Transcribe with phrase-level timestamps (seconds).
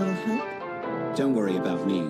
[0.00, 1.16] little help?
[1.16, 2.08] Don't worry about me.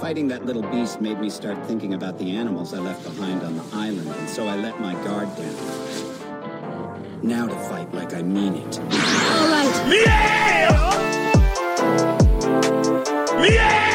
[0.00, 3.56] Fighting that little beast made me start thinking about the animals I left behind on
[3.56, 5.56] the island, and so I let my guard down.
[7.22, 8.78] Now to fight like I mean it.
[8.78, 8.86] All
[9.48, 9.72] right.
[9.88, 10.74] Yeah!
[13.42, 13.93] Yeah!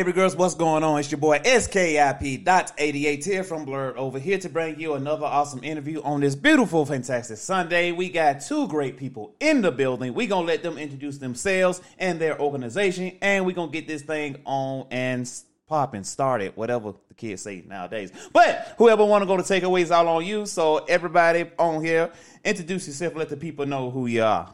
[0.00, 0.98] Baby girls, what's going on?
[0.98, 6.22] It's your boy SKIP.88 here from Blerdover here to bring you another awesome interview on
[6.22, 7.92] this beautiful, fantastic Sunday.
[7.92, 10.14] We got two great people in the building.
[10.14, 13.86] we going to let them introduce themselves and their organization, and we going to get
[13.86, 15.30] this thing on and
[15.66, 18.10] popping, started, whatever the kids say nowadays.
[18.32, 20.46] But whoever want to go to takeaways, all on you.
[20.46, 22.10] So everybody on here,
[22.42, 24.50] introduce yourself, let the people know who you are.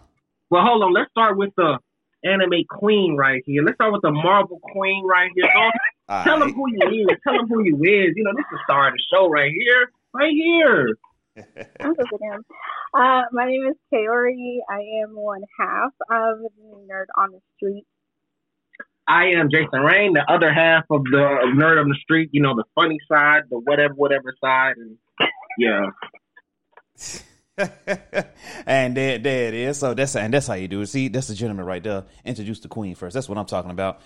[0.50, 0.92] Well, hold on.
[0.92, 1.78] Let's start with the
[2.26, 3.62] anime queen right here.
[3.62, 5.48] Let's start with the Marvel queen right here.
[5.52, 5.70] Go,
[6.08, 6.46] All tell right.
[6.46, 7.16] them who you is.
[7.24, 8.14] Tell them who you is.
[8.16, 9.90] You know, this is the star of the show right here.
[10.12, 10.88] Right here.
[11.80, 12.40] I'm so good at.
[12.98, 14.58] Uh, my name is Kaori.
[14.70, 17.86] I am one half of the Nerd on the Street.
[19.08, 22.30] I am Jason Rain, the other half of the nerd on the street.
[22.32, 24.96] You know, the funny side, the whatever, whatever side, and
[25.58, 25.86] yeah.
[28.66, 29.78] and there, there it is.
[29.78, 30.86] So that's and that's how you do it.
[30.86, 32.04] See, that's the gentleman right there.
[32.24, 33.14] Introduce the queen first.
[33.14, 34.00] That's what I'm talking about,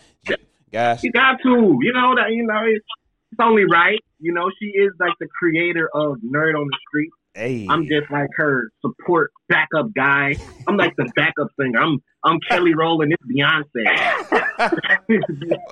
[0.72, 1.02] guys.
[1.02, 1.78] You got to.
[1.80, 2.30] You know that.
[2.30, 2.84] You know it's,
[3.32, 3.98] it's only right.
[4.20, 7.10] You know, she is like the creator of Nerd on the Street.
[7.34, 10.36] Hey, I'm just like her support backup guy.
[10.68, 11.80] I'm like the backup singer.
[11.80, 13.12] I'm I'm Kelly Rowland.
[13.12, 13.84] It's Beyonce.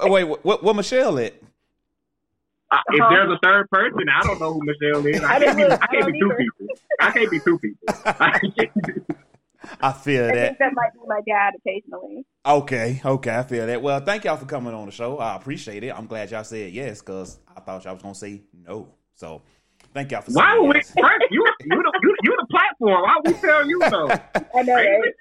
[0.11, 0.63] Wait, what?
[0.65, 1.35] What Michelle at?
[2.71, 5.23] Uh, if there's a third person, I don't know who Michelle is.
[5.23, 6.58] I I can't be, I I can't be two people.
[7.01, 7.89] I can't be two people.
[8.05, 8.55] I can't
[8.87, 9.15] be-
[9.81, 10.47] I feel I that.
[10.47, 12.25] think that might be my dad occasionally.
[12.47, 13.83] Okay, okay, I feel that.
[13.83, 15.19] Well, thank y'all for coming on the show.
[15.19, 15.91] I appreciate it.
[15.91, 18.89] I'm glad y'all said yes because I thought y'all was gonna say no.
[19.15, 19.43] So,
[19.93, 20.31] thank y'all for.
[20.33, 20.81] Why saying would we?
[20.81, 20.95] yes.
[20.99, 23.03] First, you you the you, you the platform.
[23.03, 24.09] Why would we tell you no?
[24.57, 25.15] I know, right?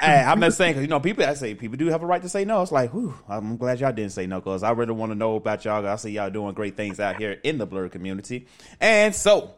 [0.00, 1.24] hey, I'm not saying because you know people.
[1.24, 2.62] I say people do have a right to say no.
[2.62, 5.36] It's like, whew, I'm glad y'all didn't say no because I really want to know
[5.36, 5.86] about y'all.
[5.86, 8.46] I see y'all doing great things out here in the blerd community.
[8.80, 9.54] And so,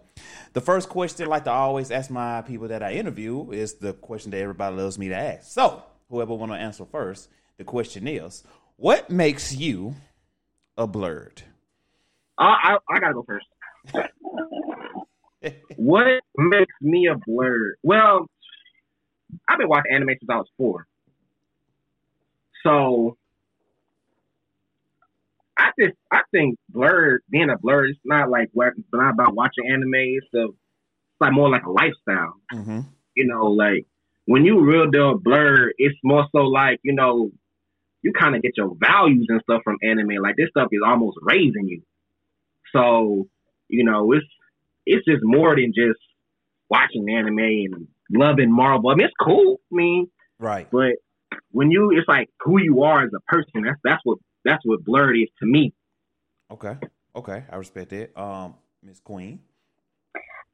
[0.53, 3.93] the first question, I like to always ask my people that I interview, is the
[3.93, 5.53] question that everybody loves me to ask.
[5.53, 7.29] So, whoever want to answer first,
[7.59, 8.45] the question is,
[8.77, 9.95] what makes you
[10.77, 11.43] a blerd?
[12.39, 13.47] I, I I gotta go first.
[15.77, 17.73] What makes me a blerd?
[17.83, 18.27] Well,
[19.49, 20.87] I've been watching anime since I was four.
[22.63, 23.17] So
[25.59, 29.35] I just I think blerd being a blerd is not like what it's not about
[29.35, 29.95] watching anime.
[29.95, 32.35] It's, a, it's like more like a lifestyle.
[32.53, 32.81] Mm-hmm.
[33.15, 33.87] You know, like
[34.27, 37.31] when you real deal blerd, it's more so like you know
[38.03, 40.23] you kind of get your values and stuff from anime.
[40.23, 41.83] Like this stuff is almost raising you.
[42.75, 43.29] So
[43.69, 44.27] you know it's
[44.85, 45.99] it's just more than just
[46.71, 48.91] watching anime and loving Marvel.
[48.91, 49.61] I mean, it's cool.
[49.73, 50.07] I mean,
[50.39, 50.69] Right.
[50.71, 50.93] but
[51.51, 53.63] when you, it's like who you are as a person.
[53.65, 55.75] That's that's what that's what blerd is to me.
[56.51, 56.77] Okay.
[57.15, 57.45] Okay.
[57.51, 58.19] I respect that.
[58.21, 59.41] Um, Miss Queen.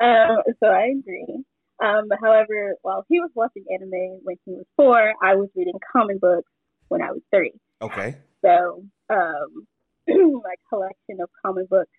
[0.00, 1.44] Um, so I agree.
[1.82, 6.20] Um, however, while he was watching anime when he was four, I was reading comic
[6.20, 6.50] books
[6.88, 7.53] when I was three.
[7.80, 8.16] Okay.
[8.44, 9.66] So um,
[10.09, 11.91] my collection of comic books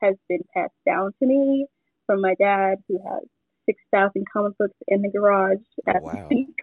[0.00, 1.66] has been passed down to me
[2.06, 3.22] from my dad, who has
[3.66, 6.26] six thousand comic books in the garage as we Wow.
[6.26, 6.54] speak.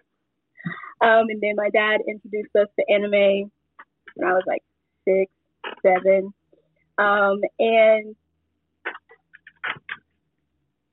[1.01, 3.51] Um, and then my dad introduced us to anime
[4.15, 4.63] when I was like
[5.07, 5.31] six,
[5.81, 6.33] seven,
[6.97, 8.15] um, and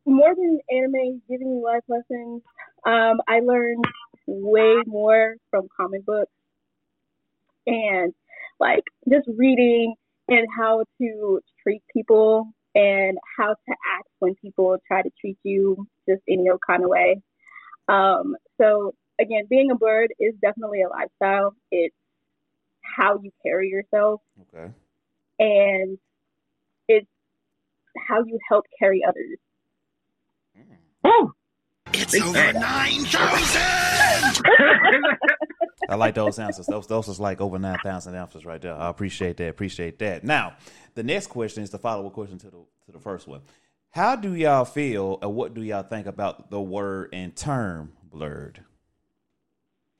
[0.04, 2.42] more than anime giving me life lessons,
[2.84, 3.84] um, I learned
[4.26, 6.32] way more from comic books
[7.66, 8.12] and
[8.58, 9.94] like just reading
[10.28, 15.86] and how to treat people and how to act when people try to treat you
[16.08, 17.20] just any old kind of way.
[17.88, 21.54] Um, so again, being a bird is definitely a lifestyle.
[21.70, 21.94] It's
[22.96, 24.20] how you carry yourself
[24.54, 24.70] Okay.
[25.38, 25.98] and
[26.88, 27.06] it's
[28.08, 29.38] how you help carry others.
[30.56, 30.74] Hmm.
[31.04, 31.32] Woo!
[31.94, 33.62] It's over 9,000!
[35.88, 36.66] I like those answers.
[36.66, 38.74] Those those is like over nine thousand answers right there.
[38.74, 39.48] I appreciate that.
[39.48, 40.24] Appreciate that.
[40.24, 40.54] Now,
[40.94, 43.42] the next question is the follow up question to the to the first one.
[43.90, 48.58] How do y'all feel, or what do y'all think about the word and term blerd?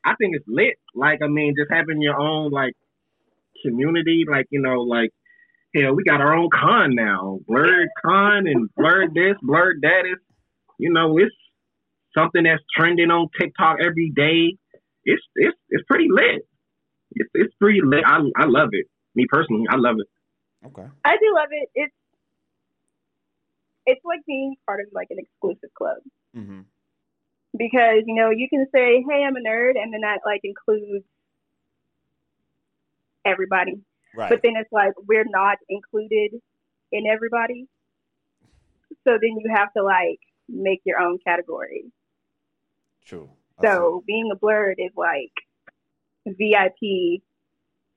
[0.04, 0.78] I think it's lit.
[0.94, 2.72] Like, I mean, just having your own like
[3.66, 5.10] community, like you know, like
[5.74, 10.02] hell, we got our own con now, blerd con and blerd this, blerd that.
[10.06, 10.18] Is
[10.78, 11.34] you know, it's
[12.16, 14.56] something that's trending on TikTok every day.
[15.04, 16.42] It's it's it's pretty lit.
[17.14, 18.04] It's it's pretty lit.
[18.06, 18.86] I I love it.
[19.14, 20.66] Me personally, I love it.
[20.66, 20.88] Okay.
[21.04, 21.68] I do love it.
[21.74, 21.94] It's
[23.86, 25.98] it's like being part of like an exclusive club
[26.36, 26.60] Mm-hmm.
[27.58, 31.04] because you know you can say, "Hey, I'm a nerd," and then that like includes
[33.24, 33.80] everybody.
[34.16, 34.28] Right.
[34.30, 36.32] But then it's like we're not included
[36.92, 37.66] in everybody.
[39.04, 41.84] So then you have to like make your own category.
[43.04, 43.30] True.
[43.58, 45.32] I feel- So being a blerd is like
[46.26, 47.22] VIP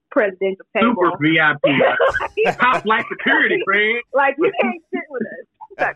[0.09, 0.95] presidential table.
[1.03, 4.01] Super VIP, top flight security, friend.
[4.13, 5.47] like you can't sit with us.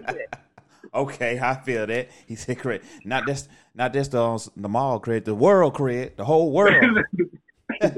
[0.06, 0.36] Type shit.
[0.92, 2.10] Okay, I feel that.
[2.26, 2.84] He said credit.
[3.06, 6.98] Not just not just the, um, the mall credit, the world credit, the whole world.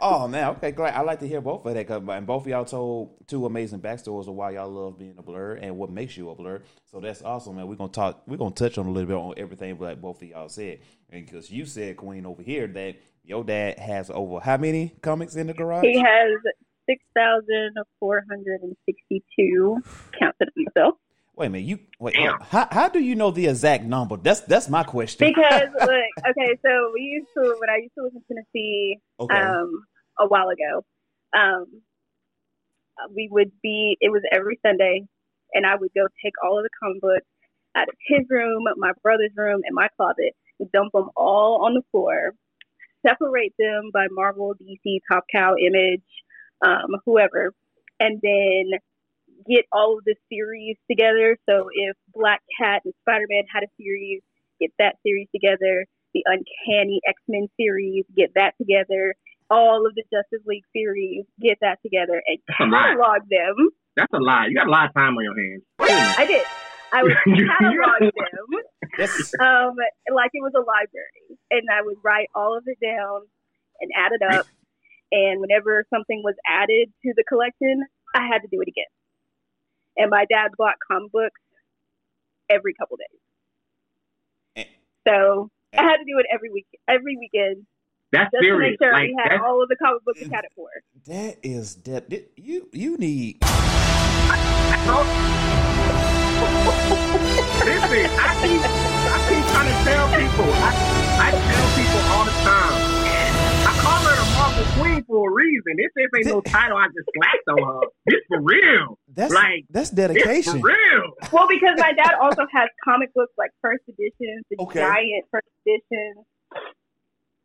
[0.00, 0.92] oh man, okay, great.
[0.92, 1.90] I like to hear both of that.
[1.90, 5.58] And both of y'all told two amazing backstories of why y'all love being a blerd
[5.62, 6.62] and what makes you a blerd.
[6.90, 7.66] So that's awesome, man.
[7.66, 8.22] We're gonna talk.
[8.26, 10.80] We're gonna touch on a little bit on everything that both of y'all said.
[11.10, 15.36] And because you said, Queen, over here that your dad has over how many comics
[15.36, 15.84] in the garage?
[15.84, 16.30] He has
[16.88, 19.82] six thousand four hundred and sixty-two.
[20.18, 20.94] Counted himself
[21.38, 22.14] Wait a minute, you wait.
[22.16, 22.40] Damn.
[22.40, 24.16] How how do you know the exact number?
[24.16, 25.28] That's that's my question.
[25.28, 25.90] because look,
[26.30, 29.38] okay, so we used to when I used to live in Tennessee okay.
[29.38, 29.84] um,
[30.18, 30.84] a while ago.
[31.32, 31.66] Um,
[33.14, 33.96] we would be.
[34.00, 35.06] It was every Sunday,
[35.54, 37.26] and I would go take all of the comic books
[37.76, 41.74] out of his room, my brother's room, and my closet, and dump them all on
[41.74, 42.34] the floor,
[43.06, 46.02] separate them by Marvel, DC, Top Cow, Image,
[46.66, 47.54] um, whoever,
[48.00, 48.80] and then
[49.46, 51.36] get all of the series together.
[51.48, 54.22] So if Black Cat and Spider Man had a series,
[54.60, 55.86] get that series together.
[56.14, 59.14] The Uncanny X Men series, get that together.
[59.50, 63.70] All of the Justice League series, get that together and catalog them.
[63.96, 64.46] That's a lie.
[64.48, 65.62] You got a lot of time on your hands.
[66.18, 66.44] I did.
[66.92, 68.60] I would catalog them
[68.98, 69.76] um,
[70.14, 73.22] like it was a library, and I would write all of it down
[73.80, 74.46] and add it up.
[75.12, 78.90] And whenever something was added to the collection, I had to do it again.
[79.98, 81.40] And my dad bought comic books
[82.48, 82.96] every couple
[84.56, 84.66] days,
[85.06, 87.66] so I had to do it every week, every weekend,
[88.12, 88.56] That's just serious.
[88.56, 90.68] to make sure like we had all of the comic books accounted for.
[91.06, 93.38] that is that that- you you need
[96.78, 100.50] Listen, I keep, I keep trying to tell people.
[100.54, 100.70] I,
[101.18, 102.87] I tell people all the time.
[104.74, 105.74] Queen for a reason.
[105.76, 107.88] This this ain't no title I just slapped on her.
[108.06, 108.98] It's for real.
[109.14, 110.60] that's Like, that's dedication.
[110.60, 111.12] for real.
[111.32, 114.80] Well, because my dad also has comic books like first editions, the Okay.
[114.80, 116.24] giant first editions.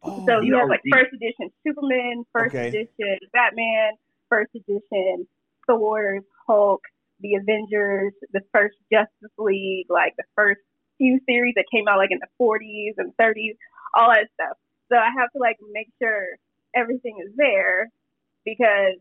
[0.03, 0.59] Oh, So you yeah.
[0.61, 2.67] have like first edition Superman, first Okay.
[2.69, 3.93] edition Batman,
[4.29, 5.27] first edition
[5.67, 6.81] Thor, Hulk,
[7.21, 10.59] the Avengers, the first Justice League, like the first
[10.97, 13.55] few series that came out like in the 40s and 30s,
[13.95, 14.57] all that stuff.
[14.91, 16.35] So I have to like make sure
[16.75, 17.89] everything is there
[18.45, 18.97] because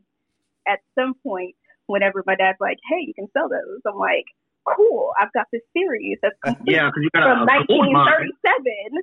[0.66, 1.54] at some point,
[1.86, 4.24] whenever my dad's like, "Hey, you can sell those," I'm like,
[4.76, 9.02] "Cool, I've got this series that's uh, complete Yeah, you got from a, a 1937."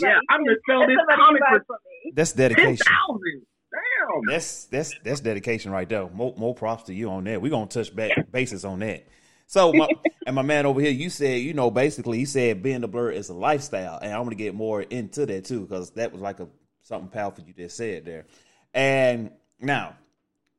[0.00, 2.12] Yeah, I'm gonna sell this comic for me.
[2.14, 2.76] that's dedication.
[2.76, 3.46] thousand.
[3.70, 4.22] Damn.
[4.26, 6.08] That's that's that's dedication right there.
[6.08, 7.40] More, more props to you on that.
[7.40, 9.06] We're gonna touch back bases on that.
[9.46, 9.88] So my,
[10.26, 13.10] and my man over here, you said, you know, basically, he said being the blur
[13.10, 16.40] is a lifestyle, and I'm gonna get more into that too because that was like
[16.40, 16.48] a
[16.88, 18.24] something powerful you just said there.
[18.72, 19.30] And
[19.60, 19.96] now,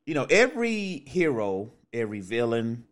[0.06, 2.86] you know, every hero, every villain,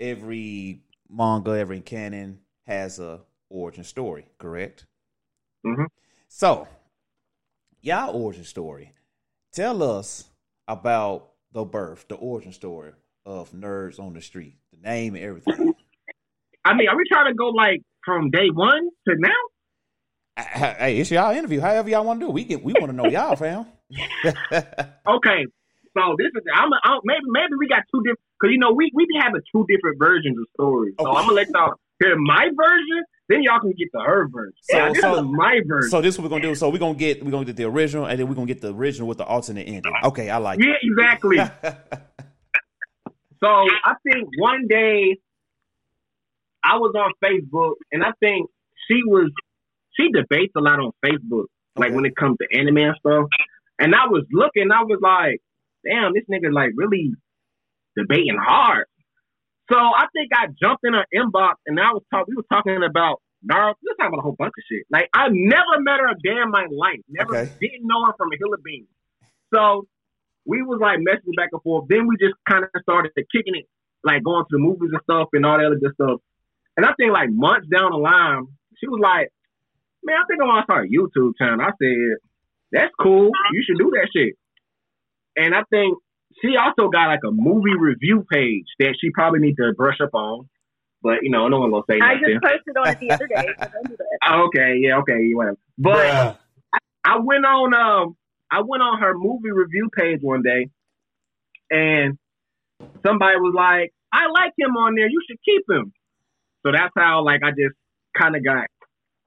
[0.00, 4.86] every manga, every canon has a origin story, correct?
[5.64, 5.86] Mhm.
[6.28, 6.66] So,
[7.80, 8.92] y'all origin story.
[9.52, 10.28] Tell us
[10.66, 12.92] about the birth, the origin story
[13.24, 15.74] of Nerds on the Street, the name and everything.
[16.64, 19.30] I mean, are we trying to go like from day one to now?
[20.38, 21.60] hey, it's y'all interview.
[21.60, 22.30] However y'all want to do.
[22.30, 22.34] it.
[22.34, 23.66] We get, we want to know y'all, fam.
[25.06, 25.46] Okay,
[25.96, 28.90] so this is I'm, I'm maybe maybe we got two different because you know we
[28.94, 30.94] we be having two different versions of stories.
[30.98, 31.18] So Okay.
[31.18, 34.54] I'm gonna let y'all hear my version, then y'all can get the her version.
[34.62, 35.90] So- yeah, this so- is my version.
[35.90, 36.54] so this is what we're gonna do.
[36.56, 38.74] So we're gonna get we're gonna get the original, and then we're gonna get the
[38.74, 39.92] original with the alternate ending.
[40.02, 41.38] Okay, I like yeah, exactly.
[43.40, 45.18] So I think one day
[46.64, 48.48] I was on Facebook and I think
[48.88, 49.30] she was
[49.98, 51.46] she debates a lot on Facebook,
[51.76, 53.26] like when it comes to anime and stuff.
[53.78, 55.40] And I was looking, I was like,
[55.84, 57.12] damn, this nigga like really
[57.96, 58.86] debating hard.
[59.70, 62.76] So I think I jumped in her inbox and I was talking we were talking
[62.82, 63.74] about Naruto.
[63.82, 64.84] We were talking about a whole bunch of shit.
[64.90, 67.00] Like I never met her a day in my life.
[67.08, 67.50] Never Okay.
[67.60, 68.88] didn't know her from a hill of beans.
[69.54, 69.86] So
[70.46, 71.86] we was like messaging back and forth.
[71.88, 73.66] Then we just kind of started to kicking it,
[74.04, 76.20] like going to the movies and stuff and all that other good stuff.
[76.76, 78.46] And I think like months down the line,
[78.78, 79.30] she was like,
[80.04, 82.18] "Man, I think I want to start a YouTube channel." I said,
[82.72, 83.30] "That's cool.
[83.52, 84.34] You should do that shit."
[85.36, 85.98] And I think
[86.42, 90.14] she also got like a movie review page that she probably need to brush up
[90.14, 90.48] on.
[91.02, 92.40] But you know, no one gonna say I nothing.
[92.40, 93.46] just posted on it the other day.
[93.58, 94.18] so don't do that.
[94.26, 95.58] Oh, okay, yeah, okay, whatever.
[95.76, 96.38] But Bruh.
[97.04, 98.16] I went on um
[98.50, 100.68] I went on her movie review page one day
[101.70, 102.16] and
[103.04, 105.92] somebody was like, I like him on there, you should keep him.
[106.64, 107.74] So that's how like I just
[108.18, 108.66] kinda got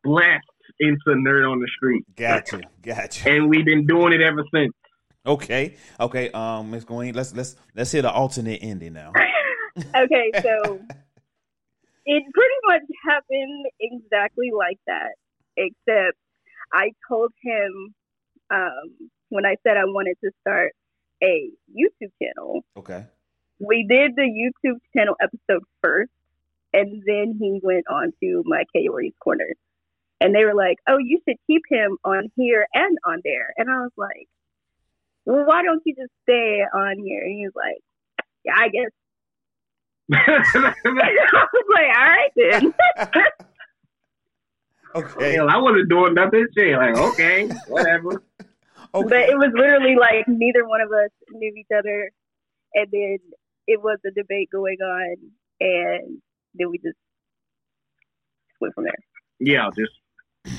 [0.04, 0.46] blessed
[0.80, 2.04] into nerd on the street.
[2.16, 3.30] Gotcha, gotcha.
[3.30, 4.74] And we've been doing it ever since.
[5.26, 6.32] Okay, okay.
[6.32, 9.12] Um, Miss Queen, let's let's let's hear the alternate ending now.
[9.78, 10.80] okay, so
[12.06, 15.16] it pretty much happened exactly like that,
[15.58, 16.18] except
[16.74, 17.94] I told him
[18.50, 20.74] um, when I said I wanted to start
[21.22, 22.64] a YouTube channel.
[22.78, 23.06] Okay.
[23.60, 26.12] We did the YouTube channel episode first,
[26.74, 29.54] and then he went on to my Kaori's Corner.
[30.20, 33.54] And they were like, oh, you should keep him on here and on there.
[33.58, 34.28] And I was like,
[35.26, 37.22] well, why don't you just stay on here?
[37.22, 37.82] And he was like,
[38.44, 38.92] yeah, I guess
[40.14, 43.24] I was like, all right then.
[44.96, 45.34] Okay.
[45.34, 46.48] Hell, I wasn't doing nothing.
[46.56, 48.24] Shit, like okay, whatever.
[48.96, 49.08] Okay.
[49.10, 52.10] But it was literally like neither one of us knew each other,
[52.74, 53.18] and then
[53.68, 55.16] it was a debate going on,
[55.60, 56.22] and
[56.56, 56.98] then we just
[58.60, 58.98] went from there.
[59.40, 59.92] Yeah, just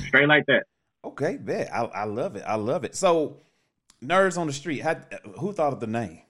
[0.08, 0.64] straight like that.
[1.04, 1.72] Okay, bet.
[1.72, 2.42] I, I love it.
[2.46, 2.96] I love it.
[2.96, 3.36] So,
[4.02, 4.80] nerds on the street.
[4.80, 4.96] How,
[5.38, 6.22] who thought of the name?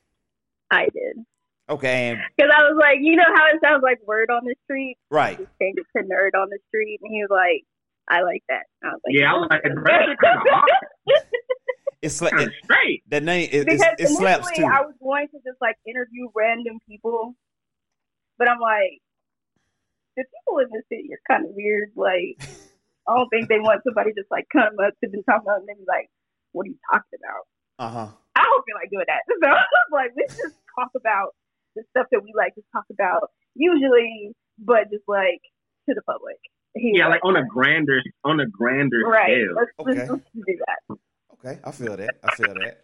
[0.70, 1.25] I did
[1.70, 4.97] Okay, because I was like, you know how it sounds like word on the street.
[5.11, 5.37] right.
[5.37, 7.62] Just change it to nerd on the street, and he was like,
[8.08, 8.62] I like that.
[8.82, 10.70] I was like, Yeah, I was like, that's kind of hard.
[12.00, 13.02] It's like Kind of straight.
[13.08, 13.49] that name.
[13.52, 14.64] It, because it's, it slaps too.
[14.64, 17.35] I was going to just like interview random people,
[18.38, 19.02] but I'm like,
[20.16, 21.90] the people in this city are kind of weird.
[21.97, 22.38] Like,
[23.08, 25.68] I don't think they want somebody just like come up to them talking about and
[25.68, 26.08] they be like,
[26.52, 27.44] "What are you talking about?"
[27.80, 28.08] Uh huh.
[28.36, 29.22] I don't feel like doing that.
[29.42, 31.34] So I was like, let's just talk about
[31.76, 35.40] the stuff that we like to talk about usually, but just like
[35.88, 36.36] to the public.
[36.74, 39.26] He Yeah, was like on a grander on a grander right.
[39.32, 39.54] scale.
[39.56, 40.10] Let's, let's, Okay.
[40.10, 40.98] let's do that.
[41.38, 42.16] Okay, I feel that.
[42.22, 42.80] I feel that.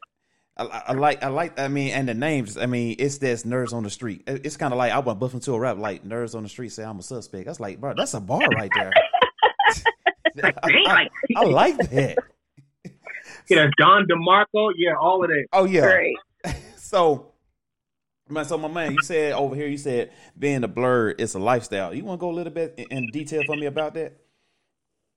[0.56, 1.22] I, I I like.
[1.24, 1.58] I like.
[1.58, 2.56] I mean, and the names.
[2.56, 4.22] I mean, it's this nerds on the street.
[4.26, 6.70] It's kind of like I went buffing to a rap like nerds on the street
[6.70, 7.46] say I'm a suspect.
[7.46, 8.92] That's like, bro, that's a bar right there.
[10.42, 12.18] Like, I, dang, like I like that.
[13.48, 15.46] yeah, Don DeMarco, yeah, all of that.
[15.52, 15.84] Oh yeah.
[15.84, 16.16] Right.
[16.76, 17.32] So,
[18.28, 21.40] man, so my man, you said over here, you said being a blerd is a
[21.40, 21.92] lifestyle.
[21.92, 24.16] You want to go a little bit in, in detail for me about that?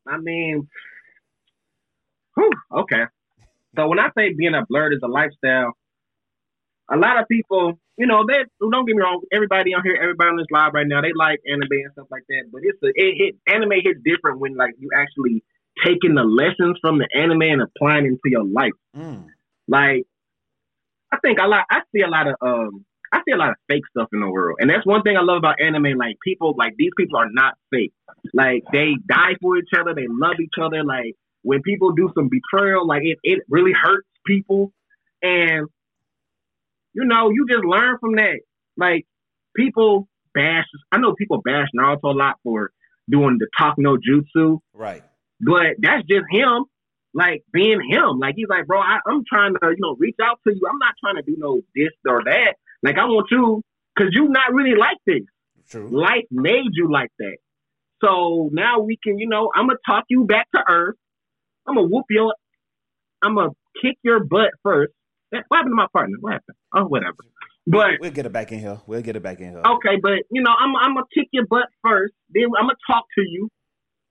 [0.08, 0.68] I mean,
[2.36, 3.04] whew, okay.
[3.76, 5.74] So when I say being a blerd is a lifestyle,
[6.90, 8.46] a lot of people, you know, that.
[8.60, 9.22] don't get me wrong.
[9.32, 12.24] Everybody on here, everybody on this live right now, they like anime and stuff like
[12.30, 12.44] that.
[12.52, 15.44] But it's a, it hit anime hits different when like you actually
[15.84, 18.78] taking the lessons from the anime and applying it into your life.
[18.96, 19.26] Mm.
[19.68, 20.04] Like,
[21.12, 21.66] I think a lot.
[21.70, 22.86] I see a lot of um.
[23.12, 25.22] I see a lot of fake stuff in the world, and that's one thing I
[25.22, 25.98] love about anime.
[25.98, 27.94] Like people, like these people are not fake.
[28.34, 29.96] Like they die for each other.
[29.96, 30.84] They love each other.
[30.84, 34.74] Like when people do some betrayal, like it, it really hurts people,
[35.22, 35.68] and
[36.98, 38.40] you know, you just learn from that.
[38.76, 39.06] Like
[39.56, 40.66] people bash.
[40.92, 42.72] I know people bash Naruto a lot for
[43.10, 45.04] doing the talk no jutsu, Right.
[45.40, 46.66] but that's just him,
[47.14, 48.20] like being him.
[48.20, 50.62] Like he's like, bro, I, I'm trying to, you know, reach out to you.
[50.70, 52.56] I'm not trying to do no this or that.
[52.84, 53.62] Like I want you,
[53.98, 55.22] cause you not really like this.
[55.70, 55.88] True.
[55.90, 57.38] Life made you like that.
[58.04, 60.96] So now we can, you know, I'm gonna talk you back to earth.
[61.68, 62.34] I'm gonna whoop your,
[63.22, 63.50] I'm gonna
[63.82, 64.94] kick your butt first.
[65.30, 66.18] What happened to my partner?
[66.22, 66.58] What happened?
[66.76, 67.18] Oh, whatever.
[67.66, 68.80] But We'll get it back in here.
[68.88, 69.62] We'll get it back in here.
[69.66, 72.14] Okay, but you know, I'm I'm gonna kick your butt first.
[72.30, 73.50] Then I'm gonna talk to you,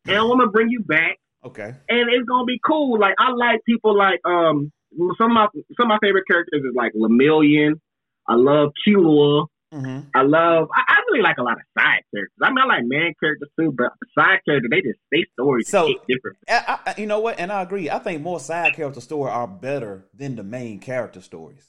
[0.07, 1.75] and I'm gonna bring you back, Okay.
[1.89, 2.99] and it's gonna be cool.
[3.01, 4.71] Like I like people like um
[5.19, 5.47] some of my
[5.79, 7.81] some of my favorite characters is like Lemillion.
[8.29, 9.47] I love Killua.
[9.73, 10.69] hmm I love.
[10.75, 12.33] I, I really like a lot of side characters.
[12.43, 15.89] I mean, I like man characters too, but side characters they just they stories So-
[16.09, 16.37] different.
[16.49, 17.39] I, I, you know what?
[17.39, 17.91] And I agree.
[17.91, 21.69] I think more side character stories are better than the main character stories.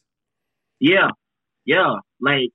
[0.79, 1.09] Yeah,
[1.65, 1.95] yeah.
[2.21, 2.49] Like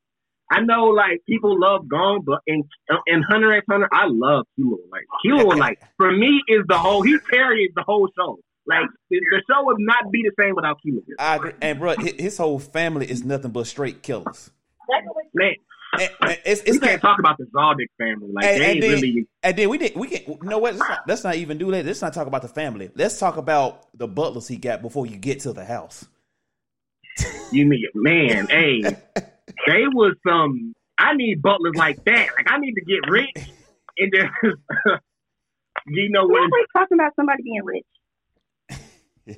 [0.50, 2.62] I know like people love Gon, but in
[3.06, 4.76] in Hunter x Hunter, I love Killua.
[4.90, 8.38] Like Killua, like for me, is the whole he carries the whole show.
[8.64, 11.00] Like the, the show would not be the same without Killua.
[11.18, 11.52] I agree.
[11.60, 14.50] And bro, his whole family is nothing but straight killers.
[15.34, 15.54] Man,
[15.92, 17.08] And, and it's we it's can't not.
[17.10, 18.30] talk about the Zoldyck family.
[18.32, 19.26] Like And, they and ain't then, really.
[19.42, 20.74] and then we did we can you know what?
[20.74, 21.84] Let's not, let's not even do that.
[21.84, 22.90] Let's not talk about the family.
[22.94, 26.06] Let's talk about the butlers he got before you get to the house.
[27.50, 28.46] You mean man?
[28.48, 28.82] hey,
[29.66, 30.74] they was some.
[30.98, 32.28] I need butlers like that.
[32.36, 33.30] Like I need to get rich
[33.98, 34.32] and just.
[35.88, 36.52] you know We're what?
[36.52, 37.84] always talking about somebody being rich.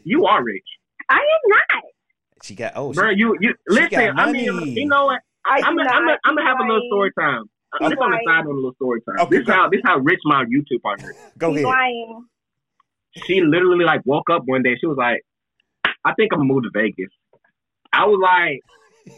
[0.05, 0.65] You are rich,
[1.11, 1.83] I am not.
[2.43, 3.11] She got oh, she, bro.
[3.11, 3.89] You you listen.
[3.91, 5.21] got I mean, you know what?
[5.47, 6.07] I I'm gonna, I'm not.
[6.07, 7.45] gonna, I'm gonna have a little story time.
[7.81, 9.27] He's This on the side on a little story time.
[9.27, 9.53] Okay, this go.
[9.53, 11.11] how this how rich my YouTube partner.
[11.11, 11.17] is.
[11.39, 11.65] go ahead.
[11.65, 12.25] lying.
[13.27, 14.77] She literally like woke up one day.
[14.81, 15.23] She was like,
[16.05, 17.11] "I think I'm gonna move to Vegas."
[17.93, 18.61] I was like,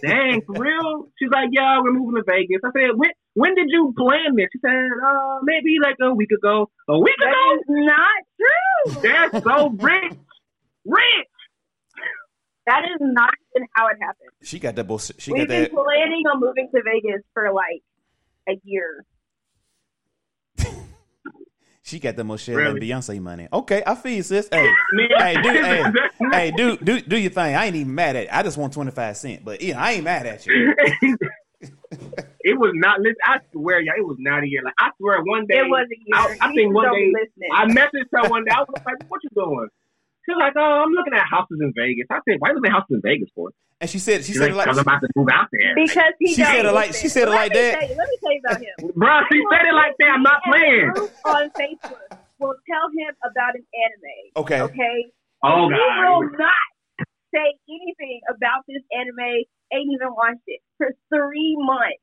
[0.03, 3.67] "Dang, for real?" She's like, "Yeah, we're moving to Vegas." I said, "When when did
[3.69, 7.55] you plan this?" She said, "Uh, maybe like a week ago." A week That ago?
[7.55, 9.03] is not true.
[9.03, 10.13] That's so rich,
[10.85, 11.29] rich.
[12.67, 14.31] That is not even how it happened.
[14.43, 15.21] She got that bullshit.
[15.21, 15.71] She We've got been that.
[15.73, 17.83] planning on moving to Vegas for like
[18.49, 19.05] a year.
[21.83, 22.71] She got the Michelle Really?
[22.73, 23.47] and Beyonce money.
[23.53, 24.49] Okay, I feel you, sis.
[24.51, 24.69] Hey,
[25.21, 25.85] hey, do, hey,
[26.33, 27.55] hey, do do do your thing.
[27.55, 28.29] I ain't even mad at it.
[28.33, 30.75] I just want twenty five cent, but yeah, I ain't mad at you.
[31.61, 32.99] it was not.
[32.99, 34.63] Listen, I swear, y'all, it was not a year.
[34.65, 36.17] Like I swear, one day It was a year.
[36.17, 37.51] I, I You think one day be listening.
[37.55, 38.51] I messaged her one day.
[38.53, 39.69] I was like, "What you doing?"
[40.27, 42.57] She was like, "Oh, I'm looking at houses in Vegas." I said, "Why are you
[42.59, 44.69] looking at houses in Vegas for?" And she said she She's said like, it like
[44.75, 47.29] I'm about to move out there." because he She don't said it like- she said
[47.29, 47.79] it like that.
[47.81, 48.77] Tell let me tell you about him.
[48.99, 50.11] Bro, she said it like that.
[50.11, 50.91] I'm not playing.
[51.31, 54.45] on Facebook will tell him about an anime.
[54.45, 54.61] okay.
[54.67, 54.97] Okay.
[55.45, 55.79] Oh God.
[55.79, 56.67] He will not
[57.35, 59.45] say anything about this anime.
[59.73, 62.01] Ain't even watched it for three months,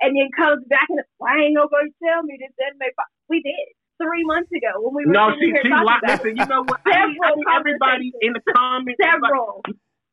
[0.00, 2.88] and then comes back and why ain't nobody tell me this anime?
[2.96, 6.02] fu-" We did three months ago when we were No, she here she talking lied.
[6.02, 6.80] about Listen, you know what?
[6.86, 9.00] I need, I Several need everybody in the comments.
[9.02, 9.62] several.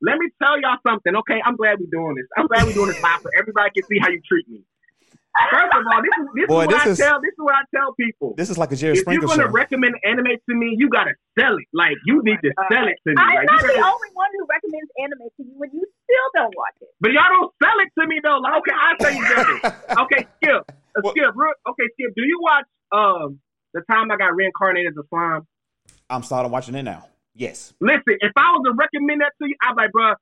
[0.02, 1.39] Let me tell y'all something, okay?
[1.46, 2.26] I'm glad we're doing this.
[2.38, 4.65] I'm glad we're doing this live so everybody can see how you treat me.
[5.50, 7.39] First of all, this is this Boy, is what this I is- tell this is
[7.39, 8.34] what I tell people.
[8.36, 9.50] This is like a Jerry if you're gonna show.
[9.50, 11.67] recommend anime to me, you gotta sell it.
[11.72, 13.15] Like you need to sell it to me.
[13.17, 15.86] I'm Like, not you the gotta- only one who recommends anime to you and you
[16.04, 16.89] still don't watch it.
[17.00, 18.39] But y'all don't sell it to me though.
[18.44, 19.74] Like, okay, I'll tell you this.
[20.04, 20.65] Okay, Skip.
[21.00, 23.39] Uh, Skip, real, okay, Skip, do you watch um
[23.74, 25.48] the time I got reincarnated as a slime?
[26.10, 27.08] I'm starting watching it now.
[27.34, 27.74] Yes.
[27.80, 30.14] Listen, if I was to recommend that to you, I'd be like, bro,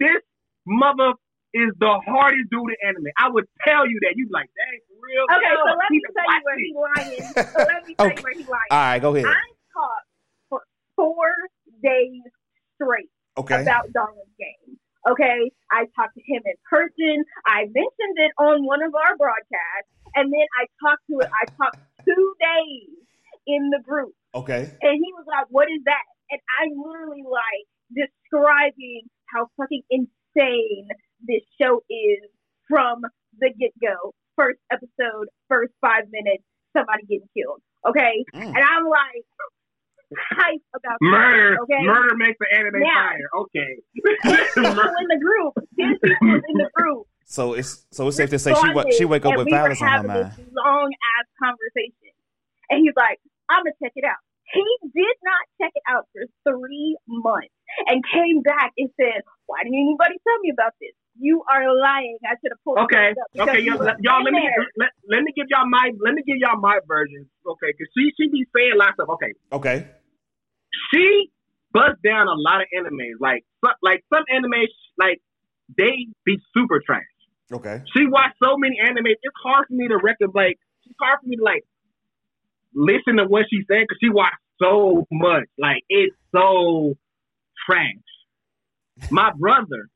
[0.00, 0.22] this
[0.66, 1.14] mother
[1.54, 3.06] is the hardest dude in anime.
[3.18, 4.14] I would tell you that.
[4.16, 5.24] You'd be like, dang, for real?
[5.30, 6.66] Okay, Yeah, so let me he's tell you where it.
[6.66, 7.32] he's lying.
[7.54, 8.16] So let me tell Okay.
[8.18, 8.70] you where he's lying.
[8.70, 9.26] All right, go ahead.
[9.30, 10.08] I talked
[10.50, 10.60] for
[10.96, 11.30] four
[11.82, 12.22] days
[12.74, 13.62] straight Okay.
[13.62, 14.76] about Darwin's game.
[15.08, 17.22] Okay, I talked to him in person.
[17.46, 19.86] I mentioned it on one of our broadcasts,
[20.18, 21.28] and then I talked to it.
[21.30, 22.88] I talked two days
[23.46, 24.62] in the group, Okay.
[24.82, 30.88] and he was like, "What is that?" And I'm literally like describing how fucking insane
[31.26, 32.30] this show is
[32.68, 33.02] from
[33.38, 34.14] the get go.
[34.36, 36.44] First episode, first five minutes,
[36.76, 37.62] somebody getting killed.
[37.86, 38.46] Okay, Mm.
[38.54, 39.24] and I'm like
[40.38, 43.10] hype about Murder, That, okay, murder makes the anime Now.
[43.10, 43.28] fire.
[43.42, 43.80] Okay.
[44.54, 47.06] people in the group, ten people in the group.
[47.26, 49.52] So it's so it's safe to say she wa- she wake up and with we
[49.52, 50.30] were violence on her mind.
[50.54, 52.14] Long ass conversation,
[52.70, 53.18] and he's like,
[53.50, 54.22] "I'm gonna check it out."
[54.54, 54.62] He
[54.94, 57.50] did not check it out for three months,
[57.90, 60.94] and came back and said, "Why didn't anybody tell me about this?
[61.18, 62.16] You are lying.
[62.24, 64.22] I should have pulled Okay, up okay, you y'all, let- y'all.
[64.22, 67.28] Let me let, let me give y'all my let me give y'all my version.
[67.44, 69.32] Okay, because she she be saying lots of okay.
[69.50, 69.90] Okay.
[70.94, 71.30] She
[71.72, 73.18] busts down a lot of animes.
[73.18, 75.18] Like some, like some animes like
[75.76, 77.02] they be super trash.
[77.52, 77.82] Okay.
[77.96, 79.06] She watched so many anime.
[79.06, 80.28] It's hard for me to reckon.
[80.34, 81.64] Like it's hard for me to like
[82.74, 85.44] listen to what she said because she watched so much.
[85.58, 86.94] Like it's so
[87.66, 89.10] trash.
[89.10, 89.88] My brother,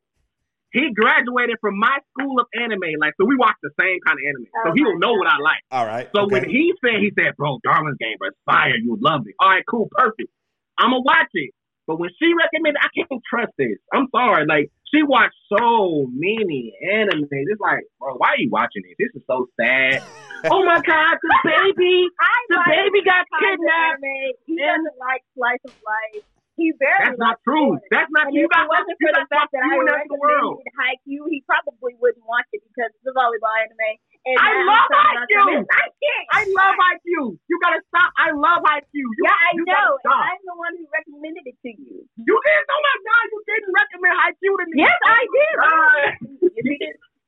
[0.72, 2.94] he graduated from my school of anime.
[3.00, 4.46] Like so, we watch the same kind of anime.
[4.64, 5.62] So Oh he my don't know what I like.
[5.70, 6.08] All right.
[6.14, 6.40] So okay.
[6.40, 8.76] when he said, he said, bro, Darwin's Game, bro, it's fire.
[8.76, 9.34] You would love it.
[9.40, 10.30] All right, cool, perfect.
[10.78, 11.50] I'm going to watch it.
[11.86, 13.78] But when she recommended, I can't trust this.
[13.92, 14.46] I'm sorry.
[14.46, 17.28] Like, she watched so many anime.
[17.30, 18.98] It's like, bro, why are you watching this?
[18.98, 20.02] This is so sad.
[20.50, 22.08] oh my God, the baby,
[22.48, 24.02] the like baby got kidnapped.
[24.46, 26.24] He doesn't like slice of life.
[26.58, 27.78] He barely That's not true.
[27.88, 30.60] That's not And you if got wasn't for the fact that I the world.
[30.76, 33.96] Haikyuu, he probably wouldn't watch it because it's a volleyball anime.
[34.20, 35.64] And I love I'm talking about Haikyuu.
[35.64, 36.26] something- I can't.
[36.36, 37.28] I love Haikyuu.
[37.48, 38.10] You gotta stop.
[38.20, 39.08] I love Haikyuu.
[39.16, 39.96] You, Yeah, I you know.
[40.04, 40.20] stop.
[40.28, 42.04] I'm the one who recommended it to you.
[42.20, 42.66] You didn't.
[42.68, 44.76] Oh my God, you didn't recommend Haikyuu to me.
[44.84, 45.54] Yes, oh I did.
[45.56, 46.04] God.
[46.52, 46.78] You see,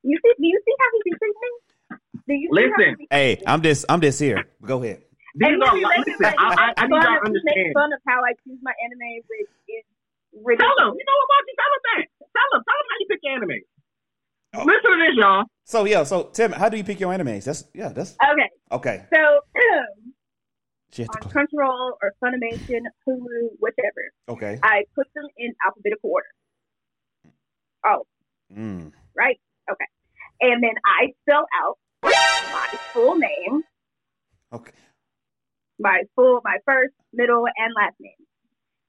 [0.05, 1.13] you see, do you see how he be
[2.29, 2.97] Do you Listen.
[3.11, 4.45] how Hey, I'm just I'm just here.
[4.61, 5.01] Go ahead.
[5.35, 7.25] These and are we like, make listen, like, I, I, I need fun y'all of-
[7.25, 9.85] to we make fun of how I choose my anime, which is
[10.37, 10.77] Tell ridiculous.
[10.77, 10.93] them.
[10.93, 11.53] You know what, Marty?
[11.57, 12.05] Tell them that.
[12.37, 12.61] Tell them.
[12.69, 13.59] Tell them how you pick anime.
[14.55, 14.65] Oh.
[14.65, 15.45] Listen to this, y'all.
[15.65, 17.45] So yeah, so Tim, how do you pick your animes?
[17.45, 19.05] That's yeah, that's Okay, okay.
[19.15, 19.41] so
[20.93, 24.59] She on Crunchyroll or Funimation, Hulu, whichever, okay.
[24.63, 26.27] I put them in alphabetical order.
[27.87, 28.03] Oh,
[28.55, 28.93] Mm.
[29.17, 29.41] right?
[29.71, 29.87] Okay.
[30.43, 33.63] And then I spell out my full name,
[34.53, 34.73] Okay.
[35.79, 38.13] my full, my first, middle, and last name.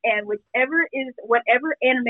[0.03, 2.03] And whichever is, whatever anime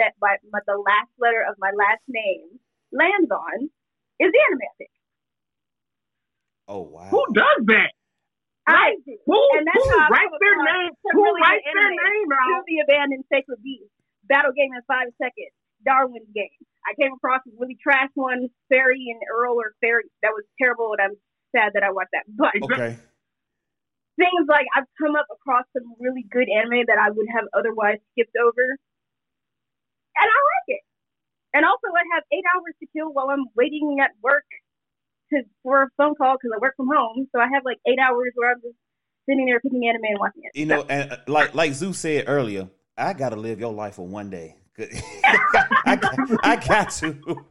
[0.00, 2.58] let by, my, the last letter of my last name
[2.92, 3.70] lands on
[4.20, 4.86] is the anime I.
[6.68, 7.10] Oh wow.
[7.10, 7.92] Who does that?
[8.66, 9.16] I do.
[9.26, 10.92] Who, And that's who how writes their name?
[11.06, 11.96] some Who really writes their anime.
[11.96, 13.90] name To the Abandoned Sacred Beast,
[14.24, 15.52] Battle Game in Five Seconds,
[15.84, 16.50] Darwin's Game.
[16.86, 20.04] I came across a really trash one, Fairy and Earl or Fairy.
[20.22, 21.16] That was terrible, and I'm
[21.54, 22.24] sad that I watched that.
[22.28, 22.98] But Okay.
[24.18, 27.98] things like I've come up across some really good anime that I would have otherwise
[28.12, 28.76] skipped over, and
[30.16, 30.57] I like it.
[31.54, 34.44] And also, I have eight hours to kill while I'm waiting at work
[35.32, 37.28] to for a phone call because I work from home.
[37.34, 38.76] So I have like eight hours where I'm just
[39.28, 40.58] sitting there picking anime and watching it.
[40.58, 44.06] You know, and uh, like like Zoo said earlier, I gotta live your life for
[44.06, 44.56] one day.
[45.86, 47.44] I, got- I got to.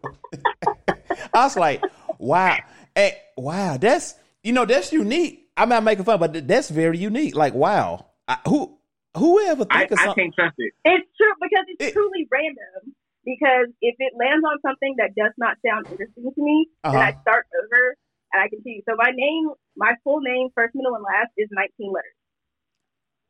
[1.34, 1.84] I was like,
[2.20, 2.58] wow,
[2.96, 5.50] hey, wow, that's you know that's unique.
[5.58, 7.36] I'm not making fun, but that's very unique.
[7.36, 8.78] Like, wow, I, who
[9.16, 10.74] whoever I, think of I can't trust it.
[10.86, 12.94] It's true because it's It- truly random.
[13.28, 17.12] Because if it lands on something that does not sound interesting to me, then I
[17.12, 17.22] Uh-huh.
[17.28, 17.96] start over
[18.32, 18.82] and I continue.
[18.88, 22.16] So my name, my full name, first, middle, and last is 19 letters.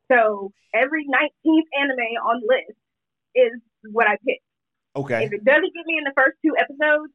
[0.06, 2.78] So every 19th anime on the list
[3.34, 4.38] is what I pick.
[4.94, 7.12] Okay, If it doesn't get me in the first two episodes,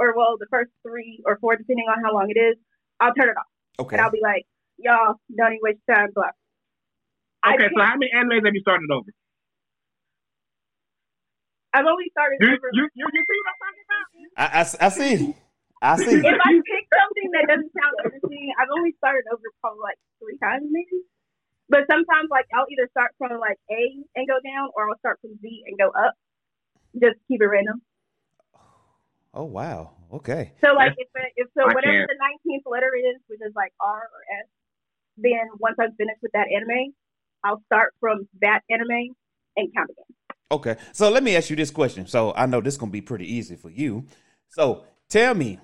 [0.00, 2.56] or well, the first three or four, depending on how long it is,
[2.98, 3.46] I'll turn it off
[3.78, 3.96] okay.
[3.96, 4.46] and I'll be like,
[4.78, 6.32] "Y'all, don't even waste your time." Blah.
[7.46, 9.08] Okay, so how many animes have you started over?
[11.72, 12.68] I've only started You, over.
[12.72, 14.06] you, you, you see what I'm talking about?
[14.36, 15.36] I, I, I see,
[15.82, 16.18] I see.
[16.18, 20.38] if I pick something that doesn't sound interesting, I've only started over probably like three
[20.42, 21.06] times maybe.
[21.70, 23.82] But sometimes like I'll either start from like A
[24.18, 26.14] and go down, or I'll start from Z and go up.
[26.98, 27.82] Just keep it random.
[29.32, 30.52] Oh wow, okay.
[30.64, 32.10] So like if if so I whatever can't.
[32.10, 34.48] the nineteenth letter is, which is like R or S,
[35.16, 36.92] then once I'm finished with that anime,
[37.44, 39.14] I'll start from that anime
[39.56, 40.10] and count again.
[40.52, 42.06] Okay, so let me ask you this question.
[42.06, 44.04] So I know this gonna be pretty easy for you.
[44.48, 45.58] So tell me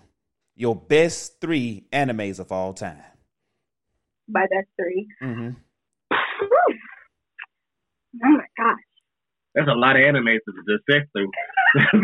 [0.54, 3.02] your best three animes of all time.
[4.28, 5.08] By that three.
[5.22, 5.50] Mm-hmm.
[8.24, 8.78] Oh my gosh.
[9.54, 11.30] There's a lot of animes to dissect through.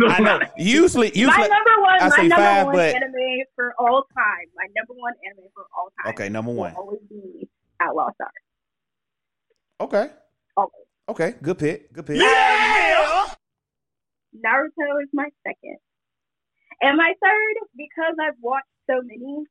[0.09, 0.41] I know.
[0.59, 1.49] Usually, my usually.
[1.49, 4.47] number one, I my say number five, one but- anime for all time.
[4.57, 6.13] My number one anime for all time.
[6.15, 6.75] Okay, number will one.
[6.75, 7.49] always be
[7.81, 8.31] Outlaw Star.
[9.81, 10.11] Okay,
[10.57, 10.73] Always.
[11.09, 12.21] Okay, good pick, good pick.
[14.35, 15.79] Naruto is my second.
[16.81, 19.45] And my third, because I've watched so many,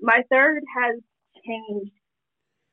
[0.00, 1.00] my third has
[1.44, 1.92] changed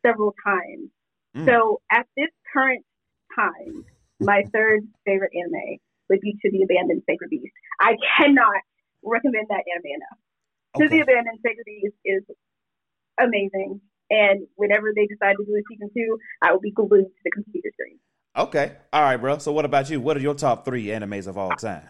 [0.05, 0.89] several times.
[1.35, 1.45] Mm.
[1.45, 2.85] So at this current
[3.35, 3.85] time,
[4.19, 7.53] my third favorite anime would be To the Abandoned Sacred Beast.
[7.81, 8.61] I cannot
[9.03, 10.19] recommend that anime enough.
[10.77, 12.23] To the Abandoned Sacred Beast is
[13.19, 13.81] amazing.
[14.09, 17.31] And whenever they decide to do a season two, I will be glued to the
[17.31, 17.97] computer screen.
[18.35, 19.37] Okay, all right, bro.
[19.37, 20.01] So what about you?
[20.01, 21.83] What are your top three animes of all time?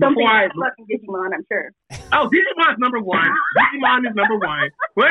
[0.00, 1.70] Something Before I- fucking Digimon, I'm sure.
[2.12, 3.30] Oh, Digimon's number one.
[3.58, 4.70] Digimon is number one.
[4.96, 5.10] Wait,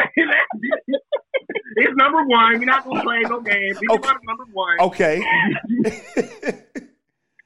[1.76, 2.60] it's number one.
[2.60, 3.76] We're not gonna play no game.
[3.76, 4.10] Digimon Okay.
[4.10, 4.80] is number one.
[4.82, 5.24] Okay.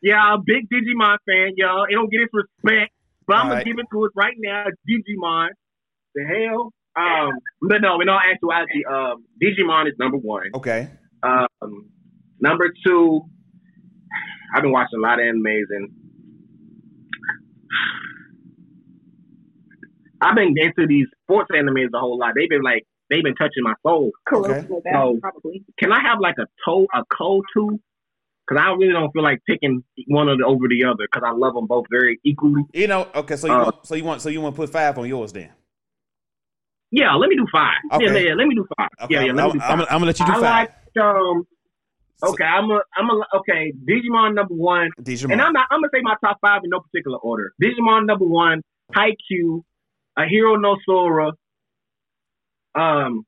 [0.02, 1.86] Yeah, I'm big Digimon fan, y'all.
[1.86, 2.92] It don't get its respect,
[3.26, 3.66] but I'm gonna Alright.
[3.66, 4.66] give it to us right now.
[4.88, 5.48] Digimon.
[6.14, 6.72] The hell?
[6.96, 7.32] Um,
[7.68, 10.52] but no, in all actuality, um, Digimon is number one.
[10.54, 10.90] okay.
[11.24, 11.48] Um,
[12.40, 13.22] number two,
[14.56, 15.90] I've been watching a lot of animes and
[20.22, 22.34] I've been into these sports animes a whole lot.
[22.36, 24.12] They've been like they've been touching my soul.
[24.28, 25.64] Kuroko no So- probably.
[25.78, 27.80] Can I have like a toe a co two?
[28.48, 31.32] Because I really don't feel like picking one of the over the other because I
[31.32, 32.62] love them both very equally.
[32.74, 33.08] You know.
[33.16, 33.36] Okay.
[33.36, 35.34] So you Uh, want, so you want so you want to put five on yours
[35.34, 35.50] then?
[36.92, 37.74] Yeah, let me do five.
[37.94, 38.06] Okay.
[38.06, 38.90] Yeah, yeah, let me do five.
[39.02, 39.16] Okay.
[39.16, 39.72] yeah, yeah, I'm, let me do five.
[39.72, 40.70] I'm, I'm gonna let you do I five.
[40.96, 41.48] like um.
[42.18, 43.74] So- Okay, I'm a I'm a okay.
[43.88, 44.90] Digimon number one.
[45.02, 45.34] Digimon.
[45.34, 45.68] And I'm not.
[45.72, 47.52] I'm gonna say my top five in no particular order.
[47.62, 48.62] Digimon number one,
[48.96, 49.62] Haikyuu,
[50.18, 51.32] Ahiru no Sora.
[52.74, 53.26] Um,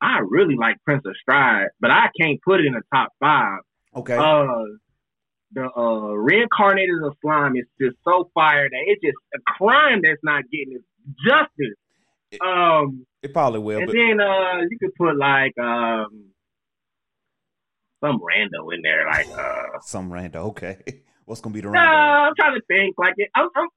[0.00, 3.60] I really like Prince of Stride, but I can't put it in the top five.
[3.96, 4.16] okay.
[4.16, 4.46] Uh,
[5.52, 10.20] the uh, reincarnated of slime is just so fire that it's just a crime that's
[10.22, 10.80] not getting
[11.26, 11.76] justice.
[12.44, 16.26] Um, It probably will, and but then uh, you could put like um,
[18.00, 20.46] some rando in there, like uh, some random.
[20.46, 20.78] Okay,
[21.24, 22.28] what's gonna be the no, random?
[22.28, 22.96] I'm trying to think.
[22.98, 23.68] Like it, I'm, I'm,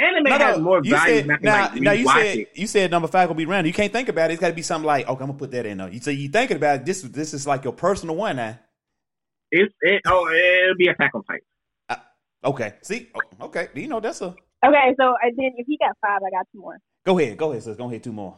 [0.00, 2.50] anime No, has more you value said, than now, like now you said it.
[2.54, 3.66] you said number five gonna be random.
[3.66, 4.34] You can't think about it.
[4.34, 5.88] It's got to be something like, okay, I'm gonna put that in there.
[5.88, 6.86] You say you thinking about it.
[6.86, 8.58] This this is like your personal one now.
[9.50, 10.02] It's it.
[10.06, 11.44] Oh, it'll be Attack on Titan.
[12.44, 14.34] Okay, see, Oh, okay, you know that's a.
[14.64, 16.78] Okay, so and then if he got five, I got two more.
[17.06, 17.76] Go ahead, go ahead, sis.
[17.76, 18.36] Go ahead, two more.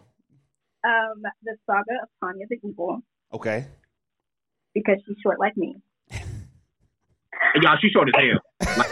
[0.84, 3.00] Um, the saga of Tanya the Evil
[3.32, 3.66] Okay,
[4.76, 5.74] because she's short like me.
[6.10, 8.74] And y'all, she short as hell.
[8.76, 8.90] Like,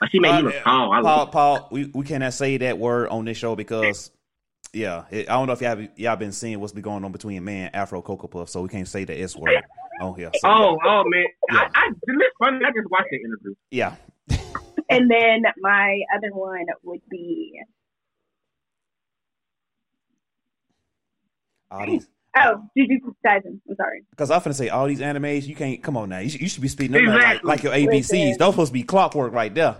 [0.00, 0.92] like, she made you look Uh, tall.
[0.92, 4.10] I Paul, Paul, we, we cannot say that word on this show because,
[4.74, 7.42] yeah, it, I don't know if y'all y'all been seeing what's been going on between
[7.44, 9.64] man Afro Cocoa Puff, so we can't say the S word
[10.02, 10.30] on here.
[10.34, 11.68] So, Oh, oh man, Yeah.
[11.74, 12.58] I, I it's funny.
[12.58, 13.54] I just watched the interview.
[13.70, 13.94] yeah,
[14.90, 17.58] And then my other one would be
[21.70, 22.06] all these.
[22.36, 23.60] Oh Jujutsu Kaisen.
[23.68, 24.04] I'm sorry.
[24.10, 25.82] Because I'm finna say all these animes, you can't.
[25.82, 28.10] Come on now, you should, you should be speaking them like, like your ABCs.
[28.10, 28.36] Listen.
[28.38, 29.76] Those supposed to be clockwork right there.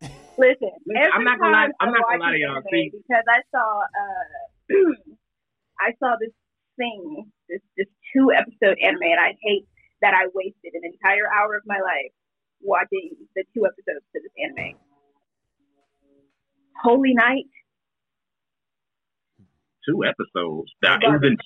[0.00, 3.40] Listen, Listen, I'm not gonna lie- I'm I not gonna lie to y'all, because I
[3.50, 4.74] saw uh
[5.80, 6.32] I saw this
[6.76, 9.66] thing, this this two episode anime, and I hate
[10.00, 12.12] that I wasted an entire hour of my life
[12.60, 14.74] watching the two episodes to this anime.
[16.82, 17.46] Holy Night,
[19.88, 20.70] Two episodes.
[20.82, 21.36] That it was in,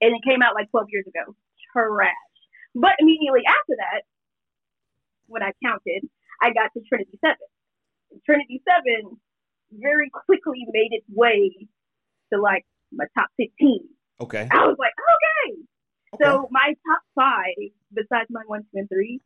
[0.00, 1.34] and it came out like 12 years ago.
[1.72, 2.14] Trash.
[2.74, 4.02] But immediately after that,
[5.26, 6.08] when I counted,
[6.42, 7.36] I got to Trinity 7.
[8.26, 9.16] Trinity 7
[9.72, 11.50] very quickly made its way
[12.32, 13.80] to like my top 15.
[14.20, 14.48] Okay.
[14.50, 15.62] I was like, okay.
[16.14, 16.24] okay.
[16.24, 19.20] So my top five, besides my one, two, and three,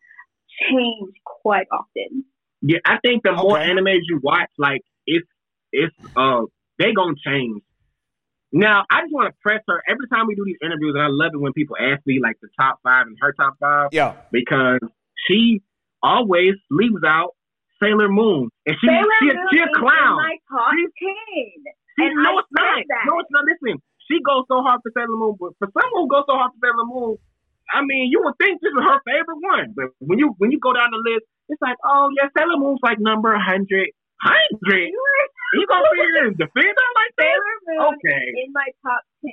[0.71, 2.25] change quite often.
[2.63, 3.71] yeah, I think the more Okay.
[3.71, 5.27] animes you watch, like it's
[5.73, 6.43] it's uh
[6.79, 7.63] they gonna change.
[8.55, 11.09] Now, I just want to press her every time we do these interviews, and I
[11.11, 14.15] love it when people ask me like the top five and her top five yeah.
[14.31, 14.79] because
[15.27, 15.61] she
[16.03, 17.35] always leaves out
[17.83, 20.15] Sailor Moon, and she Sailor she, Moon she a is clown.
[20.15, 21.75] in my top She- 10.
[21.99, 22.77] She, And no, I it's not.
[22.79, 23.05] said that.
[23.11, 23.45] No, it's not.
[23.45, 26.55] Listen, she goes so hard for Sailor Moon, but for someone who goes so hard
[26.55, 27.19] for Sailor Moon,
[27.75, 29.75] I mean, you would think this is her favorite one.
[29.75, 32.79] But when you when you go down the list, it's like, oh yeah, Sailor Moon's
[32.87, 33.91] like number hundred.
[34.23, 34.91] Hundred?
[35.55, 37.35] You gonna figure and defend her like that?
[37.35, 38.25] Sailor Moon Okay.
[38.45, 39.33] in my top 10.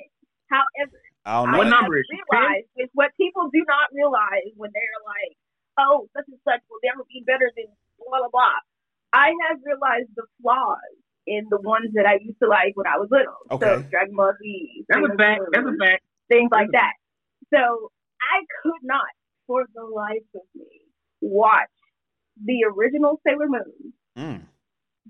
[0.50, 1.58] However, I don't know.
[1.58, 2.18] What have number is she?
[2.30, 5.34] realized is what people do not realize when they're like,
[5.80, 7.66] oh, such and such will never be better than
[8.00, 8.60] blah, blah, blah.
[9.14, 10.78] I have realized the flaws
[11.28, 13.38] in the ones that I used to like when I was little.
[13.52, 15.40] So Dragon Ball Z, That's a fact.
[15.40, 16.04] Moon, That's a fact.
[16.30, 16.94] things like that.
[17.54, 19.06] So I could not,
[19.48, 20.68] for the life of me,
[21.22, 21.70] watch
[22.44, 23.94] the original Sailor Moon.
[24.18, 24.42] Mm.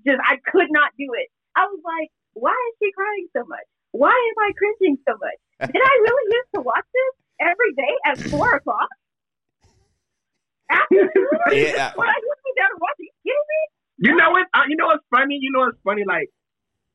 [0.05, 1.27] Just I could not do it.
[1.55, 3.67] I was like, why is she crying so much?
[3.91, 5.39] Why am I cringing so much?
[5.71, 8.89] Did I really used to watch this every day at four o'clock?
[10.71, 10.95] After?
[11.51, 11.91] Yeah.
[11.95, 13.61] When I used to be down and watch you kidding me?
[14.09, 14.47] You know what?
[14.53, 15.37] Uh, you know what's funny?
[15.41, 16.03] You know what's funny?
[16.07, 16.29] Like,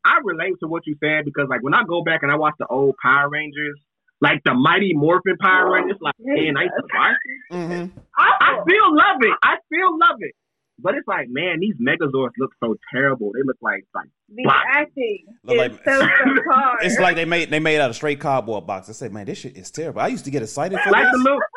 [0.05, 2.55] I relate to what you said because, like, when I go back and I watch
[2.59, 3.79] the old Power Rangers,
[4.23, 7.55] like the Mighty Morphin Power Rangers, like, man, I used to watch it.
[7.55, 8.65] hmm I Awful.
[8.67, 9.35] still love it.
[9.43, 10.35] I still love it.
[10.79, 13.33] But it's like, man, these Megazords look so terrible.
[13.33, 14.65] They look like like The Black.
[14.73, 16.75] acting Look is like- so subpar.
[16.83, 18.89] It's like they made they made out of straight cardboard box.
[18.89, 20.01] I said, man, this shit is terrible.
[20.01, 21.25] I used to get excited for like the this.
[21.25, 21.41] little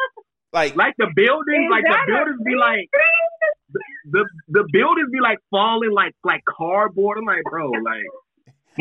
[0.52, 2.90] Like, like the buildings, like the buildings be like
[4.12, 7.18] the the buildings be like falling like like cardboard.
[7.20, 8.04] I'm like, bro, like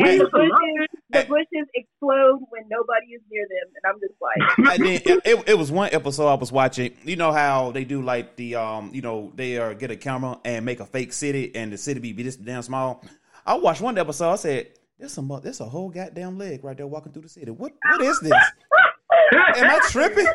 [0.05, 3.99] the used to love bushes, the bushes explode when nobody is near them, and I'm
[3.99, 6.95] just like, and then it, it, it was one episode I was watching.
[7.03, 10.39] You know how they do like the um, you know, they uh, get a camera
[10.45, 13.03] and make a fake city, and the city be, be this damn small.
[13.45, 14.31] I watched one episode.
[14.31, 17.51] I said, "There's some, there's a whole goddamn leg right there walking through the city.
[17.51, 18.31] What, what is this?
[19.33, 20.27] Am I tripping?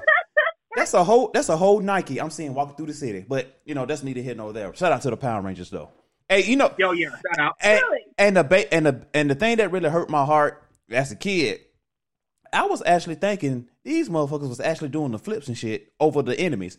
[0.76, 3.24] That's a whole, that's a whole Nike I'm seeing walking through the city.
[3.26, 4.74] But you know, that's neither here nor there.
[4.74, 5.90] Shout out to the Power Rangers though.
[6.34, 7.54] Hey, you know, Yo, yeah, shout out.
[7.60, 8.00] and, Really?
[8.18, 11.16] and the ba- and the and the thing that really hurt my heart as a
[11.16, 11.60] kid,
[12.52, 16.38] I was actually thinking these motherfuckers was actually doing the flips and shit over the
[16.38, 16.76] enemies.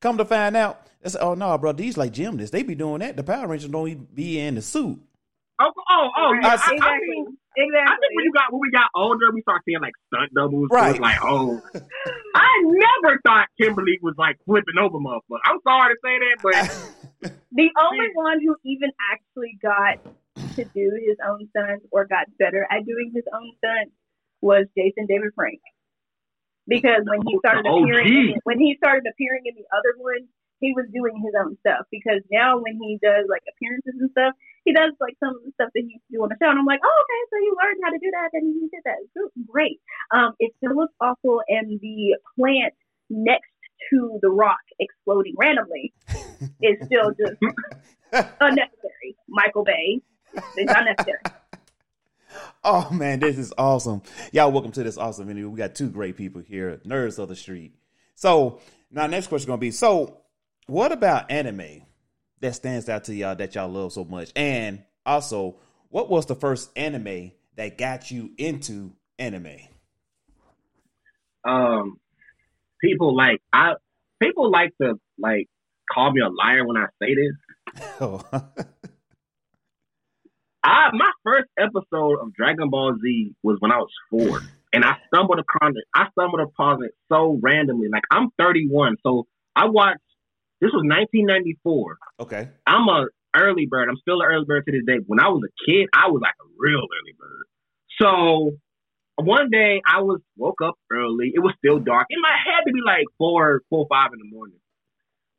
[0.00, 2.50] Come to find out, they said, "Oh no, bro, these like gymnasts.
[2.50, 3.16] They be doing that.
[3.16, 4.98] The Power Rangers don't even be in the suit."
[5.58, 6.48] Oh, oh, oh yeah.
[6.48, 7.80] I, exactly, I, mean, exactly.
[7.94, 10.68] I think when you got when we got older, we started seeing like stunt doubles.
[10.70, 10.90] It Right.
[10.92, 11.62] was like, oh,
[12.34, 15.40] I never thought Kimberly was like flipping over motherfuckers.
[15.46, 16.54] I'm sorry to say that, but
[17.20, 19.98] The only one who even actually got
[20.56, 23.92] to do his own stunts or got better at doing his own stunts
[24.40, 25.60] was Jason David Frank.
[26.68, 30.26] Because when he started appearing, in, when he started appearing in the other one,
[30.60, 34.34] he was doing his own stuff because now when he does like appearances and stuff,
[34.64, 36.48] he does like some of the stuff that he used to do on the show.
[36.50, 38.82] And I'm like, oh, okay, so you learned how to do that and you did
[38.84, 38.98] that.
[39.46, 39.80] Great.
[40.10, 42.74] Um, it still looks awful, and the plant
[43.10, 43.52] next
[43.90, 45.92] to the rock exploding randomly
[46.62, 47.40] is still just
[48.40, 49.16] unnecessary.
[49.28, 50.00] Michael Bay,
[50.56, 51.20] it's unnecessary.
[52.64, 54.02] Oh man, this is awesome.
[54.32, 55.48] Y'all welcome to this awesome interview.
[55.48, 57.74] We got two great people here, nerds of the street.
[58.14, 58.60] So
[58.90, 60.20] now next question gonna be so
[60.66, 61.82] what about anime
[62.40, 64.32] that stands out to y'all that y'all love so much?
[64.34, 65.56] And also,
[65.88, 69.58] what was the first anime that got you into anime?
[71.44, 72.00] Um,
[72.80, 73.74] people like I
[74.22, 75.46] people like to like
[75.92, 77.34] call me a liar when I say this.
[78.00, 78.22] Oh,
[80.64, 84.40] I my first episode of Dragon Ball Z was when I was four,
[84.72, 85.84] and I stumbled upon it.
[85.94, 87.88] I stumbled upon it so randomly.
[87.92, 90.00] Like I'm 31, so I watched.
[90.60, 91.98] This was 1994.
[92.20, 92.48] okay.
[92.66, 93.90] I'm a early bird.
[93.90, 95.04] I'm still an early bird to this day.
[95.06, 97.46] When I was a kid, I was like a real early bird.
[98.00, 98.56] So
[99.18, 101.32] one day I was woke up early.
[101.34, 102.06] It was still dark.
[102.10, 104.58] It might had to be like four, four, five in the morning.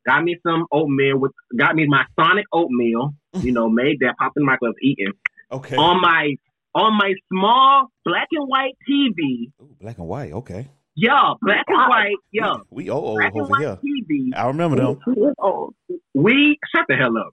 [0.06, 3.14] Got me some oatmeal with got me my Sonic oatmeal.
[3.40, 5.12] You know, made that popped in the microwave eating
[5.52, 5.76] Okay.
[5.76, 6.34] on my
[6.74, 9.50] on my small black and white TV.
[9.60, 10.32] Ooh, black and white.
[10.32, 10.68] Okay.
[10.94, 12.16] Yeah, black and white.
[12.32, 13.78] Yeah, We old, old black and over white here.
[13.84, 14.30] TV.
[14.36, 14.98] I remember them.
[15.04, 15.72] He was
[16.14, 17.32] we shut the hell up.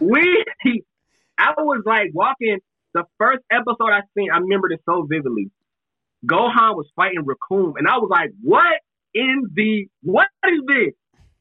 [0.64, 0.82] we
[1.38, 2.58] I was like walking
[2.94, 5.50] the first episode I seen, I remember this so vividly.
[6.26, 8.80] Gohan was fighting Raccoon, and I was like, What
[9.14, 10.94] in the what is this?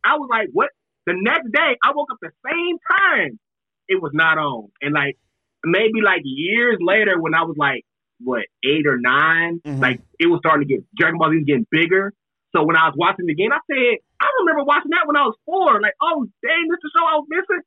[0.04, 0.70] I was like, What
[1.06, 3.40] the next day I woke up the same time.
[3.88, 4.70] It was not on.
[4.82, 5.18] And like
[5.64, 7.86] maybe like years later when I was like
[8.24, 9.82] what, eight or 9 Mhm.
[9.82, 12.14] like it was starting to get Dragon Ball Z was getting bigger.
[12.56, 15.26] So when I was watching the game, I said, I remember watching that when I
[15.26, 15.82] was four.
[15.82, 17.62] Like, oh dang, this is the show I was missing.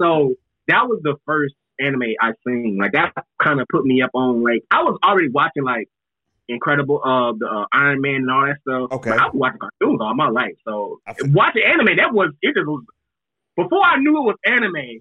[0.00, 0.34] So
[0.68, 2.78] that was the first anime I seen.
[2.80, 3.12] Like that
[3.42, 5.88] kind of put me up on like I was already watching like
[6.50, 8.90] Incredible, uh, the uh, Iron Man and all that stuff.
[8.90, 9.10] Okay.
[9.12, 10.56] I was watching cartoons all my life.
[10.64, 12.56] So watching anime, that was it.
[12.56, 12.82] Just was
[13.56, 15.00] before I knew it was anime.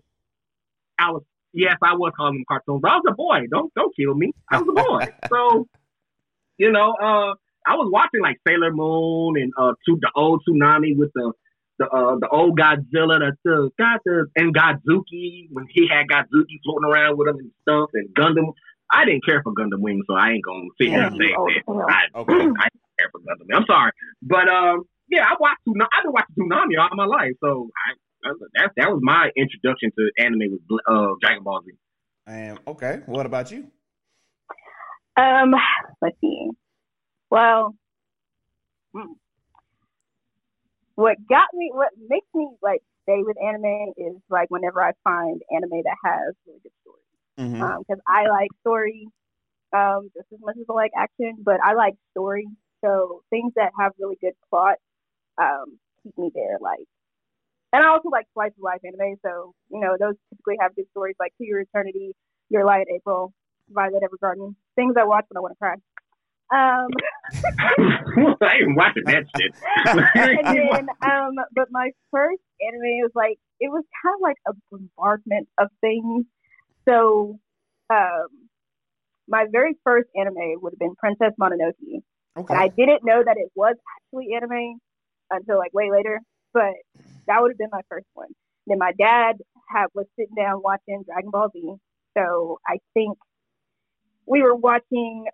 [1.00, 2.82] I was yes, I was calling them cartoons.
[2.84, 3.48] But I was a boy.
[3.50, 4.32] Don't don't kill me.
[4.52, 5.08] I was a boy.
[5.30, 5.68] so
[6.60, 7.34] you know, uh,
[7.66, 11.32] I was watching like Sailor Moon and uh, to the old Toonami with the
[11.80, 16.60] the uh, the old Godzilla, the, the got the and Godzooky when he had Godzooky
[16.64, 18.54] floating around with him and stuff, and Gundam.
[18.92, 21.46] I didn't care for Gundam Wing, so I ain't gonna sit here and say Oh,
[21.78, 22.10] that.
[22.16, 22.34] I, Okay.
[22.34, 23.56] I didn't care for Gundam Wing.
[23.56, 23.92] I'm sorry,
[24.24, 25.62] but um, yeah, I watched.
[25.68, 29.30] Toonami, I've been watching Toonami all my life, so I, I that that was my
[29.38, 31.72] introduction to anime with uh Dragon Ball Z.
[32.26, 33.68] And okay, what about you?
[35.18, 35.54] Um,
[36.02, 36.50] let's see.
[37.30, 37.76] Well,
[38.94, 39.12] hmm.
[41.00, 45.42] What got me, what makes me like stay with anime is like whenever I find
[45.50, 47.00] anime that has really good stories.
[47.40, 47.80] Mm-hmm.
[47.80, 49.08] Because I like story
[49.72, 52.48] um, just as much as I like action, but I like story.
[52.84, 54.76] So things that have really good plot
[55.38, 56.58] um, keep me there.
[56.60, 56.86] Like,
[57.72, 59.16] and I also like slice of life anime.
[59.24, 62.14] So you know those typically have good stories like To Your Eternity,
[62.50, 63.34] Your Lie in April,
[63.70, 64.56] Violet Evergarden.
[64.76, 65.76] Things I watch when I want to cry.
[66.52, 66.88] Um,
[68.42, 69.54] I ain't watching that shit.
[70.16, 74.54] and then, um, but my first anime was like it was kind of like a
[74.72, 76.26] bombardment of things.
[76.88, 77.40] So,
[77.92, 78.28] um,
[79.28, 81.74] my very first anime would have been Princess Mononoke,
[82.38, 82.54] Okay.
[82.54, 84.80] and I didn't know that it was actually anime
[85.30, 86.20] until like way later.
[86.54, 86.74] But
[87.28, 88.30] that would have been my first one.
[88.66, 89.36] Then my dad
[89.70, 91.76] had was sitting down watching Dragon Ball Z,
[92.18, 93.18] so I think
[94.26, 95.26] we were watching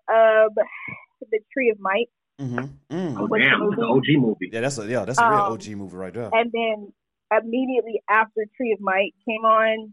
[1.22, 2.08] uh, the Tree of Might.
[2.40, 2.58] mm-hmm.
[2.94, 3.16] Mm.
[3.18, 4.16] Oh What's the damn, it's an movie?
[4.16, 4.50] OG movie.
[4.52, 6.30] Yeah, that's a yeah, that's a real Um, OG movie right there.
[6.32, 6.92] and then
[7.36, 9.92] immediately after Tree of Might came on,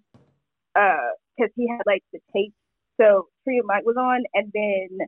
[0.74, 2.54] because he had like the tape,
[3.00, 5.08] so Tree of Might was on, and then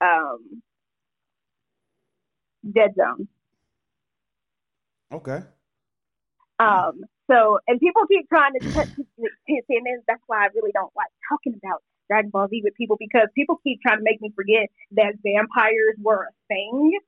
[0.00, 0.62] um,
[2.70, 3.28] Dead Zone.
[5.12, 5.40] Okay.
[6.58, 9.06] Um, so and people keep trying to touch and
[9.86, 13.28] then that's why I really don't like talking about Dragon Ball Z with people because
[13.34, 16.98] people keep trying to make me forget that vampires were a thing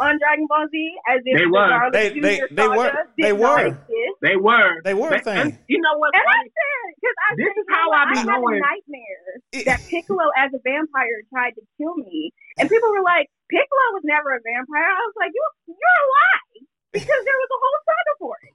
[0.00, 0.76] on Dragon Ball Z
[1.08, 1.68] as if They the were.
[1.68, 2.92] Garlic They- they- they were.
[3.16, 3.72] They were.
[4.20, 4.72] They were.
[4.84, 5.38] They were a But- thing.
[5.38, 6.12] and you know what?
[6.12, 8.04] And I said, because I This is how you I what?
[8.04, 8.60] be I had a knowing.
[8.60, 13.28] nightmare It- that Piccolo as a vampire tried to kill me, and people were like,
[13.48, 14.84] Piccolo was never a vampire.
[14.92, 15.40] I was like, you,
[15.72, 18.52] you're a lie because there was a whole saga for it.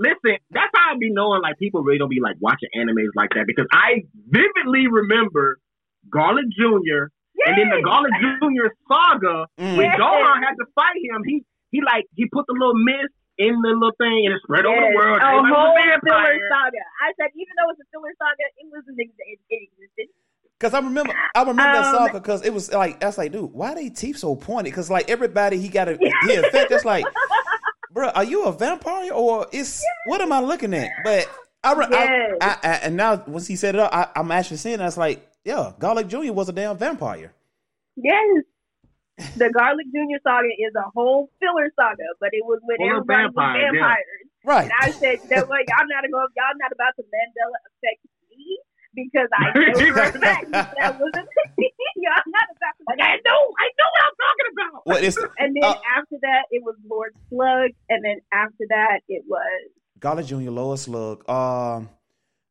[0.00, 3.30] Listen, that's how I be knowing like people really don't be like watching animes like
[3.36, 5.60] that because I vividly remember
[6.08, 7.12] Garlic Jr.
[7.44, 7.84] and then the Yes.
[7.84, 8.68] Garlic Jr.
[8.88, 9.76] saga Mm.
[9.76, 10.00] when Yes.
[10.00, 11.20] Gohan had to fight him.
[11.28, 14.64] He he like he put the little mist in the little thing and it spread
[14.64, 15.20] over the world.
[15.20, 16.82] a Everybody whole filler saga.
[17.04, 20.08] I said, even though it's a filler saga, it wasn't ex- it, it existed.
[20.58, 22.12] Cause I remember, I remember that saga.
[22.20, 24.74] because it was like, I was like, dude, why they teeth so pointed?
[24.74, 26.72] Cause like everybody, he got a he infected.
[26.72, 27.06] It's like,
[27.92, 30.90] bro, are you a vampire or is what am I looking at?
[31.04, 31.28] But
[31.62, 32.32] I, Yes.
[32.40, 34.78] I, I, I and now once he said it up, I, I'm actually seeing.
[34.78, 36.32] That's like, yeah, Garlic Jr.
[36.32, 37.32] was a damn vampire.
[37.96, 38.44] Yes.
[39.36, 40.16] The Garlic Jr.
[40.24, 43.60] saga is a whole filler saga, but it was when Full of everybody was vampires,
[43.60, 43.72] yeah.
[43.72, 44.20] vampires.
[44.44, 44.64] Right.
[44.64, 48.00] And I said, you know what, y'all not going y'all not about to Mandela affect
[48.00, 48.09] me
[48.94, 51.28] because I know for a fact that that wasn't
[51.96, 54.82] y'all not about to like I know, I know what I'm talking about.
[54.86, 59.00] Well, it's And then uh, after that it was Lord Slug and then after that
[59.08, 60.50] it was Garlic Jr.
[60.50, 61.28] Lord Slug.
[61.28, 61.88] Um,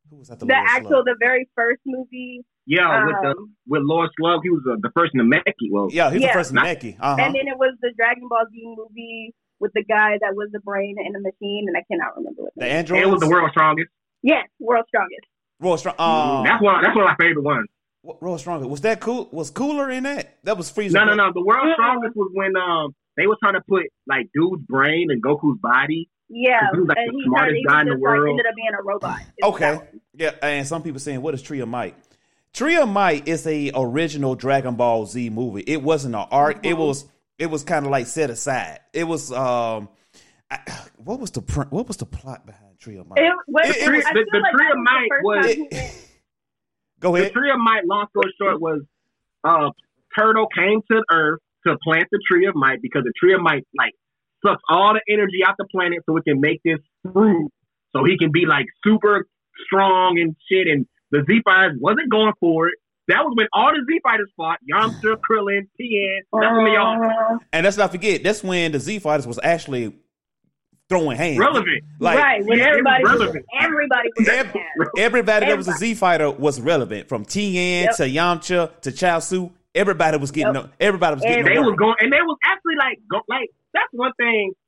[0.08, 0.38] who was that?
[0.40, 1.04] The, the Lois actual Slug?
[1.06, 4.90] the very first movie Yeah, with the Um, with Lord Slug, he was uh, the
[4.96, 5.70] first Namekian.
[5.70, 6.28] Well, Yeah, he's Yeah.
[6.28, 6.96] the first Namekian.
[7.00, 7.22] Uh huh.
[7.24, 10.60] and then it was the Dragon Ball Z movie with the guy that was the
[10.60, 12.72] brain in the machine and I cannot remember what The name.
[12.76, 13.02] android.
[13.02, 13.90] it was the world's strongest.
[14.22, 15.24] Yes, World's Strongest.
[15.60, 15.94] Roy Strong.
[15.98, 16.82] Um, that's one.
[16.82, 17.68] That's one of my favorite ones.
[18.02, 18.68] Roy Strong.
[18.68, 19.28] Was that cool?
[19.30, 20.38] Was cooler in that?
[20.44, 20.98] That was freezing.
[20.98, 21.32] No, no, no.
[21.32, 25.22] The world's strongest was when um they were trying to put like dude's brain and
[25.22, 26.08] Goku's body.
[26.32, 28.02] Yeah, He was like and the he smartest turned, he guy in the just, like,
[28.02, 28.30] world.
[28.30, 29.20] ended up being a robot.
[29.36, 29.80] It Okay.
[30.14, 31.94] Yeah, and some people saying, "What is Tree of Might?"
[32.52, 35.62] Tree of Might is a original Dragon Ball Z movie.
[35.66, 36.64] It wasn't an arc.
[36.64, 37.04] It was.
[37.38, 38.80] It was kind of like set aside.
[38.92, 39.30] It was.
[39.32, 39.88] um
[40.50, 40.58] I,
[40.96, 43.18] What was the pr- What was the plot behind Tree of Might?
[43.18, 45.54] It, was, It- it was- the- the like Tree that of Might the was- time
[45.54, 46.06] he went-
[47.00, 47.32] Go The ahead.
[47.32, 48.82] tree of might, long story short, was
[49.44, 49.70] uh
[50.18, 53.64] Turles came to Earth to plant the tree of might because the tree of might
[53.78, 53.92] like
[54.44, 56.78] sucks all the energy out the planet so it can make this
[57.12, 57.50] fruit
[57.96, 59.24] so he can be like super
[59.66, 62.74] strong and shit and the Z fighters wasn't going for it.
[63.08, 64.58] That was when all the Z fighters fought.
[64.70, 68.78] Yamcha, Krillin, Tien, that's when they all Uh, And let's not forget, that's when the
[68.78, 69.94] Z Fighters was actually
[70.90, 71.38] throwing hands.
[71.38, 71.82] relevant.
[71.98, 73.46] Like right, when yeah, it was everybody was, relevant.
[73.62, 74.88] everybody was Ev- mad.
[74.98, 77.96] everybody that was a Z fighter was relevant, from Tien Yep.
[77.96, 79.50] to Yamcha to Chao Chaozu.
[79.74, 80.54] Everybody was getting.
[80.54, 80.64] Yep.
[80.64, 81.44] no- everybody was getting.
[81.46, 81.78] they no was work.
[81.78, 84.52] going and they was actually like go, like that's one thing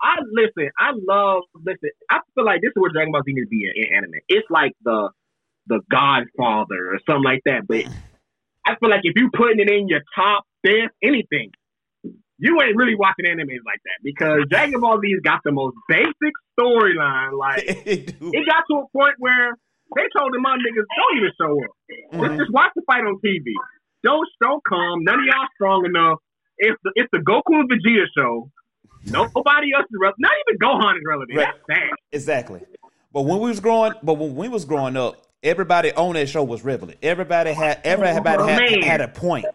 [0.00, 3.46] I listen I love listen I feel like this is where Dragon Ball Z needs
[3.46, 5.10] to be in, in anime it's like the
[5.66, 7.84] the Godfather or something like that but
[8.66, 11.50] I feel like if you putting it in your top best anything
[12.38, 16.34] you ain't really watching animes like that because Dragon Ball Z's got the most basic
[16.58, 19.52] storyline like It got to a point where
[19.94, 21.70] they told them my niggas don't even show up
[22.20, 22.38] Let's Mhm.
[22.38, 23.44] just watch the fight on TV.
[24.02, 25.02] Don't don't come.
[25.04, 26.18] None of y'all strong enough.
[26.58, 28.50] It's the it's the Goku and Vegeta show.
[29.06, 30.16] Nobody else is relevant.
[30.18, 31.38] Not even Gohan is relevant.
[31.38, 31.54] Right.
[31.68, 31.90] That's sad.
[32.12, 32.62] Exactly.
[33.12, 36.42] But when we was growing, but when we was growing up, everybody on that show
[36.44, 36.98] was relevant.
[37.02, 38.82] Everybody had everybody had, Man.
[38.82, 39.46] had a point.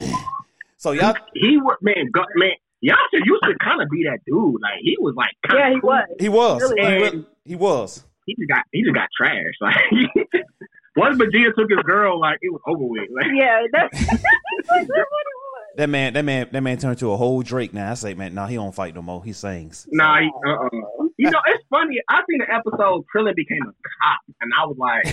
[0.78, 2.10] So y'all, He was man.
[2.12, 2.52] Go, man.
[2.84, 4.60] Yamcha used to kind of be that dude.
[4.62, 5.90] Like he was like kinda Yeah, he cool.
[5.90, 6.04] was.
[6.20, 7.24] he was, Really he, was.
[7.44, 8.04] he was.
[8.26, 9.44] He just got he just got trash.
[9.60, 13.08] Like once Vegeta took his girl, like it was over with.
[13.14, 15.64] Like Yeah, that's, that's what it was.
[15.76, 17.72] That man, that man, that man turned to a whole Drake.
[17.72, 19.22] Now I say, man, nah, he don't fight no more.
[19.24, 19.86] He sings.
[19.92, 20.68] Nah, he, uh-uh.
[21.16, 22.00] You know, it's funny.
[22.08, 25.04] I seen the episode Krillin became a cop, and I was like,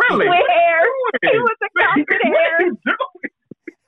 [0.00, 1.32] Krillin, With hair.
[1.32, 2.58] He was a cop with What hair.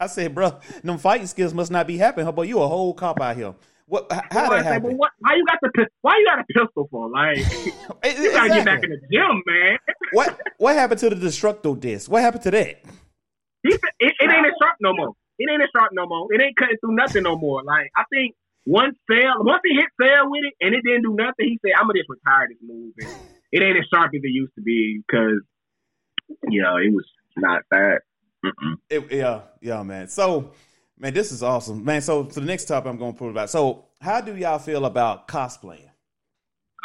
[0.05, 2.31] I said, bro, them fighting skills must not be happening.
[2.35, 3.55] But you a whole cop out here.
[3.87, 4.11] What?
[4.13, 4.83] How I that said, happen?
[4.83, 7.11] Well, what, why you got the why you got a pistol for?
[7.11, 7.37] Like
[7.67, 9.79] you gotta get back in the gym, man.
[10.13, 10.41] What?
[10.59, 12.11] What happened to the destructo disc?
[12.11, 12.83] What happened to that?
[13.63, 15.13] He said, it, it ain't a sharp no more.
[15.39, 16.29] It ain't a sharp no more.
[16.33, 17.63] It ain't cutting through nothing no more.
[17.65, 18.35] Like I think
[18.67, 21.73] once Cell, once he hit Cell with it and it didn't do nothing, he said,
[21.79, 23.09] "I'm gonna just retire this move." And
[23.53, 25.41] it ain't as sharp as it used to be because
[26.49, 27.05] you know it was
[27.37, 28.01] not that.
[28.91, 30.09] It, yeah, yeah, man.
[30.09, 30.53] So,
[30.99, 32.01] man, this is awesome, man.
[32.01, 33.51] So, for the next topic, I'm going to put about.
[33.51, 35.91] So, how do y'all feel about cosplaying?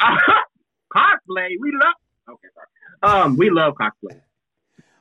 [0.00, 1.94] cosplay, we love.
[2.28, 3.22] Okay, sorry.
[3.22, 4.20] Um, we love cosplay.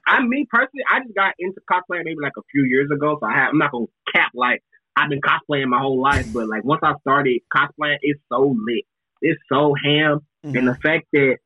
[0.06, 3.28] I, me personally, I just got into cosplay maybe like a few years ago, so
[3.28, 4.64] I have, I'm not gonna cap like
[4.96, 8.86] I've been cosplaying my whole life, but like once I started cosplaying, it's so lit,
[9.22, 11.38] it's so ham, and the fact that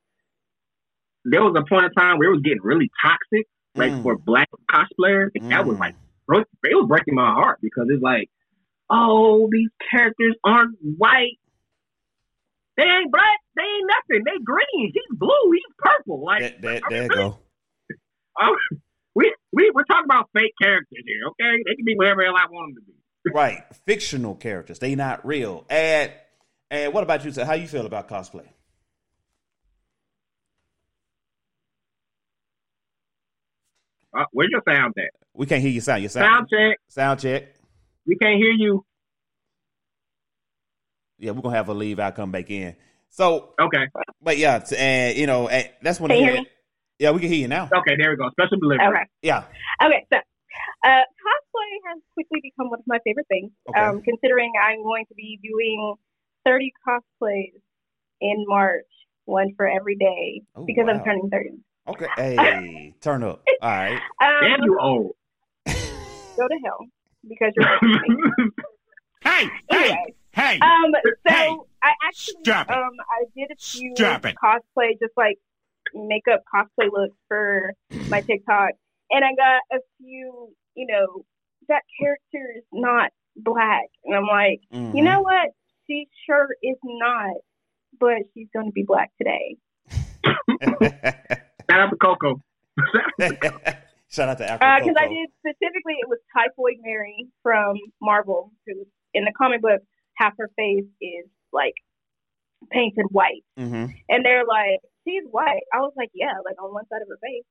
[1.25, 4.03] there was a point in time where it was getting really toxic, like Mm.
[4.03, 5.81] for black cosplayers, and that was Mm.
[5.81, 5.95] like
[6.27, 8.29] bro- it was breaking my heart because it's like,
[8.89, 11.37] oh, these characters aren't white.
[12.77, 13.39] They ain't black.
[13.55, 14.23] They ain't nothing.
[14.25, 14.91] They green.
[14.93, 15.51] He's blue.
[15.51, 16.23] He's purple.
[16.25, 17.39] Like That, that, there go.
[18.41, 18.57] oh,
[19.15, 21.21] we we we're talking about fake characters here.
[21.29, 22.93] Okay, they can be whatever hell I want them to be.
[23.33, 24.79] Right, fictional characters.
[24.79, 25.65] They not real.
[25.69, 26.11] And
[26.71, 27.31] and what about you?
[27.31, 27.45] sir?
[27.45, 28.47] How you feel about cosplay?
[34.17, 35.09] Uh, where's your sound at?
[35.33, 36.01] We can't hear you sound.
[36.03, 36.49] Your Sound sound.
[36.49, 36.77] check.
[36.87, 37.55] Sound check.
[38.05, 38.85] We can't hear you.
[41.17, 41.99] Yeah, we're gonna have her leave.
[41.99, 42.75] I'll come back in.
[43.09, 43.87] So, Okay.
[44.21, 46.09] but yeah, t- and you know, and that's one.
[46.09, 46.49] Can of you the- hear me?
[46.99, 47.69] Yeah, we can hear you now.
[47.73, 48.29] Okay, there we go.
[48.31, 48.85] Special delivery.
[48.87, 49.03] Okay.
[49.23, 49.43] Yeah.
[49.83, 53.51] Okay, so uh, cosplay has quickly become one of my favorite things.
[53.69, 53.79] Okay.
[53.79, 55.95] Um, considering I'm going to be doing
[56.45, 57.53] 30 cosplays
[58.21, 58.85] in March,
[59.25, 60.93] one for every day, Oh, because wow.
[60.93, 61.49] I'm turning 30.
[61.87, 62.07] Okay.
[62.15, 63.43] Hey, turn up.
[63.61, 63.99] All right.
[64.19, 65.15] Damn, Um, you old.
[65.65, 66.85] go to hell
[67.27, 67.67] because you're.
[67.81, 68.49] making me.
[69.23, 70.59] Hey, hey, hey!
[70.61, 70.91] um,
[71.25, 74.35] so Hey, I actually stop um I did a few Stop it.
[74.43, 75.37] cosplay, just like
[75.93, 77.73] makeup cosplay looks for
[78.09, 78.71] my TikTok,
[79.11, 81.23] and I got a few, you know,
[81.69, 84.95] that character is not black, and I'm like, Mhm.
[84.95, 85.49] you know what?
[85.87, 87.35] She sure is not,
[87.99, 89.57] but she's going to be black today.
[91.73, 92.41] Shout out to Coco.
[94.09, 94.85] Shout out to Africa.
[94.85, 99.61] Because Uh, I did specifically, it was Typhoid Mary from Marvel, who in the comic
[99.61, 99.81] book,
[100.17, 101.73] half her face is like
[102.71, 103.43] painted white.
[103.57, 105.63] hmm And they're like, she's white.
[105.73, 107.45] I was like, yeah, like on one side of her face.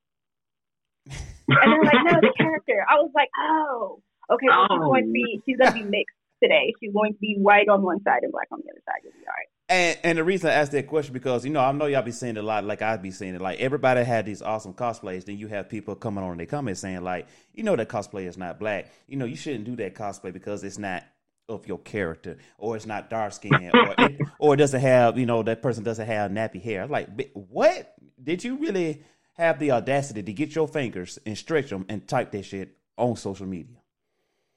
[1.49, 2.85] And they're like, no, the character.
[2.89, 4.01] I was like, oh,
[4.31, 4.47] okay.
[4.49, 4.87] Well, she's Oh.
[4.89, 6.73] going to be she's going to be mixed today.
[6.81, 9.03] She's going to be white on one side and black on the other side.
[9.05, 9.52] You'll be all right.
[9.73, 12.11] And and the reason I asked that question because you know I know y'all be
[12.13, 13.41] seeing it a lot, like I be seeing it.
[13.41, 16.81] Like everybody had these awesome cosplays, then you have people coming on in their comments
[16.81, 18.93] saying like, you know that cosplay is not black.
[19.09, 21.05] You know you shouldn't do that cosplay because it's not
[21.49, 25.25] of your character, or it's not dark skin, or it, or it doesn't have you
[25.25, 26.87] know that person doesn't have nappy hair.
[26.87, 27.95] Like what?
[28.23, 29.03] Did you really
[29.39, 33.17] have the audacity to get your fingers and stretch them and type that shit on
[33.17, 33.77] social media?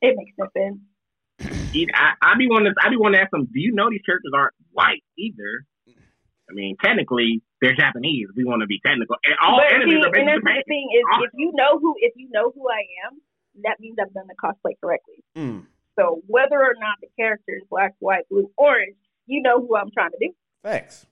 [0.01, 1.72] It makes no sense.
[1.72, 3.89] He- I, I be wanting to, I be wanting to ask them, do you know
[3.89, 5.65] these characters aren't white either?
[6.47, 8.28] I mean, technically, they're Japanese.
[8.38, 9.15] We want to be technical.
[9.26, 10.69] And all but enemies see, are and basically that's the Japan.
[10.69, 13.17] thing is, if you know who if you know who I am,
[13.63, 15.23] that means I've done the cosplay correctly.
[15.36, 15.65] Mm,
[15.97, 18.95] So whether or not the character is black, white, blue, orange,
[19.26, 20.30] you know who I'm trying to do.
[20.61, 21.07] Thanks.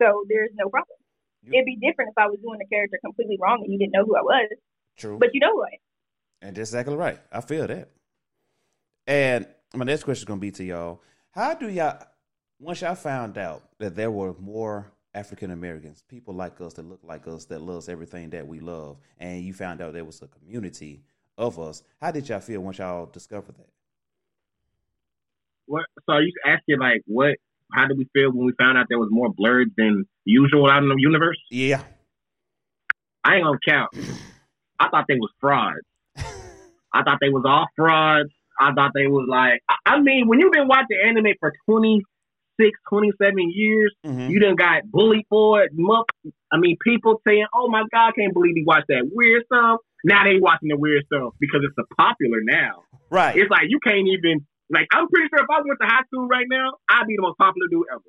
[0.00, 0.96] So there's no problem.
[1.44, 3.92] You- It'd be different if I was doing the character completely wrong and you didn't
[3.92, 4.48] know who I was,
[4.96, 5.18] True.
[5.20, 6.48] but you know who I am.
[6.48, 7.20] And that's exactly right.
[7.30, 7.90] I feel that.
[9.06, 11.00] And my next question is going to be to y'all:
[11.30, 12.02] How do y'all,
[12.62, 17.00] once y'all found out that there were more African Americans, people like us that look
[17.02, 20.28] like us, that loves everything that we love, and you found out there was a
[20.28, 21.02] community
[21.36, 23.68] of us, how did y'all feel once y'all discovered that?
[25.66, 27.34] What, so you asking like, what?
[27.72, 30.82] How did we feel when we found out there was more blerds than usual out
[30.82, 31.38] in the universe?
[31.50, 31.82] Yeah.
[33.24, 33.90] I ain't gonna count.
[34.78, 35.80] I thought they was frauds.
[36.92, 38.30] I thought they was all frauds.
[38.60, 41.52] I thought they was like, I, I mean, when you've been watching anime for
[42.62, 42.78] 26,
[43.18, 45.72] 27 years, hmm you done got bullied for it.
[46.52, 49.80] I mean, people saying, oh my God, I can't believe he watched that weird stuff.
[50.04, 52.84] Now they watching the weird stuff because it's a popular now.
[53.10, 53.36] Right.
[53.36, 56.28] It's like, you can't even, like, I'm pretty sure if I went to high school
[56.28, 58.08] right now, I'd be the most popular dude ever.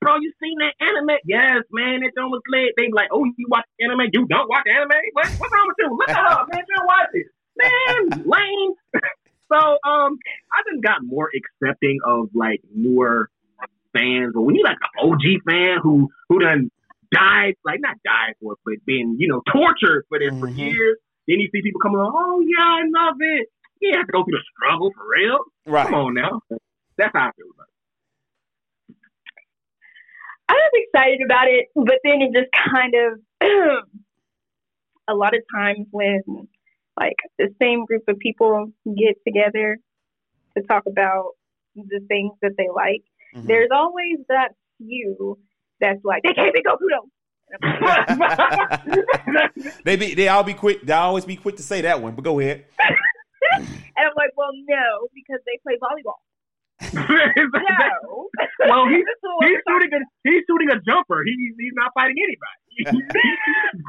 [0.00, 1.16] Bro, you seen that anime?
[1.24, 2.74] Yes, man, that joint was lit.
[2.76, 4.10] They be like, oh, you watch anime?
[4.12, 4.98] You don't watch anime?
[5.12, 5.88] What, what's wrong with you?
[5.94, 6.62] Look that up, man.
[6.66, 7.26] You don't watch it.
[7.56, 8.72] Man, lame.
[9.52, 10.18] so, um,
[10.50, 13.30] I've just got more accepting of, like, newer
[13.96, 14.32] fans.
[14.34, 16.70] But when you like an OG fan who, who done
[17.12, 20.56] died, like, not died for it, but been, you know, tortured for this for Mhm.
[20.58, 23.48] years, then you see people coming on, oh, yeah, I love it.
[23.80, 25.38] You have to go through the struggle for real.
[25.66, 25.84] Right.
[25.84, 26.40] Come on now.
[26.96, 28.96] That's how I feel about it.
[30.48, 33.20] I was excited about it, but then it just kind of
[35.08, 36.22] a lot of times when
[36.98, 39.78] like the same group of people get together
[40.56, 41.30] to talk about
[41.74, 43.02] the things that they like,
[43.34, 43.46] Mhm.
[43.46, 45.38] there's always that few
[45.80, 46.86] that's like they can't be Goku
[49.84, 50.80] they be they all be quick.
[50.82, 52.14] They always be quick to say that one.
[52.14, 52.64] But go ahead.
[52.80, 52.96] and
[53.98, 56.16] I'm like, well, no, because they play volleyball.
[56.94, 58.28] No.
[58.68, 61.22] well, he's This is what he's shooting a he's shooting a jumper.
[61.24, 62.56] He's he's not fighting anybody.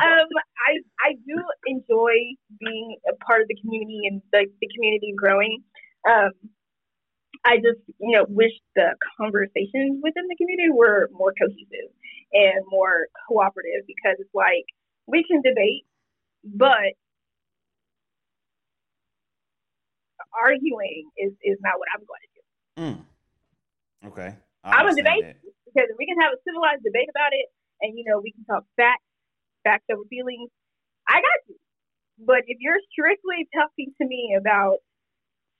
[0.03, 0.27] um,
[0.67, 1.35] I I do
[1.67, 5.63] enjoy being a part of the community and the, the community growing.
[6.09, 6.31] Um,
[7.45, 11.91] I just you know wish the conversations within the community were more cohesive
[12.31, 14.65] and more cooperative because it's like
[15.07, 15.85] we can debate,
[16.43, 16.95] but
[20.33, 22.43] arguing is is not what I'm going to do.
[22.81, 22.97] Mm.
[24.09, 24.35] Okay.
[24.63, 25.35] I I'm a debate
[25.67, 27.47] because we can have a civilized debate about it,
[27.81, 29.05] and you know we can talk facts,
[29.63, 30.49] facts over feelings.
[31.07, 31.57] I got you.
[32.25, 34.79] But if you're strictly talking to me about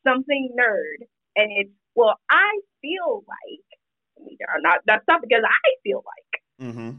[0.06, 1.06] something nerd,
[1.36, 3.66] and it's well, I feel like,
[4.18, 6.32] I mean, not that's not because I feel like,
[6.62, 6.92] Mm-hmm.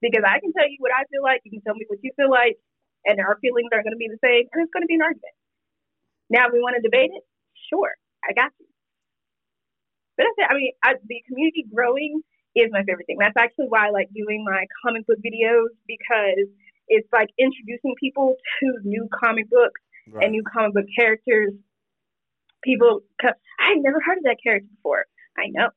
[0.00, 2.12] because I can tell you what I feel like, you can tell me what you
[2.16, 2.56] feel like,
[3.04, 4.44] and our feelings are going to be the same.
[4.52, 5.36] and It's going to be an argument.
[6.28, 7.24] Now, if we want to debate it,
[7.68, 7.92] sure,
[8.24, 8.66] I got you.
[10.16, 10.48] but that's it.
[10.52, 12.20] I mean, I, the community growing
[12.56, 13.18] is my favorite thing.
[13.20, 16.48] That's actually why I like doing my comic book videos because
[16.88, 19.80] it's like introducing people to new comic books
[20.10, 20.24] Right.
[20.24, 21.52] and new comic book characters.
[22.62, 25.04] People, co- I had never heard of that character before.
[25.38, 25.68] I know.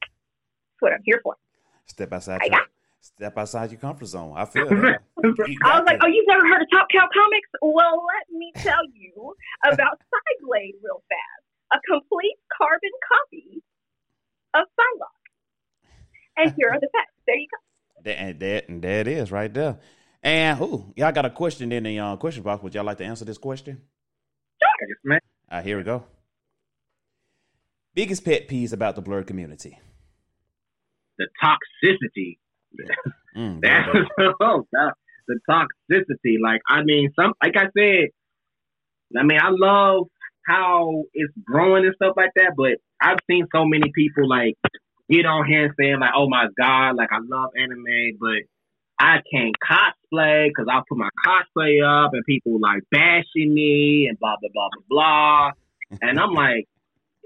[0.00, 1.36] That's what I'm here for.
[1.86, 2.40] Step outside.
[2.42, 2.68] I Your, got-
[3.00, 4.34] step outside your comfort zone.
[4.36, 5.00] I feel that.
[5.22, 7.48] I was like, oh, you've never heard of Top Cow Comics?
[7.62, 9.34] Well, let me tell you
[9.66, 11.42] about Cyblade real fast.
[11.72, 13.62] A complete carbon copy
[14.54, 15.24] of Psylocke.
[16.36, 17.12] And here are the facts.
[17.26, 18.02] There you go.
[18.04, 19.78] That, and that and there it is right there.
[20.22, 22.62] And ooh, y'all got a question in the uh, question box.
[22.62, 23.80] Would y'all like to answer this question?
[24.60, 25.20] Yes, man.
[25.50, 26.04] Uh, here we go.
[27.94, 29.78] Biggest pet peeves about the blerd community.
[31.18, 32.38] The toxicity.
[33.36, 33.86] Mm, That's
[34.40, 34.92] oh, God.
[35.28, 36.36] the toxicity.
[36.42, 38.08] Like I mean, some like I said.
[39.14, 40.06] I mean, I love
[40.46, 44.54] how it's growing and stuff like that, but I've seen so many people like
[45.10, 48.40] get on here and saying like, "Oh my god, like I love anime, but
[48.98, 54.18] I can't cosplay because I'll put my cosplay up and people like bashing me and
[54.18, 55.50] blah blah blah blah blah."
[56.02, 56.66] and I'm like,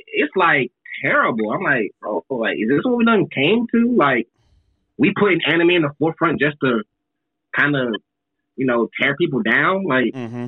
[0.06, 0.72] it's like
[1.04, 1.52] terrible.
[1.52, 3.94] I'm like, oh, like is this what we done came to?
[3.96, 4.28] Like
[4.98, 6.82] we putting anime in the forefront just to
[7.56, 7.94] kind of,
[8.56, 9.84] you know, tear people down.
[9.86, 10.46] Like Mm-hmm.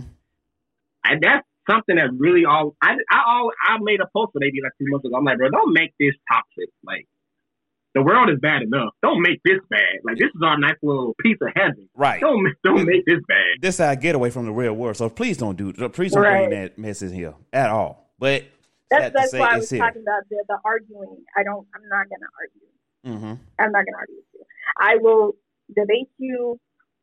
[1.04, 4.60] I, that's something that really all I I all I made a post for maybe
[4.62, 5.16] like two months ago.
[5.16, 6.70] I'm like, bro, don't make this toxic.
[6.84, 7.06] Like
[7.94, 8.94] the world is bad enough.
[9.02, 10.00] Don't make this bad.
[10.04, 11.88] Like this is our nice little piece of heaven.
[11.94, 12.20] Right.
[12.20, 13.60] Don't don't make this bad.
[13.60, 14.96] This how I get away from the real world.
[14.96, 15.72] So please don't do.
[15.90, 18.14] Please don't bring that mess in here at all.
[18.18, 18.44] But
[18.90, 19.80] That's, that's say, why I was here.
[19.80, 21.24] talking about the, the arguing.
[21.36, 21.66] I don't.
[21.74, 22.62] I'm not going to argue.
[23.04, 23.42] Mm-hmm.
[23.58, 24.44] I'm not going to argue with you.
[24.78, 25.32] I will
[25.74, 26.60] debate you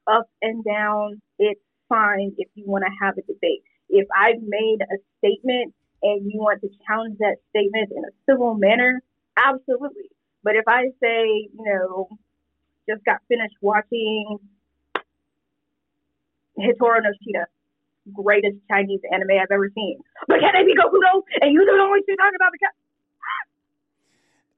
[0.07, 1.21] up and down.
[1.37, 3.63] It's fine if you want to have a debate.
[3.89, 8.55] If I've made a statement and you want to challenge that statement in a civil
[8.55, 9.01] manner,
[9.35, 10.09] absolutely.
[10.43, 12.09] But if I say, you know,
[12.89, 14.39] just got finished watching
[16.57, 17.45] Hitori no Shita,
[18.13, 19.99] greatest Chinese anime I've ever seen.
[20.27, 21.23] But can they be Goku though?
[21.41, 22.73] And you don't always talking about the cat.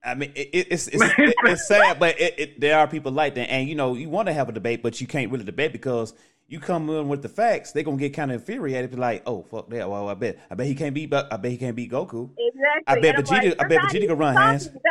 [0.04, 3.36] I mean, it, it, it's it's, it, it's sad, but it, there are people like
[3.36, 5.74] that, and you know, you want to have a debate, but you can't really debate
[5.74, 6.16] because
[6.48, 9.44] you come in with the facts, they're gonna get kind of infuriated, be like, "Oh,
[9.44, 9.88] fuck that!
[9.88, 12.84] Well, I bet, I bet he can't beat, I bet he can't beat Goku." Exactly.
[12.88, 14.68] I bet Vegeta- like, I bet Vegeta can run hands.
[14.68, 14.82] About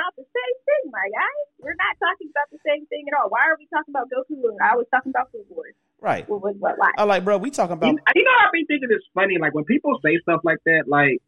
[0.91, 1.37] thing, my guy.
[1.59, 3.31] We're not talking about the same thing at all.
[3.31, 4.51] Why are we talking about Goku?
[4.51, 5.75] and I was talking about Food Wars.
[6.01, 6.29] Right?
[6.29, 6.79] What was what?
[6.79, 6.93] Why?
[6.97, 9.39] I like, bro, we talking about You, you know, I've been thinking it's funny.
[9.39, 11.21] Like when people say stuff like that, like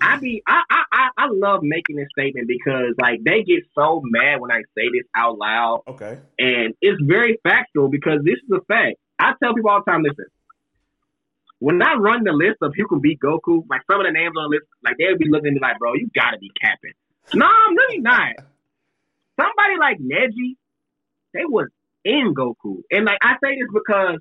[0.00, 4.00] I be, I, I, I, I love making this statement because like they get so
[4.04, 8.50] mad when I say this out loud, okay, and it's very factual because this is
[8.50, 8.96] a fact.
[9.18, 10.26] I tell people all the time, listen.
[11.58, 14.32] When I run the list of who can beat Goku, like some of the names
[14.34, 16.96] on the list, like they'll be looking at me like, "Bro, you gotta be capping."
[17.34, 18.32] No, I'm really not.
[19.40, 20.56] Somebody like Neji,
[21.32, 21.68] they was
[22.04, 24.18] in Goku, and like I say this because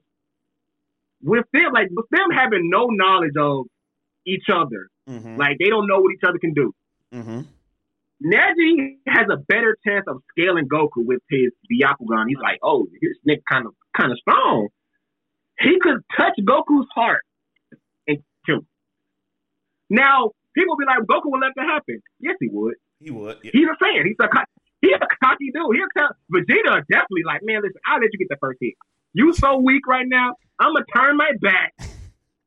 [1.21, 3.65] with them, like with them having no knowledge of
[4.25, 6.73] each other, mm-hmm, like they don't know what each other can do.
[7.13, 7.41] mm-hmm,
[8.23, 12.25] Neji has a better chance of scaling Goku with his Byakugan.
[12.27, 14.69] He's like, oh, this nigga kind of kind of strong.
[15.59, 17.23] He could touch Goku's heart
[18.07, 18.67] and kill him.
[19.89, 22.01] Now, people be like, Goku will let that happen.
[22.19, 22.75] Yes, he would.
[22.99, 23.37] he would.
[23.43, 23.51] Yeah.
[23.53, 24.05] He's a fan.
[24.05, 24.27] He's a
[24.89, 25.75] he a cocky dude.
[25.75, 28.73] He'll tell Vegeta definitely like, man, listen, I'll let you get the first hit.
[29.13, 30.35] You so weak right now.
[30.59, 31.73] I'm gonna turn my back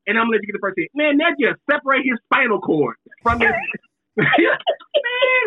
[0.07, 0.89] and I'm gonna let you get the first hit.
[0.93, 3.49] Man, that just separate his spinal cord from his.
[4.15, 4.27] man,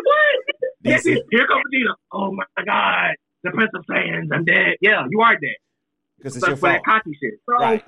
[0.03, 0.43] what?
[0.83, 1.17] Yes, DC.
[1.31, 1.95] here comes Vegeta.
[2.11, 4.75] Oh my god, the Prince of Saiyans, I'm dead.
[4.81, 5.55] Yeah, you are dead.
[6.17, 7.39] because it's So your for fault, that cocky shit.
[7.45, 7.83] So, right?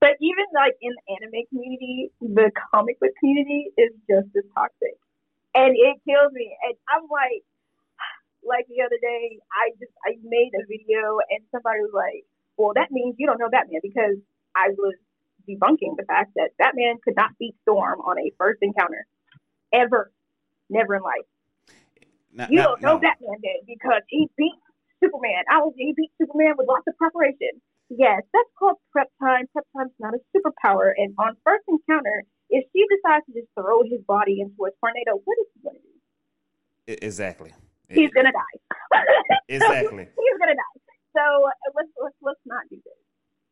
[0.00, 4.96] But even like in the anime community, the comic book community is just as toxic,
[5.54, 6.56] and it kills me.
[6.68, 7.40] And I'm like,
[8.44, 12.24] like the other day, I just I made a video, and somebody was like,
[12.56, 14.16] "Well, that means you don't know Batman," because
[14.54, 14.94] I was
[15.48, 19.06] debunking the fact that Batman could not beat Storm on a first encounter,
[19.72, 20.12] ever,
[20.68, 21.26] never in life.
[22.32, 24.54] Now- You now- don't know now- Batman did because he beat
[25.02, 25.44] Superman.
[25.50, 27.60] I was he beat Superman with lots of preparation.
[27.88, 29.48] Yes, that's called prep time.
[29.48, 30.92] Prep time's not a superpower.
[30.96, 35.16] And on first encounter, if she decides to just throw his body into a tornado,
[35.24, 36.92] what is he gonna do?
[36.92, 37.52] E- Exactly.
[37.90, 38.58] He's gonna die.
[39.48, 40.04] Exactly.
[40.04, 40.80] He's gonna die.
[41.14, 43.00] So uh, let's let's let's not do this.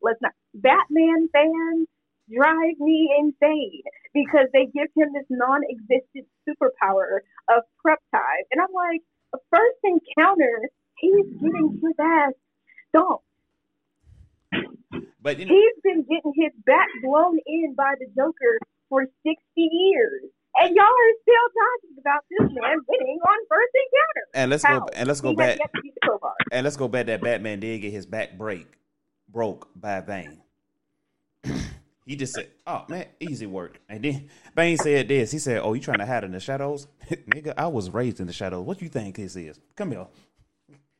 [0.01, 0.31] Let's not.
[0.53, 1.87] Batman fans
[2.33, 3.83] drive me insane
[4.13, 7.19] because they give him this non-existent superpower
[7.49, 9.01] of prep time, and I'm like,
[9.51, 12.33] first encounter, he's getting his ass
[12.89, 13.25] stomped.
[15.21, 19.35] But you know, He's been getting his back blown in by the Joker for 60
[19.55, 20.23] years.
[20.57, 24.27] And y'all are still talking about this man winning on first encounter.
[24.33, 24.79] And let's How?
[24.79, 26.33] go and let's go He back has yet to beat the crowbar.
[26.51, 28.67] and let's go back that Batman did get his back break
[29.29, 30.41] broke by Bane.
[32.05, 35.31] he just said, "Oh man, easy work." And then Bane said this.
[35.31, 37.53] He said, "Oh, you trying to hide in the shadows, nigga?
[37.57, 38.65] I was raised in the shadows.
[38.65, 39.59] What you think this is?
[39.75, 40.07] Come here."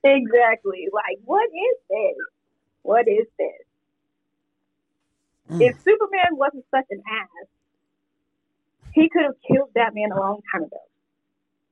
[0.03, 0.87] Exactly.
[0.93, 2.17] Like, what is this?
[2.83, 3.65] What is this?
[5.51, 5.61] Mm.
[5.69, 7.47] If Superman wasn't such an ass,
[8.93, 10.77] he could have killed that man a long time ago.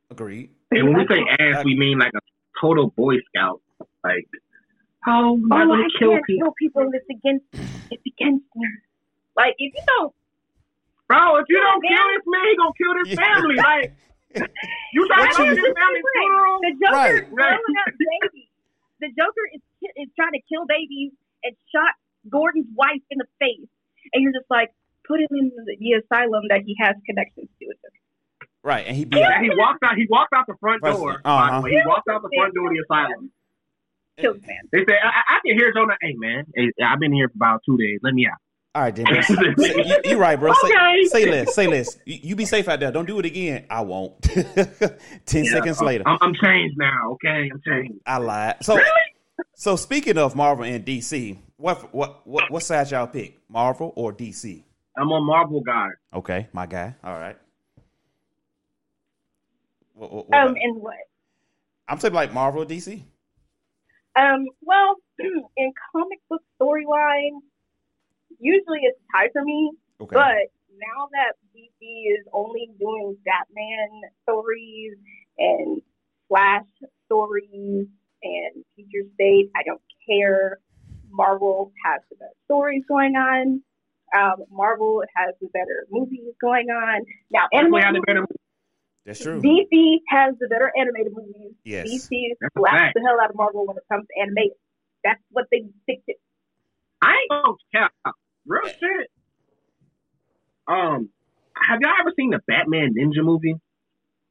[0.10, 0.52] Agreed.
[0.72, 2.20] And when we say ass, we mean like a
[2.60, 3.62] total Boy Scout.
[4.04, 4.28] Like,
[5.08, 6.92] oh, I'm Oh, not I gonna kill can't people, kill people.
[6.94, 7.46] It's against.
[7.92, 8.68] It's against me.
[9.36, 10.14] Like, if you don't,
[11.08, 11.38] bro.
[11.38, 13.24] If you don't kill this man, he gonna kill this Yeah.
[13.24, 13.56] family.
[13.58, 13.94] Like,
[14.94, 16.60] you trying What to kill this family funeral?
[16.62, 18.52] the Joker Right, is up babies.
[19.00, 19.62] The Joker is
[19.96, 21.12] is trying to kill babies
[21.44, 21.94] and shot
[22.30, 23.70] Gordon's wife in the face,
[24.14, 24.72] and you're just like,
[25.08, 27.68] put him in the, the asylum that he has connections to.
[28.64, 29.96] Right, and he be Yeah, he walked out.
[29.96, 31.22] He walked out the front door.
[31.24, 31.24] uh-huh.
[31.24, 31.72] by the way.
[31.72, 33.32] He walked out the front door of the asylum.
[34.20, 34.58] Kill the man.
[34.72, 35.96] They said, I, I I can hear Jonah.
[36.02, 38.00] Hey man, hey, I've been here for about two days.
[38.02, 38.38] Let me out.
[38.76, 39.06] All right, then.
[39.06, 39.22] bro.
[39.58, 40.54] Say- you, you right, bro.
[40.54, 41.04] Say, Okay.
[41.06, 41.56] say less.
[41.56, 41.98] Say less.
[42.06, 42.92] You, you be safe out there.
[42.92, 43.66] Don't do it again.
[43.70, 44.22] I won't.
[44.24, 47.12] Ten Yeah, seconds later, I'm, I'm changed now.
[47.14, 48.02] Okay, I'm changed.
[48.06, 48.56] I lied.
[48.64, 48.80] So,
[49.56, 53.38] so speaking of Marvel and DC, what what what what side y'all pick?
[53.50, 54.64] Marvel or DC?
[54.98, 55.90] I'm a Marvel guy.
[56.14, 56.96] Okay, my guy.
[57.04, 57.38] All right.
[59.94, 60.96] What, what, what Um, about- and what?
[61.88, 63.02] I'm saying like Marvel DC.
[64.16, 67.40] Um, well, in comic book storyline,
[68.40, 69.72] usually it's tied for me.
[70.02, 70.14] Okay.
[70.16, 74.98] But now that DC is only doing Batman stories
[75.38, 75.82] and
[76.28, 76.66] Flash
[77.06, 77.88] stories
[78.24, 80.60] and Future State, I don't care.
[81.10, 83.62] Marvel has the better stories going on.
[84.16, 87.02] Um, Marvel has the better movies going on.
[87.32, 88.38] Now, We animated had the movies,
[89.06, 89.42] That's true.
[89.42, 91.54] DC has the better animated movies.
[91.66, 91.88] Yes.
[91.88, 94.58] DC That's slaps the hell out of Marvel when it comes to animated.
[95.04, 96.14] That's what they stick to.
[97.02, 97.92] I ain't gonna cap.
[98.46, 99.10] Real shit.
[100.68, 101.10] Um,
[101.56, 103.56] have y'all ever seen the Batman Ninja movie?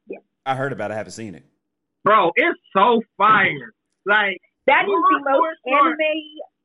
[0.07, 0.19] Yeah.
[0.45, 0.91] I heard about.
[0.91, 0.95] it.
[0.95, 1.43] I haven't seen it.
[2.03, 3.73] Bro, it's so fire.
[4.05, 5.85] Like, That is the most short.
[5.87, 5.97] anime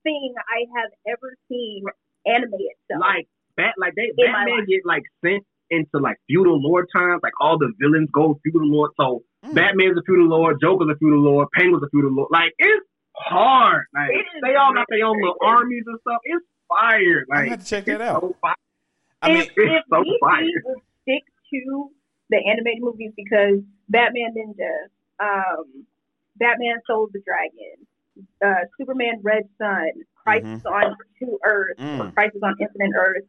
[0.03, 1.83] thing I have ever seen
[2.27, 2.77] animated.
[2.91, 7.21] So like bat, like they In Batman get like sent into like feudal lord times.
[7.23, 8.91] Like all the villains go feudal lord.
[8.99, 9.55] So Mm.
[9.55, 12.29] Batman's a feudal lord, Joker's a feudal lord, Penguin's a feudal lord.
[12.31, 13.87] Like it's hard.
[13.93, 15.47] Like It is they all got their own little good.
[15.49, 16.19] armies and stuff.
[16.23, 17.27] It's fire.
[17.27, 18.21] I'm Like gonna have to check that out.
[18.21, 18.55] So fire.
[19.21, 20.47] I mean, if, it's if so DC fire.
[20.65, 21.91] would stick to
[22.31, 23.59] the animated movies because
[23.89, 24.71] Batman Ninja,
[25.19, 25.87] um,
[26.37, 27.85] Batman Soul of the Dragon,
[28.47, 29.91] uh, Superman Red Sun,
[30.23, 32.15] Crisis on Two Earths, or Mm.
[32.15, 33.25] Crisis on Infinite Earth,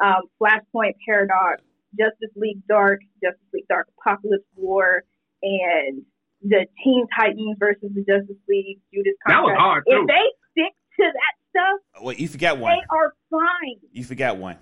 [0.00, 1.62] um, Flashpoint Paradox,
[1.98, 5.02] Justice League Dark, Justice League Dark Apokolips War,
[5.42, 6.02] and
[6.42, 9.96] the Teen Titans versus the Justice League Judas That was hard, too.
[10.02, 12.72] If they stick to that stuff, well, you forgot one.
[12.76, 13.78] they are fine.
[13.92, 14.56] You forgot one.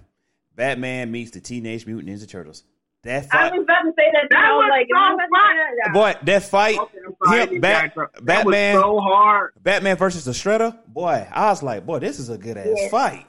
[0.54, 2.64] Batman meets the Teenage Mutant Ninja Turtles.
[3.02, 4.26] That I was about to say that.
[4.30, 5.74] That was was like, so am I about to say that?
[5.86, 5.92] Yeah.
[5.92, 6.95] boy, that fight, Okay, I'm sorry,
[7.32, 9.52] him, Bat- guys that Batman, was so hard.
[9.62, 10.76] Batman versus the Shredder.
[10.88, 12.88] Boy, I was like, boy, this is a good ass Yeah.
[12.88, 13.26] fight.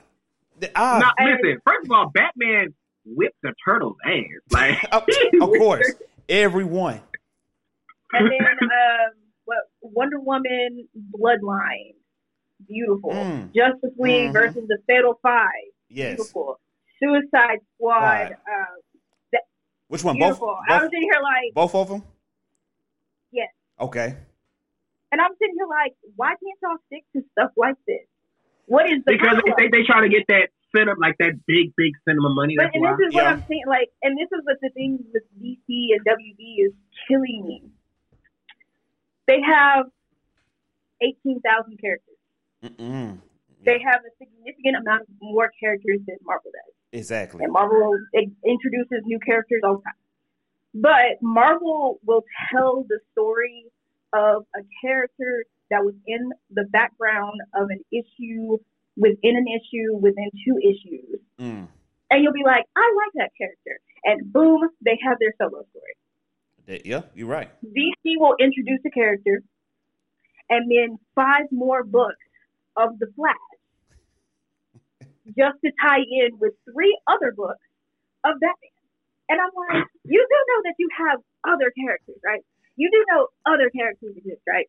[0.75, 2.73] I- Now, listen, first of all, Batman
[3.05, 4.13] whipped the turtle's ass.
[4.51, 5.03] Like, of,
[5.41, 5.91] of course,
[6.29, 7.01] everyone.
[8.13, 9.13] And then um,
[9.45, 9.57] what?
[9.81, 11.93] Wonder Woman Bloodline,
[12.67, 13.11] beautiful.
[13.11, 13.53] Mm.
[13.55, 14.33] Justice League Mhm.
[14.33, 15.47] versus the Fatal Five,
[15.89, 16.15] Yes.
[16.15, 16.59] beautiful.
[17.01, 18.31] Suicide Squad, Right.
[18.31, 19.39] um,
[19.89, 20.15] Which one?
[20.15, 20.57] Both, beautiful.
[20.67, 22.03] I was both, sitting here like, both of them.
[23.79, 23.87] Yes.
[23.87, 24.17] Okay.
[25.11, 28.03] And I'm sitting here like, why can't y'all stick to stuff like this?
[28.65, 29.53] What is the because problem?
[29.57, 32.55] they, they try to get that set up like that big, big cinema money.
[32.57, 32.91] But That's and why.
[32.99, 33.31] this is what Yeah.
[33.31, 35.63] I'm saying, like, and this is what the thing with DC
[35.95, 36.73] and WB is
[37.07, 37.63] killing me.
[39.27, 39.85] They have
[41.01, 42.15] eighteen thousand characters.
[42.63, 43.19] Mm-mm.
[43.63, 47.43] They have a significant amount of more characters than Marvel does, Exactly.
[47.43, 47.93] and Marvel
[48.45, 49.99] introduces new characters all the time.
[50.73, 53.65] But Marvel will tell the story
[54.13, 58.57] of a character that was in the background of an issue
[58.95, 61.67] within an issue within two issues Mm.
[62.09, 63.79] and you'll be like, I like that character.
[64.03, 66.81] And boom, they have their solo story.
[66.83, 67.49] Yeah, you're right.
[67.63, 69.41] DC will introduce a character
[70.49, 72.15] and then five more books
[72.75, 73.35] of The Flash
[75.27, 77.63] just to tie in with three other books
[78.25, 78.71] of Batman.
[79.29, 82.41] And I'm like, you do know that you have other characters, right?
[82.75, 84.67] You do know other characters exist, right?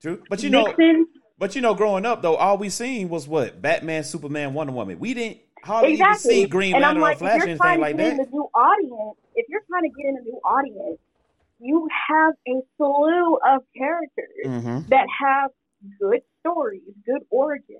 [0.00, 0.22] True.
[0.28, 0.74] But you know,
[1.38, 4.98] but you know, growing up though, all we seen was what Batman, Superman, Wonder Woman.
[4.98, 6.34] We didn't hardly exactly.
[6.34, 8.02] even see Green and Lantern like, or Flash if or you're anything trying like to
[8.02, 8.32] get in that.
[8.32, 10.98] new audience, if you're trying to get in a new audience,
[11.60, 14.88] you have a slew of characters Mm-hmm.
[14.88, 15.50] that have
[16.00, 17.76] good stories, good origins,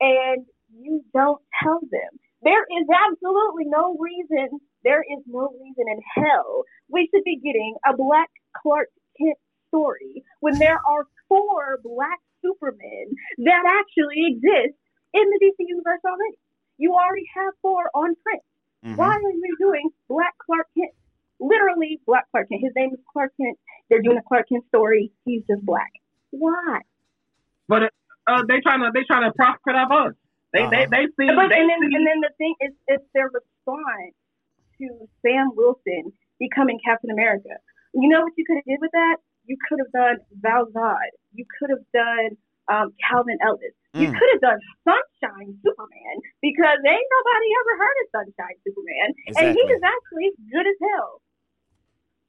[0.00, 0.44] and
[0.78, 2.18] you don't tell them.
[2.42, 7.76] There is absolutely no reason, there is no reason in hell we should be getting
[7.88, 14.76] a black Clark Kent story when there are four black Supermen that actually exist
[15.14, 16.38] in the DC universe already.
[16.78, 18.42] You already have four on print.
[18.84, 18.96] Mm-hmm.
[18.96, 20.90] Why are you doing Black Clark Kent?
[21.38, 22.62] Literally, Black Clark Kent.
[22.62, 23.58] His name is Clark Kent.
[23.88, 25.12] They're doing a Clark Kent story.
[25.24, 25.92] He's just black.
[26.30, 26.80] Why?
[27.68, 27.92] But
[28.26, 30.14] uh, they trying to they trying to profit off us.
[30.52, 30.86] They they Uh-huh.
[30.90, 34.14] they see But they and then see, and then the thing is, it's their response
[34.82, 37.54] to Sam Wilson becoming Captain America.
[37.94, 39.16] You know what you could have did with that?
[39.46, 41.10] You could have done Val Zod.
[41.34, 42.36] You could have done
[42.70, 43.74] um, Calvin Ellis.
[43.94, 44.18] You Mm.
[44.18, 49.60] could have done Sunshine Superman because ain't nobody ever heard of Sunshine Superman, and he
[49.60, 51.20] is actually good as hell.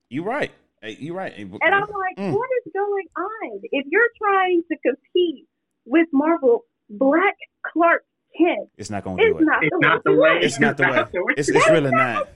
[0.10, 0.52] You're right.
[0.84, 1.34] You're right.
[1.38, 2.34] And I'm like, Mm.
[2.34, 3.62] what is going on?
[3.72, 5.48] If you're trying to compete
[5.86, 8.04] with Marvel, Black Clark
[8.38, 9.44] Kent It's not gonna is do it.
[9.46, 10.16] not it's the not the way.
[10.16, 10.40] to do way.
[10.46, 10.84] It's not the
[11.24, 11.34] way.
[11.38, 12.28] It's, it's really not.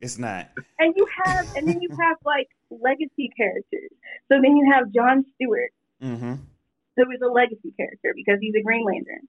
[0.00, 0.48] It's not.
[0.80, 3.90] And you have, and then you have like legacy characters.
[4.28, 5.70] So then you have John Stewart,
[6.02, 6.34] Mm-hmm.
[6.96, 9.28] who is a legacy character because he's a Green Lantern.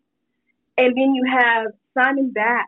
[0.76, 2.66] And then you have Simon Baz,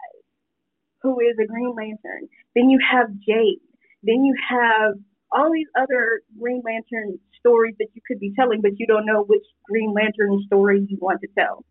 [1.02, 2.30] who is a Green Lantern.
[2.56, 3.62] Then you have Jade.
[4.04, 4.94] Then you have
[5.32, 9.24] all these other Green Lantern stories that you could be telling, but you don't know
[9.24, 11.66] which Green Lantern story you want to tell.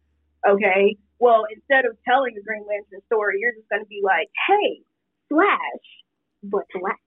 [0.49, 0.97] Okay?
[1.19, 4.83] Well, instead of telling the Green Lantern story, you're just going to be like, hey,
[5.29, 5.87] Flash,
[6.43, 7.01] but black.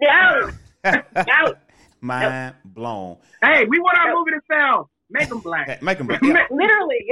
[0.00, 0.50] No,
[1.16, 1.54] no.
[2.00, 3.16] Mind blown.
[3.42, 4.90] Hey, we want our movie to sell.
[5.10, 5.82] Make them black.
[5.82, 6.10] Make them.
[6.10, 6.46] Yeah.
[6.50, 7.06] Literally.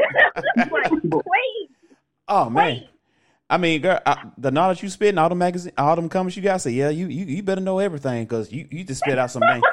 [0.57, 1.71] like, wait.
[2.29, 2.55] Oh man.
[2.55, 2.89] Wait.
[3.51, 6.37] I mean, girl, I, the knowledge you spit in all the magazine, all them comments
[6.37, 9.19] you got, say, yeah, you you, you better know everything because you, you just spit
[9.19, 9.65] out some names.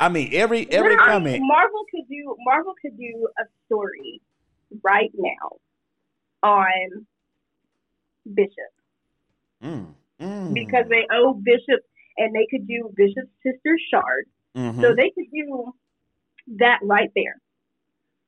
[0.00, 1.42] I mean, every every Literally, comment.
[1.46, 4.20] Marvel could do Marvel could do a story
[4.82, 5.56] right now
[6.42, 7.06] on
[8.34, 8.72] Bishop
[9.62, 11.80] Mm, mm, because they owe Bishop
[12.16, 14.24] and they could do Bishop's sister Shard.
[14.56, 14.80] mhm.
[14.80, 15.72] So they could do
[16.58, 17.36] that right there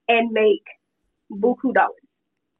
[0.09, 0.63] and make
[1.31, 1.97] buku dollars.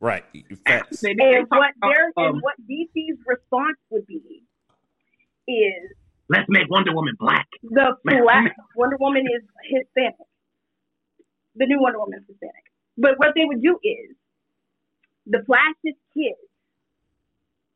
[0.01, 0.25] right.
[0.67, 1.01] Facts.
[1.03, 4.43] They- they And what their um, and what DC's response would be
[5.47, 5.93] is
[6.31, 7.47] let's make Wonder Woman black.
[7.63, 10.15] the black Wonder Woman is Hispanic.
[11.57, 12.65] The new Wonder Woman is Hispanic.
[12.99, 14.15] But what they would do is
[15.27, 16.39] the Flash's kids,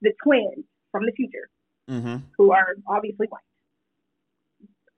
[0.02, 1.48] the twins from the future,
[1.88, 2.16] Mm-hmm.
[2.36, 3.40] who are obviously white.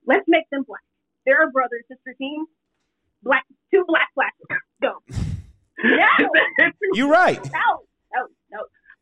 [0.06, 0.80] Let's make them black.
[1.26, 2.46] They're a brother sister team.
[3.22, 4.62] Black two black flashes.
[4.82, 4.94] Go.
[5.80, 6.28] No,
[6.94, 7.36] You right.
[7.52, 8.58] no, no, no.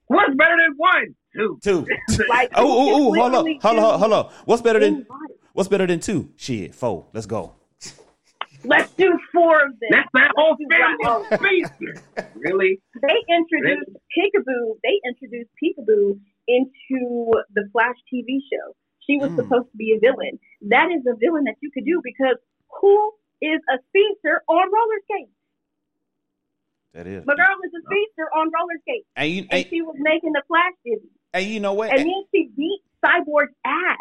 [0.09, 1.15] What's better than one?
[1.35, 1.59] Two.
[1.63, 1.87] Two.
[2.29, 4.33] Like Oh, oh, oh, hold on, hold on, hold on.
[4.45, 5.37] What's better than bodies.
[5.55, 6.29] what's better than two?
[6.37, 7.07] Shit, four.
[7.15, 7.55] Let's go.
[8.69, 9.91] Let's do four of them.
[9.91, 12.33] That's that whole Let's do black- family.
[12.37, 12.81] Really?
[13.03, 14.79] they introduced Peekaboo.
[14.83, 18.75] They introduced Peekaboo into the Flash TV show.
[19.07, 19.37] She was Mm.
[19.37, 20.39] supposed to be a villain.
[20.63, 22.37] That is a villain that you could do because
[22.81, 25.31] who is a speedster on roller skates?
[26.93, 27.27] That is.
[27.27, 30.33] My girl is a speedster on roller skates, And you, and and, she was making
[30.33, 31.11] the Flash dizzy.
[31.35, 31.91] and you know what?
[31.91, 33.99] And then she beat Cyborg's ass.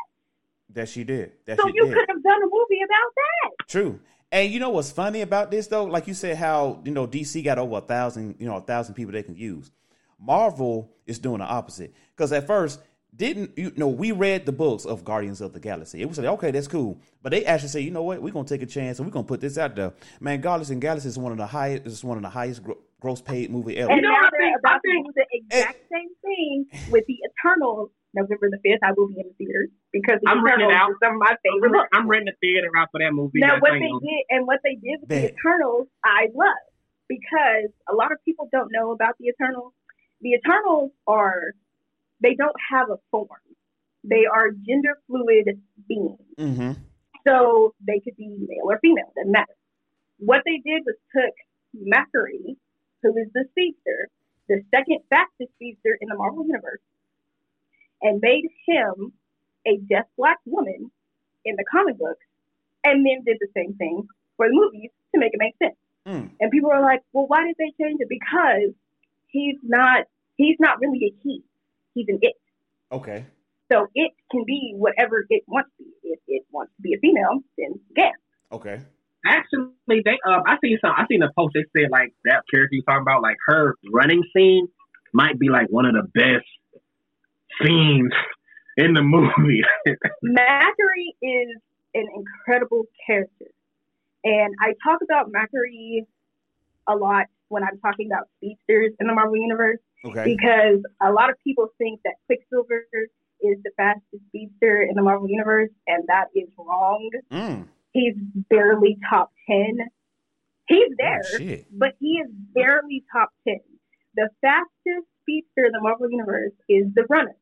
[0.69, 1.31] that she did.
[1.45, 1.93] That So she you did.
[1.93, 3.67] could have done a movie about that.
[3.67, 3.99] True.
[4.35, 5.85] And you know what's funny about this though?
[5.85, 8.93] Like you said, how you know DC got over a thousand, you know, a thousand
[8.95, 9.71] people they can use.
[10.19, 12.81] Marvel is doing the opposite because at first
[13.15, 16.01] didn't you know we read the books of Guardians of the Galaxy.
[16.01, 18.45] It was like okay, that's cool, but they actually say, you know what, we're gonna
[18.45, 19.93] take a chance and we're gonna put this out there.
[20.19, 22.77] Man, Guardians and Galaxy is one of the highest, is one of the highest gro-
[22.99, 23.89] gross paid movie ever.
[23.89, 24.59] And know now what I they're think?
[24.59, 27.89] about I think- to do the exact same thing with the Eternals.
[28.15, 30.89] November the fifth, I will be in the theaters because I'm renting Eternals it out.
[30.91, 31.89] are some of my favorite books.
[31.93, 33.39] I'm renting the theater out for that movie.
[33.39, 36.65] Now, what they did and what they did with the Eternals, I love
[37.07, 39.73] because a lot of people don't know about the Eternals.
[40.21, 41.53] The Eternals are
[42.21, 43.27] they don't have a form;
[44.03, 46.23] they are gender fluid beings.
[46.39, 46.71] Mm-hmm.
[47.27, 49.55] So they could be male or female, doesn't matter.
[50.17, 51.33] What they did was took
[51.75, 52.55] Makkari,
[53.01, 54.09] who is the speedster,
[54.47, 56.79] the second fastest speedster in the Marvel Universe,
[58.05, 59.11] and made him
[59.65, 60.91] a deaf black woman
[61.43, 62.23] in the comic books,
[62.83, 65.75] and then did the same thing for the movies to make it make sense.
[66.07, 66.29] Mm.
[66.39, 68.07] And people are like, well, why did they change it?
[68.07, 68.73] Because
[69.27, 70.05] he's not
[70.37, 71.41] he's not really a he.
[71.95, 72.35] He's an it.
[72.91, 73.25] Okay.
[73.71, 75.91] So it can be whatever it wants to be.
[76.03, 78.11] If it wants to be a female, then yeah.
[78.51, 78.81] Okay.
[79.25, 80.91] Actually, they um, I seen some.
[80.95, 84.21] I seen a post that said like that character you talking about, like her running
[84.35, 84.67] scene
[85.13, 86.45] might be like one of the best
[87.63, 88.11] scenes
[88.77, 89.61] in the movie.
[90.23, 91.57] Makkari is
[91.93, 93.45] an incredible character.
[94.23, 96.05] And I talk about Makkari
[96.87, 100.35] a lot when I'm talking about speedsters in the Marvel Universe Okay.
[100.35, 102.85] because a lot of people think that Quicksilver
[103.41, 107.09] is the fastest speedster in the Marvel Universe, and that is wrong.
[107.31, 107.67] Mm.
[107.91, 108.13] He's
[108.49, 109.77] barely top 10.
[110.67, 113.57] He's there, Oh, but he is barely top 10.
[114.15, 117.35] The fastest speedster in the Marvel Universe is the Runner,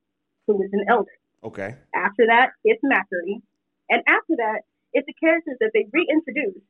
[0.48, 1.12] who is an elder.
[1.44, 1.76] Okay.
[1.96, 3.42] After that, it's Makkari.
[3.90, 4.62] And after that,
[4.94, 6.66] it's a character that they reintroduced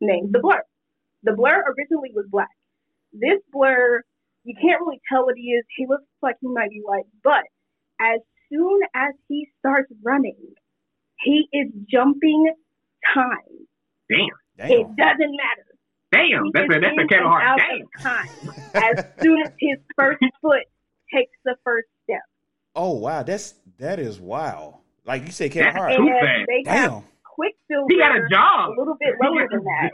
[0.00, 0.62] named the Blur.
[1.22, 2.50] The Blur originally was black.
[3.12, 4.02] This Blur,
[4.44, 5.64] you can't really tell what he is.
[5.76, 7.42] He looks like he might be white, but
[8.00, 8.20] as
[8.52, 10.36] soon as he starts running,
[11.24, 12.52] he is jumping
[13.14, 13.66] time.
[14.10, 14.28] Damn.
[14.58, 14.70] Damn.
[14.70, 15.66] It doesn't matter.
[16.12, 16.44] Damn.
[16.44, 17.42] He That's is a that's a Kevin Hart.
[17.42, 17.80] out Damn.
[17.82, 18.28] of time.
[18.74, 20.64] As soon as his first foot
[21.12, 22.20] takes the first step.
[22.76, 24.80] Oh wow, that's that is wow.
[25.04, 25.96] Like you said, Kevin That's Hart.
[25.96, 26.46] Too fast.
[26.46, 27.02] they have Damn.
[27.24, 27.86] Quicksilver.
[27.88, 28.70] He got a job.
[28.70, 29.90] a little bit lower than that.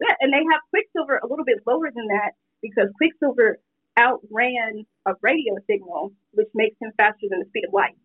[0.00, 2.32] Yeah, and they have Quicksilver a little bit lower than that
[2.62, 3.58] because Quicksilver
[3.98, 7.96] outran a radio signal, which makes him faster than the speed of light.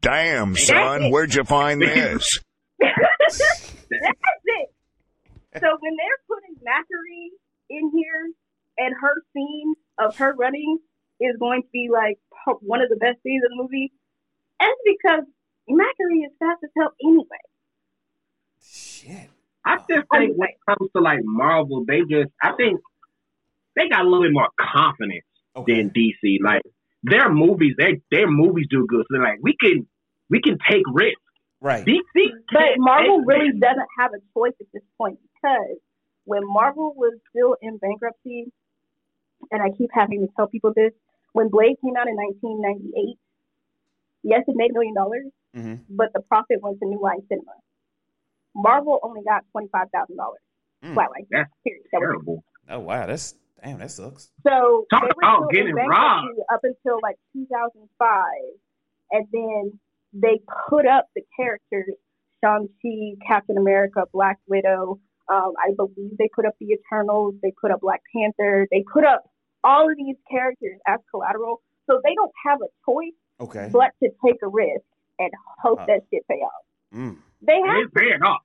[0.00, 2.38] Damn, son, where'd you find this?
[2.78, 4.68] That's it.
[5.60, 7.28] So when they're putting Makkari
[7.70, 8.30] in here,
[8.78, 10.78] and her scene of her running
[11.20, 12.18] is going to be like
[12.60, 13.92] one of the best scenes in the movie,
[14.60, 15.24] that's because
[15.70, 17.44] Makkari is fast as hell anyway.
[18.62, 19.30] Shit.
[19.64, 22.80] I just think when it comes to like Marvel, they just I think
[23.76, 25.24] they got a little bit more confidence
[25.56, 25.74] Okay.
[25.76, 26.38] than DC.
[26.42, 26.62] Like
[27.02, 29.00] their movies, they their movies do good.
[29.02, 29.86] So they're like, we can
[30.28, 31.20] we can take risks.
[31.60, 31.84] Right.
[31.86, 33.60] DC, But Marvel really risks.
[33.60, 35.78] doesn't have a choice at this point because
[36.24, 38.52] when Marvel was still in bankruptcy,
[39.50, 40.92] and I keep having to tell people this,
[41.34, 43.18] when Blade came out in 1998,
[44.22, 47.52] yes, it made a million dollars, hmm but the profit went to New Line Cinema.
[48.56, 49.90] Marvel only got $25,000.
[50.84, 50.94] Mm.
[50.94, 51.26] Flatline.
[51.30, 51.82] That's Period.
[51.92, 51.98] That.
[51.98, 52.44] Terrible.
[52.70, 53.78] Oh wow, that's damn.
[53.78, 54.30] That sucks.
[54.46, 56.28] So Talk they were about still getting in robbed.
[56.28, 58.24] bankruptcy up until like 2005,
[59.12, 59.78] and then
[60.12, 61.94] they put up the characters
[62.42, 65.00] Shang Chi, Captain America, Black Widow.
[65.28, 67.34] Um, I believe they put up the Eternals.
[67.42, 68.66] They put up Black Panther.
[68.70, 69.24] They put up
[69.64, 73.68] all of these characters as collateral, so they don't have a choice Okay.
[73.72, 74.84] but to take a risk
[75.18, 75.30] and
[75.62, 76.62] hope Uh, that shit pay off.
[76.94, 77.16] Mm.
[77.42, 78.42] They have It's paying off.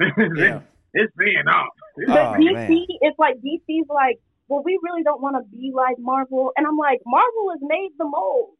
[0.00, 0.60] Yeah.
[0.94, 1.68] it's paying off.
[2.06, 2.86] But Oh, DC, man.
[3.02, 4.18] it's like DC's like,
[4.48, 7.90] well, we really don't want to be like Marvel, and I'm like, Marvel has made
[7.98, 8.50] the mold.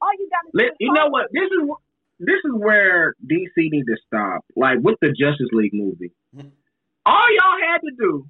[0.00, 1.26] All you got to do is you know what?
[1.32, 1.82] This is wh-
[2.20, 4.44] this is where DC need to stop.
[4.56, 6.50] Like with the Justice League movie, Mhm.
[7.06, 8.26] all y'all had to do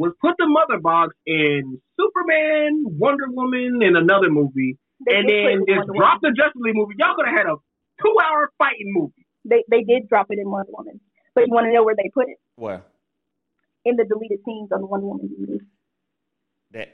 [0.00, 5.44] was put the mother box in Superman, Wonder Woman, and another movie, They and did
[5.44, 6.32] put it then in just Wonder drop Woman.
[6.32, 6.94] the Justice League movie.
[6.98, 7.56] Y'all could have had a
[8.00, 9.26] two-hour fighting movie.
[9.44, 11.00] They they did drop it in Wonder Woman,
[11.34, 12.38] but you want to know where they put it?
[12.56, 12.80] Well,
[13.84, 15.60] In the deleted scenes on the Wonder Woman movie.
[16.72, 16.88] that.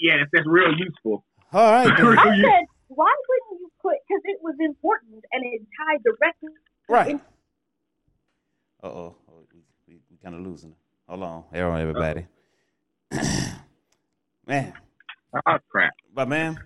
[0.00, 1.24] Yeah, that's, that's real useful.
[1.52, 1.86] All right.
[1.96, 2.06] then.
[2.18, 3.96] I said, why wouldn't you put?
[4.08, 6.52] Because it was important and it tied directly.
[6.88, 7.20] Right.
[8.82, 9.16] Uh oh.
[9.52, 10.74] We, we, we kind of losing.
[11.08, 11.44] Hold on.
[11.52, 12.26] On, everybody.
[14.46, 14.72] man,
[15.46, 15.92] Oh crap!
[16.14, 16.58] but man,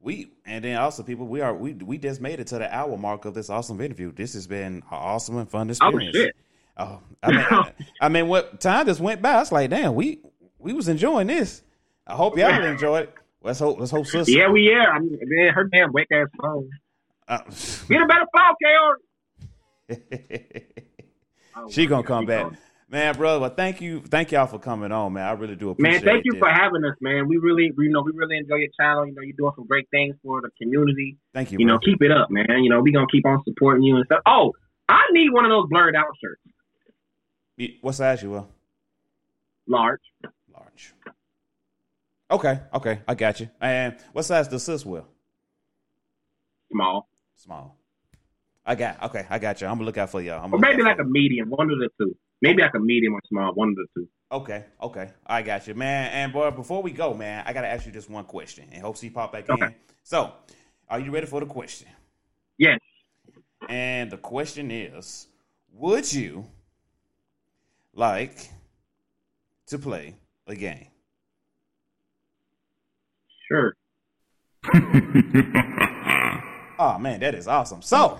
[0.00, 2.96] we and then also people, we are we we just made it to the hour
[2.96, 4.12] mark of this awesome interview.
[4.12, 6.16] This has been an awesome and fun Oh experience.
[6.16, 6.36] shit!
[6.76, 7.72] Oh, I mean, I,
[8.02, 9.40] I mean, what time just went by?
[9.40, 10.20] It's like, damn, we
[10.58, 11.62] we was enjoying this.
[12.06, 13.14] I hope y'all enjoyed it.
[13.42, 13.78] Let's hope.
[13.78, 14.30] Let's hope, sister.
[14.32, 14.86] Yeah, we yeah.
[14.92, 16.68] I mean, man, her damn wake ass phone.
[17.26, 17.38] Uh,
[17.88, 18.54] Get a better phone,
[19.94, 20.00] KR.
[21.70, 22.52] she gonna come back,
[22.88, 23.40] man, brother.
[23.40, 25.26] Well, thank you, thank y'all for coming on, man.
[25.26, 26.02] I really do appreciate.
[26.02, 26.04] It.
[26.04, 27.28] Man, thank you for having us, man.
[27.28, 29.06] We really, you know, we really enjoy your channel.
[29.06, 31.16] You know, you're doing some great things for the community.
[31.34, 31.58] Thank you.
[31.60, 32.62] You know, keep it up, man.
[32.62, 34.20] You know, we gonna keep on supporting you and stuff.
[34.26, 34.52] Oh,
[34.88, 36.40] I need one of those blurred out shirts,
[37.80, 38.48] what size you will?
[39.66, 40.00] large.
[40.52, 40.94] Large.
[42.30, 43.48] Okay, okay, I got you.
[43.60, 45.06] And what size does sis will?
[46.70, 47.76] Small, Small.
[48.66, 49.02] I got.
[49.04, 49.66] Okay, I got you.
[49.66, 50.44] I'm gonna look out for y'all.
[50.44, 52.14] I'm or maybe like a medium, one of the two.
[52.40, 54.08] Maybe like a medium or small, one of the two.
[54.30, 56.10] Okay, okay, I got you, man.
[56.12, 58.96] And boy, before we go, man, I gotta ask you just one question, and hope
[58.96, 59.74] she pop back in.
[60.02, 60.32] So,
[60.88, 61.88] are you ready for the question?
[62.58, 62.78] Yes,
[63.68, 65.26] And the question is
[65.72, 66.46] Would you
[67.94, 68.50] like
[69.66, 70.16] to play
[70.46, 70.88] a game?
[73.48, 73.74] sure.
[76.78, 77.80] Oh, man, that is awesome.
[77.82, 78.18] So,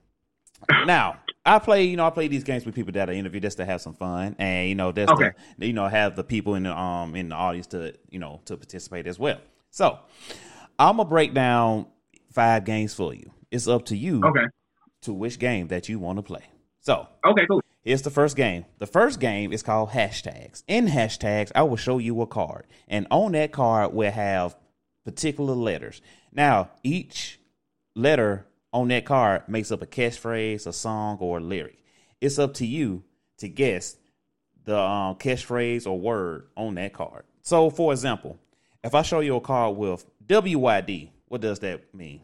[0.86, 1.18] now.
[1.48, 3.64] I play, you know, I play these games with people that I interview just to
[3.64, 5.30] have some fun, and you know, just Okay.
[5.58, 8.40] to, you know, have the people in the um in the audience to, you know,
[8.44, 9.38] to participate as well.
[9.70, 9.98] So,
[10.78, 11.86] I'm gonna break down
[12.30, 13.30] five games for you.
[13.50, 14.44] It's up to you Okay.
[15.02, 16.44] to which game that you want to play.
[16.80, 17.46] So Okay.
[17.46, 17.62] Cool.
[17.82, 18.66] Here's the first game.
[18.78, 20.62] The first game is called hashtags.
[20.68, 24.54] In hashtags, I will show you a card, and on that card will have
[25.04, 26.02] particular letters.
[26.30, 27.40] Now, each
[27.94, 31.82] letter on that card makes up a catchphrase, a song, or a lyric.
[32.20, 33.04] It's up to you
[33.38, 33.96] to guess
[34.64, 37.24] the um, catchphrase or word on that card.
[37.42, 38.38] So, for example,
[38.84, 42.20] if I show you a card with WYD, what does that mean?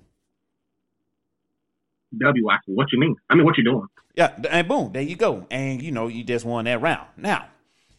[2.19, 2.49] W.
[2.49, 3.17] I said, what you mean?
[3.31, 3.87] I mean, what you doing?
[4.15, 5.47] Yeah, and boom, there you go.
[5.51, 7.09] And you know, you just won that round.
[7.17, 7.49] Now,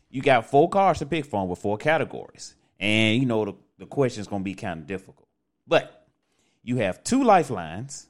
[0.10, 2.56] you got four cards to pick from with four categories.
[2.80, 5.28] And you know the, the question's gonna be kind of difficult.
[5.68, 6.08] But
[6.64, 8.08] you have two lifelines,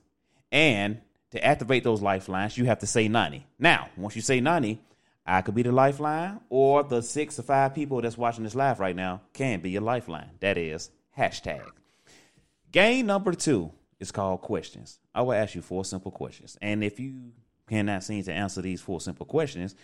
[0.56, 1.02] and
[1.32, 3.46] to activate those lifelines, you have to say 90.
[3.60, 4.82] Now, once you say 90,
[5.26, 8.80] I could be the lifeline, or the six or five people that's watching this live
[8.80, 10.30] right now can be your lifeline.
[10.40, 11.66] That is hashtag.
[12.72, 15.00] Game number two is called questions.
[15.14, 16.58] I will ask you four simple questions.
[16.62, 17.34] And if you
[17.68, 19.76] cannot seem to answer these four simple questions,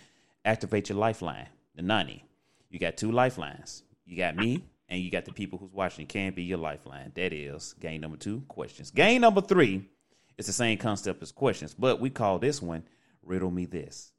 [0.45, 2.24] activate your lifeline, the 90.
[2.69, 3.84] You got two lifelines.
[4.05, 7.11] You got me, and you got the people who's watching can be your lifeline.
[7.15, 8.89] That is game number two, questions.
[8.91, 9.89] Game number three
[10.41, 12.83] is the same concept as questions, but we call this one
[13.23, 14.11] Riddle Me This.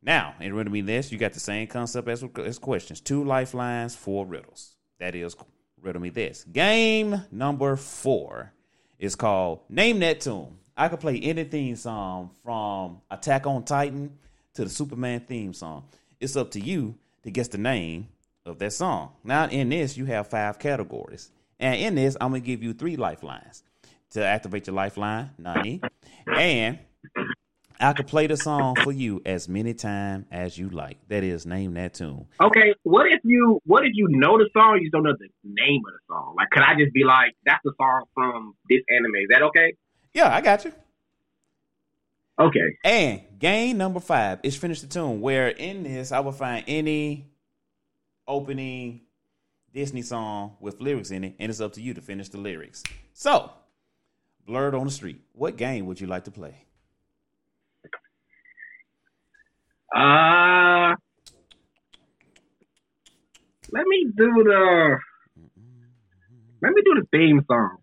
[0.00, 3.00] Now, in Riddle Me This, you got the same concept as, as questions.
[3.00, 4.76] Two lifelines, four riddles.
[5.00, 5.36] That is
[5.80, 6.44] Riddle Me This.
[6.44, 8.52] Game number four
[9.00, 10.58] is called Name That Tune.
[10.76, 14.16] I could play any theme song from Attack on Titan
[14.54, 15.84] to the Superman theme song.
[16.20, 18.08] It's up to you to guess the name
[18.46, 19.10] of that song.
[19.24, 21.30] Now, in this, you have five categories.
[21.58, 23.64] And in this, I'm going to give you three lifelines
[24.12, 25.82] to activate your lifeline, 90.
[26.36, 26.78] And
[27.80, 30.98] I could play the song for you as many times as you like.
[31.08, 32.26] That is, name that tune.
[32.40, 32.74] Okay.
[32.84, 33.60] What if you?
[33.66, 34.76] What if you know the song?
[34.76, 36.34] You just don't know the name of the song.
[36.36, 39.16] Like, could I just be like, "That's the song from this anime"?
[39.16, 39.74] Is that okay?
[40.14, 40.72] Yeah, I got you.
[42.38, 42.78] Okay.
[42.84, 47.32] And game number five is finish the tune, where in this I will find any
[48.28, 49.02] opening
[49.74, 52.82] Disney song with lyrics in it, and it's up to you to finish the lyrics.
[53.12, 53.50] So,
[54.46, 56.66] Blurred on the Street, what game would you like to play?
[59.94, 60.94] Uh,
[63.70, 64.98] let me do the.
[66.62, 67.76] Let me do the theme song.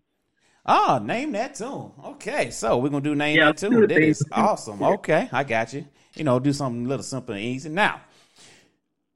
[0.66, 1.92] Ah, name that tune.
[2.04, 3.80] Okay, so we're gonna do name Yeah, that tune.
[3.86, 4.82] That is awesome.
[4.82, 5.86] Okay, I got you.
[6.14, 7.68] You know, do something a little simple and easy.
[7.68, 8.00] Now,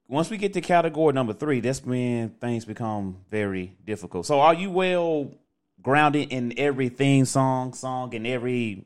[0.09, 4.27] once we get to category number three, that's when things become very difficult.
[4.27, 5.33] So, are you well
[5.85, 8.85] grounded in every theme song, song, in every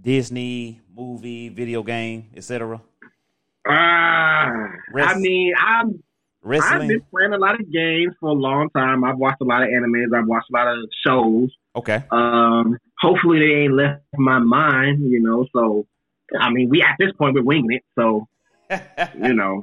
[0.00, 2.80] Disney movie, video game, etc.?
[3.68, 6.02] Uh, I mean, I'm
[6.48, 9.02] I've been playing a lot of games for a long time.
[9.02, 10.16] I've watched a lot of animes.
[10.16, 11.50] I've watched a lot of shows.
[11.74, 12.04] Okay.
[12.12, 15.46] Um, hopefully they ain't left my mind, you know.
[15.52, 15.86] So,
[16.38, 17.82] I mean, we at this point we're winging it.
[17.96, 18.28] So,
[19.20, 19.62] you know,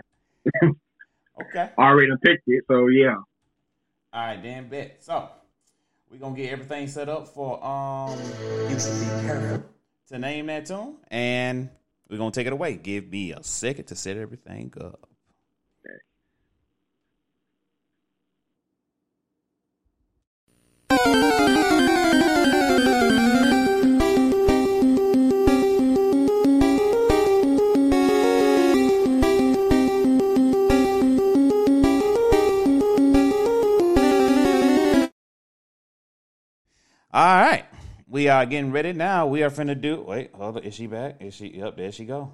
[1.42, 1.70] okay.
[1.78, 2.66] already picked it.
[2.70, 3.16] So yeah.
[4.12, 4.98] All right, damn bet.
[5.00, 5.30] So
[6.14, 8.16] we're gonna get everything set up for um
[10.08, 11.70] to name that tune and
[12.08, 12.76] we're gonna take it away.
[12.76, 15.10] Give me a second to set everything up.
[37.14, 37.66] All right.
[38.08, 39.28] We are getting ready now.
[39.28, 40.64] We are finna do wait, hold on.
[40.64, 41.18] Is she back?
[41.22, 42.32] Is she yep, there she go.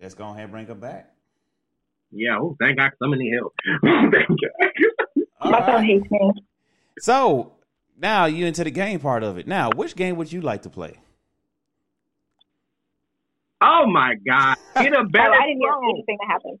[0.00, 1.12] Let's go ahead and bring her back.
[2.10, 3.54] Yeah, oh, thank God somebody need help.
[4.12, 4.70] thank God.
[5.40, 5.84] All My phone right.
[5.86, 6.32] hates me.
[6.98, 7.52] So
[7.98, 9.46] now you into the game part of it.
[9.46, 10.96] Now, which game would you like to play?
[13.62, 14.56] oh my God.
[14.80, 16.58] Get a Oh, better I didn't hear anything that happened.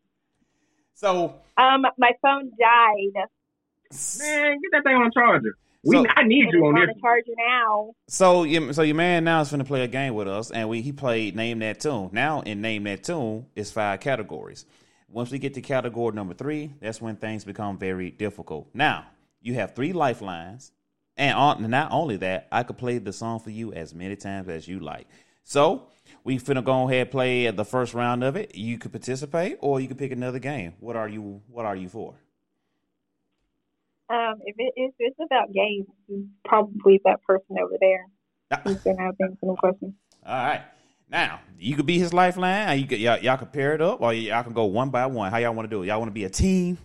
[0.94, 3.24] So Um, my phone died.
[4.18, 5.54] Man, get that thing on charger.
[5.82, 6.96] We, So- I need you on on this.
[7.00, 7.92] charger now.
[8.06, 10.68] So, your- so your man now is going to play a game with us, and
[10.68, 12.10] we he played Name That Tune.
[12.12, 14.66] Now, in Name That Tune, is five categories.
[15.08, 18.68] Once we get to category number three, that's when things become very difficult.
[18.74, 19.06] Now,
[19.40, 20.70] you have three lifelines,
[21.16, 24.48] and on, not only that, I could play the song for you as many times
[24.48, 25.08] as you like.
[25.42, 25.88] So,
[26.22, 28.54] we finna go ahead and play the first round of it.
[28.54, 30.74] You could participate, or you could pick another game.
[30.78, 31.40] What are you?
[31.48, 32.14] What are you for?
[34.10, 38.06] Um, if it if it's about games, it's probably that person over there
[38.64, 39.94] who's gonna have things some questions.
[40.26, 40.62] All right.
[41.08, 42.80] Now you could be his lifeline.
[42.80, 45.30] You could y'all, y'all can pair it up, or y'all can go one by one.
[45.30, 45.86] How y'all want to do it?
[45.86, 46.76] Y'all want to be a team?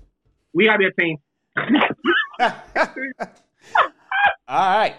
[0.53, 1.17] We gotta be a team.
[4.47, 4.95] All right.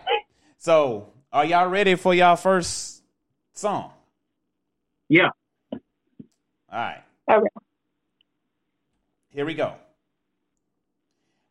[0.58, 3.04] So, are y'all ready for y'all first
[3.52, 3.92] song?
[5.08, 5.28] Yeah.
[5.72, 5.80] All
[6.72, 7.02] right.
[7.30, 7.46] Okay.
[9.30, 9.74] Here we go.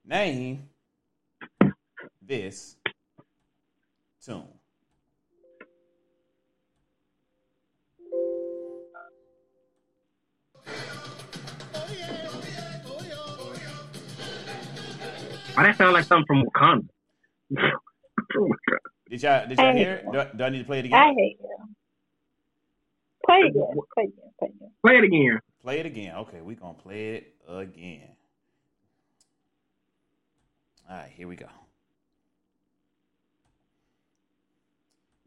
[0.08, 0.70] Name
[2.22, 2.76] this
[4.24, 4.44] tune.
[15.58, 16.88] Oh, that sound like something from Wakanda.
[18.38, 18.50] oh.
[19.10, 20.06] Did y'all did y'all hear it?
[20.12, 21.00] Do, do I need to play it again?
[21.00, 21.16] I again?
[21.18, 21.58] hate you.
[23.26, 23.66] Play it again.
[23.94, 24.32] Play it again.
[24.44, 24.72] Play it again.
[24.84, 25.40] Play it again.
[25.62, 26.16] Play it again.
[26.16, 28.16] Okay, we gonna play it again.
[30.88, 31.48] All right, here we go.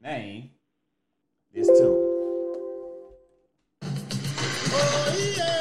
[0.01, 0.51] Name
[1.53, 2.05] this tune.
[4.71, 5.58] Oh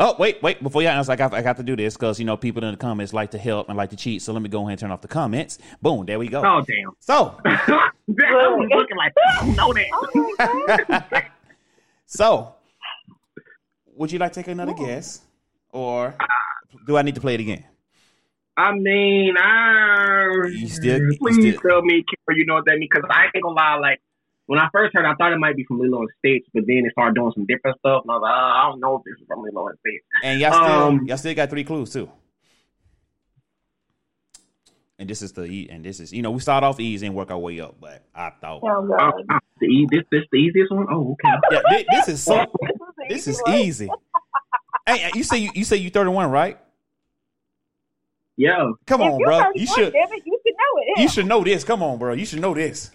[0.00, 0.62] Oh, wait, wait!
[0.62, 2.70] Before you answer, I got I got to do this because you know people in
[2.70, 4.22] the comments like to help and like to cheat.
[4.22, 5.58] So let me go ahead and turn off the comments.
[5.82, 6.40] Boom, there we go.
[6.40, 6.92] Oh damn.
[7.00, 11.30] So, I was looking like I don't know that.
[12.06, 12.54] so,
[13.96, 15.22] would you like to take another guess,
[15.70, 16.14] or
[16.86, 17.64] do I need to play it again?
[18.56, 22.76] I mean, I You still- you please still- tell me, Kara, you know what that
[22.78, 22.90] means?
[22.92, 24.00] Because I ain't gonna lie, like
[24.48, 26.64] when I first heard, it, I thought it might be from Lilo and Stitch, but
[26.66, 28.96] then it started doing some different stuff, and I was like, oh, I don't know
[28.96, 30.02] if this is from Lilo and Stitch.
[30.24, 32.10] And y'all still Um, y'all still got three clues too.
[34.98, 37.14] And this is the e- and this is you know we start off easy and
[37.14, 40.72] work our way up, but I thought Oh, Oh, oh, the this this the easiest
[40.72, 40.86] one.
[40.90, 41.28] Oh, okay.
[41.52, 42.50] yeah thi- this is so
[43.08, 43.92] This this is easy.
[44.86, 46.58] Hey, you say you, you say you thirty one, right?
[48.38, 48.70] Yeah.
[48.86, 49.52] Come If on, bro.
[49.54, 51.00] You should Damn it, you should know it.
[51.02, 51.64] you should know this.
[51.64, 52.14] Come on, bro.
[52.14, 52.90] You should know this.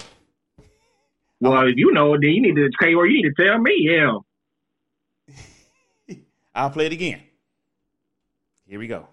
[1.44, 3.60] Well, if you know, it, then you need to K or you need to tell
[3.60, 3.76] me.
[3.82, 4.20] Yeah.
[6.56, 7.22] I'll play it again.
[8.66, 9.10] Here we go.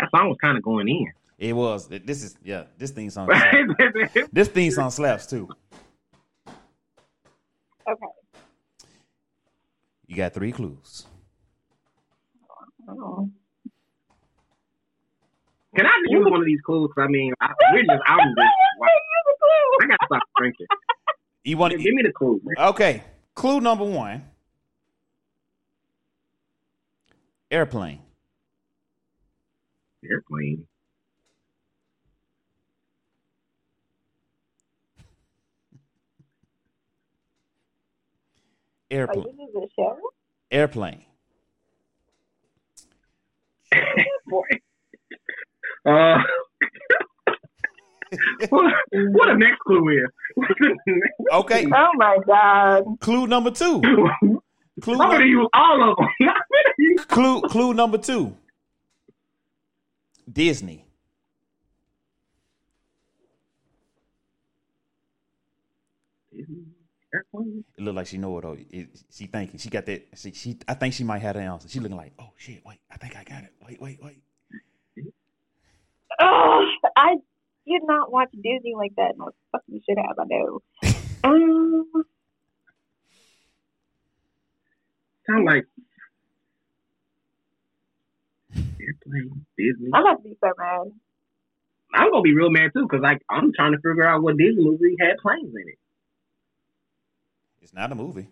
[0.00, 1.06] That song was kind of going in.
[1.38, 1.88] It was.
[1.88, 2.64] This is yeah.
[2.78, 3.28] This theme song.
[4.32, 5.48] this theme song slaps too.
[7.88, 8.06] Okay.
[10.06, 11.06] You got three clues.
[12.88, 13.30] Oh.
[15.76, 16.90] Can I use one of these clues?
[16.94, 18.44] 'Cause I mean, I, we're just out of this.
[19.82, 20.66] I gotta stop drinking.
[21.44, 22.66] You want to Give me the clue, man.
[22.68, 23.02] Okay.
[23.34, 24.24] Clue number one.
[27.50, 28.00] Airplane.
[30.08, 30.66] Airplane.
[39.08, 39.24] Like, Airplane.
[39.38, 39.98] this is a show?
[40.50, 41.04] Airplane.
[44.26, 44.42] Boy.
[45.86, 46.18] Uh,
[48.50, 50.10] what, what the next clue is?
[51.32, 51.66] Okay.
[51.74, 52.84] Oh, my God.
[53.00, 53.92] Clue number two.
[54.80, 56.08] Clue, I'm gonna num- use all of them.
[56.22, 58.36] I'm gonna use- clue clue number two.
[60.30, 60.86] Disney.
[67.12, 67.64] Airplane.
[67.76, 68.56] It looked like she know it though.
[68.70, 70.06] It, she thinking she got that.
[70.16, 71.68] She, she I think she might have the answer.
[71.68, 73.52] She looking like, oh shit, wait, I think I got it.
[73.66, 74.22] Wait, wait, wait.
[76.20, 76.64] Oh,
[76.96, 77.16] I
[77.66, 79.14] did not watch Disney like that.
[79.16, 80.18] No, fucking should have.
[80.18, 80.60] I know.
[81.22, 81.84] Um,
[85.28, 85.66] Sound like
[88.90, 89.90] airplane Disney.
[89.92, 90.92] I'm about to be so mad.
[91.92, 94.64] I'm gonna be real mad too because like I'm trying to figure out what Disney
[94.64, 95.78] movie had planes in it.
[97.62, 98.28] It's not a movie.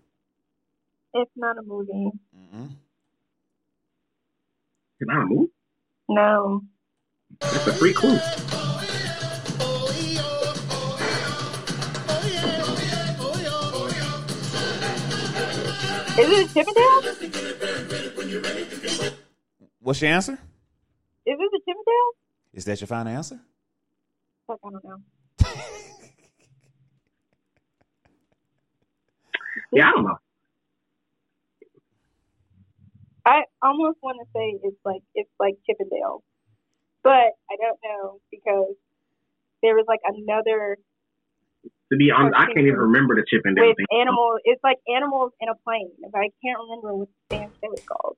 [1.15, 1.93] It's not a movie.
[1.93, 2.71] Mm-mm.
[5.01, 5.53] It's not a movie.
[6.09, 6.63] No.
[7.41, 8.19] That's a free clue.
[16.19, 17.03] Is it a Chippendale?
[19.81, 20.39] What's your answer?
[21.29, 22.11] Is this a Chippendale?
[22.55, 23.39] Is that your final answer?
[24.47, 24.99] Fuck, I don't know.
[29.73, 30.17] Yeah, I don't know.
[33.27, 36.23] I almost want to say it's like it's like Chippendale,
[37.03, 38.73] but I don't know because
[39.63, 40.79] there was like another
[41.93, 43.87] To be honest, I can't even remember the Chip and Dale with thing.
[44.01, 44.41] animals.
[44.45, 47.85] It's like animals in a plane, but I can't remember what the damn show is
[47.85, 48.17] called.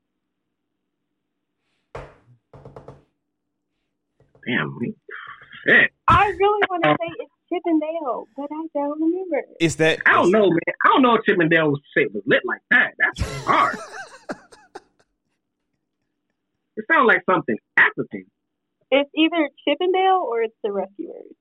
[4.47, 4.79] Damn.
[5.67, 5.91] Shit.
[6.09, 9.43] I really want to say it's Chip and Dale, but I don't remember.
[9.61, 9.99] It's that.
[10.07, 10.59] I don't know, man.
[10.85, 12.95] I don't know if Chip and Dale was shit was lit like that.
[12.99, 13.77] That's hard.
[16.77, 18.25] it sounds like something African.
[18.91, 21.33] It's either Chip and Dale or it's the Rescuers.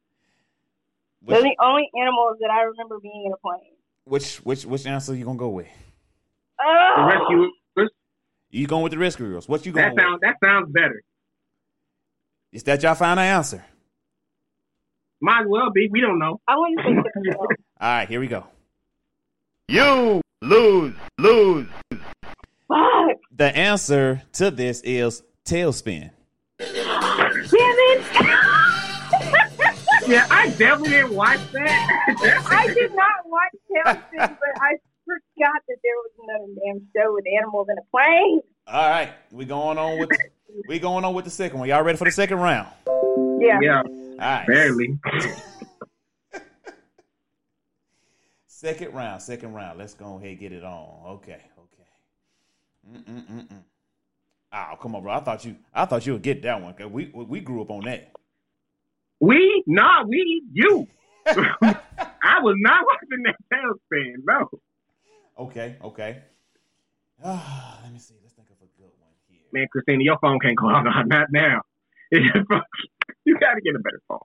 [1.22, 3.74] They're the only animals that I remember being in a plane.
[4.06, 5.68] which which which answer you gonna go with?
[6.62, 6.94] Oh!
[6.98, 7.08] The Oh,
[7.76, 7.90] rescue.
[8.52, 9.48] You going with the Rescuers?
[9.48, 11.02] What you going That sounds that sounds better.
[12.52, 13.64] Is that y'all final answer?
[15.22, 15.88] Might as well be.
[15.92, 16.40] We don't know.
[16.48, 17.38] I want to say Chip and Dale.
[17.40, 17.48] All
[17.82, 18.46] right, here we go.
[19.68, 21.68] You lose, lose.
[22.68, 23.18] Fuck!
[23.36, 26.12] The answer to this is TaleSpin.
[26.58, 26.70] Damn
[27.52, 28.04] it!
[30.08, 32.48] Yeah, I definitely didn't watch that.
[32.50, 34.78] I did not watch TaleSpin, but I
[35.10, 38.42] forgot that there was another damn show with animals in a plane.
[38.68, 40.10] All right, we going on with
[40.68, 41.68] we going on with the second one.
[41.70, 42.68] Y'all ready for the second round?
[43.42, 43.60] Yeah.
[43.62, 45.00] yeah, All right, barely.
[48.48, 49.78] second round, second round.
[49.80, 51.08] Let's go ahead and get it on.
[51.14, 53.00] Okay, okay.
[53.00, 53.64] Mm-mm-mm-mm.
[54.52, 55.14] Oh, come on, bro.
[55.14, 56.74] I thought you, I thought you would get that one.
[56.74, 58.12] 'cause we we grew up on that.
[59.20, 60.88] We, nah, we, you.
[61.28, 64.14] I was not watching that TaleSpin.
[64.24, 64.50] No.
[65.40, 66.18] Okay, okay.
[67.24, 68.16] Ah, let me see.
[68.22, 69.40] Let's think of a good one here.
[69.54, 70.68] Man, Christina, your phone can't go.
[70.68, 71.62] On not now.
[72.12, 72.64] It's your phone.
[73.24, 74.18] You got to get a better phone.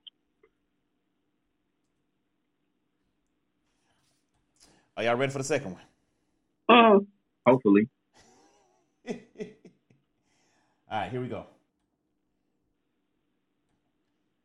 [4.96, 5.82] Are y'all ready for the second one?
[6.70, 7.06] Mm.
[7.46, 7.88] Hopefully.
[9.08, 9.14] All
[10.90, 11.46] right, here we go.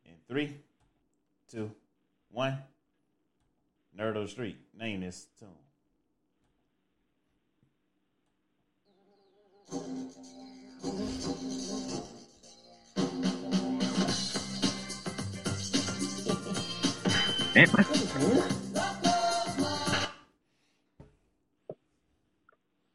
[0.04, 0.56] In three,
[1.50, 1.70] two,
[2.30, 2.58] one.
[3.98, 4.58] Nerd of the street.
[4.78, 5.48] Name this tune.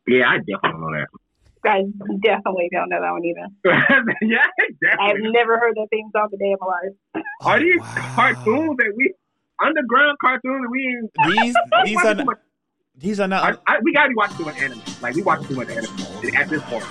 [0.08, 1.08] Yeah, I definitely know that.
[1.66, 1.84] I
[2.22, 3.48] definitely don't know that one either.
[4.22, 4.46] yeah,
[5.00, 6.94] I've never heard that theme song a day of my life.
[7.42, 8.14] Are these wow.
[8.16, 9.14] cartoons that we
[9.64, 12.38] underground cartoons that we ain't These these are not,
[12.98, 13.62] these are I, not.
[13.68, 14.82] I, we gotta be watching too much anime.
[15.02, 16.86] Like we watch too much anime at this point.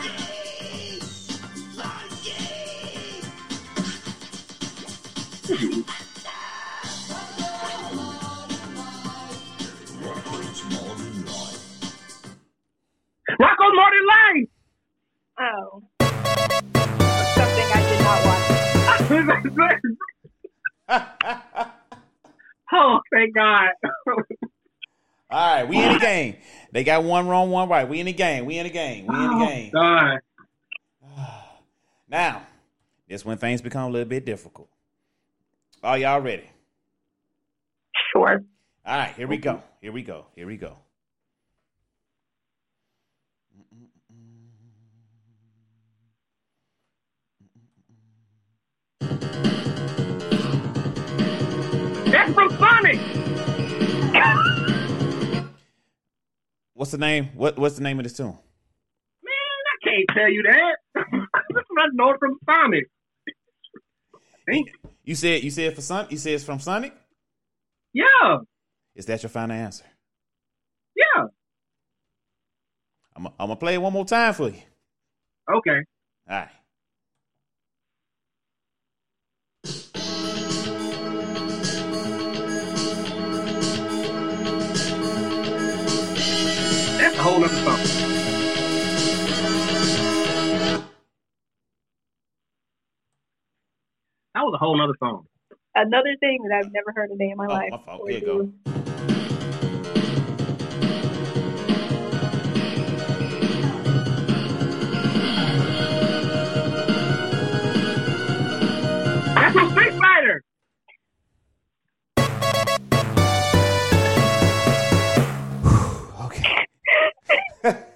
[13.40, 14.48] Rocko's Modern Life.
[15.40, 15.82] Oh.
[17.34, 18.44] Something I did not watch.
[22.72, 23.70] oh, thank God.
[25.34, 26.36] All right, we in the game.
[26.70, 27.88] They got one wrong, one right.
[27.88, 28.44] We in the game.
[28.44, 29.08] We in the game.
[29.08, 29.70] We in the oh, game.
[29.72, 30.20] God.
[32.08, 32.42] Now,
[33.08, 34.68] this when things become a little bit difficult.
[35.82, 36.48] Are y'all ready?
[38.12, 38.44] Sure.
[38.86, 39.54] All right, here we go.
[39.54, 39.66] Mm-hmm.
[39.80, 40.26] Here we go.
[40.36, 40.76] Here we go.
[52.12, 53.13] That's from Sonic.
[56.84, 57.30] What's the name?
[57.34, 58.26] What What's the name of this tune?
[58.26, 58.34] Man,
[59.72, 60.76] I can't tell you that.
[61.00, 62.90] I know from Sonic.
[65.02, 66.06] You said you said for Son.
[66.10, 66.92] You said it's from Sonic.
[67.94, 68.36] Yeah,
[68.94, 69.86] Is that your final answer?
[70.94, 71.24] yeah.
[73.16, 74.60] I'm I'm gonna play it one more time for you.
[75.50, 75.80] Okay.
[76.28, 76.48] All right.
[87.24, 88.04] Whole other song.
[94.34, 95.26] That was a whole other song.
[95.74, 97.70] Another thing that I've never heard a day in my Oh, life.
[97.70, 98.10] my fault.
[98.10, 98.83] Here you go.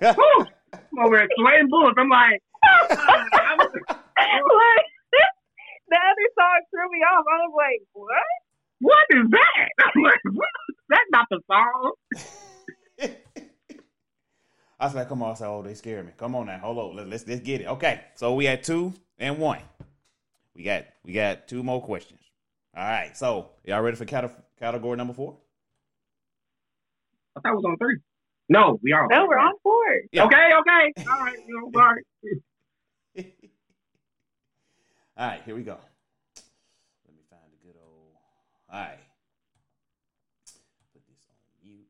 [0.02, 1.96] I'm over here sweating bullets.
[1.98, 3.58] I'm like, I'm-
[4.18, 4.84] Like,
[5.88, 7.24] the other song threw me off.
[7.32, 8.10] I was like, what?
[8.80, 9.68] what is that?
[9.94, 10.48] I'm like, what?
[10.88, 11.92] That's not the song.
[14.80, 15.30] I was like, come on.
[15.30, 16.12] I said, oh, they scared me.
[16.16, 16.58] Come on now.
[16.58, 16.96] Hold on.
[16.96, 17.66] Let, let's let's get it.
[17.68, 18.00] Okay.
[18.14, 19.60] So we had two and one.
[20.54, 22.20] We got we got two more questions.
[22.76, 23.16] All right.
[23.16, 25.36] So y'all ready for cate- category number four?
[27.36, 27.98] I thought it was on three.
[28.48, 29.06] No, we are.
[29.10, 29.84] No, we're on four.
[30.12, 30.24] Yeah.
[30.24, 30.92] Okay, okay.
[31.10, 32.02] All right, you know, sorry.
[35.16, 35.76] All right, here we go.
[37.06, 38.14] Let me find a good old.
[38.72, 38.98] All right.
[40.92, 41.34] Put this on
[41.66, 41.88] mute.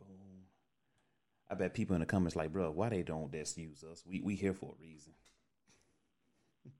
[0.00, 0.46] Boom.
[1.50, 4.02] I bet people in the comments like, bro, why they don't just use us?
[4.06, 5.12] We we here for a reason.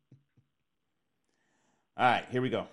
[1.99, 2.67] All right, here we go.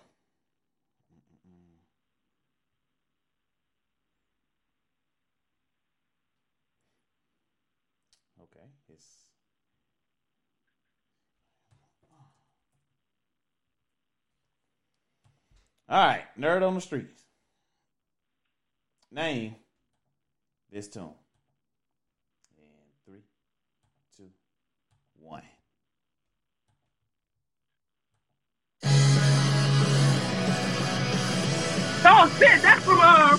[8.41, 9.05] Okay, it's
[15.89, 17.23] All right, nerd on the streets.
[19.11, 19.55] Name
[20.71, 21.03] this tune.
[21.03, 21.13] And
[23.05, 23.19] three,
[24.17, 24.29] two,
[25.19, 25.43] one.
[32.05, 33.37] Oh shit, that's from uh.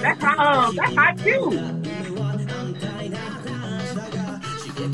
[0.00, 1.89] That's uh, that's Haikyuu.
[4.80, 4.92] That's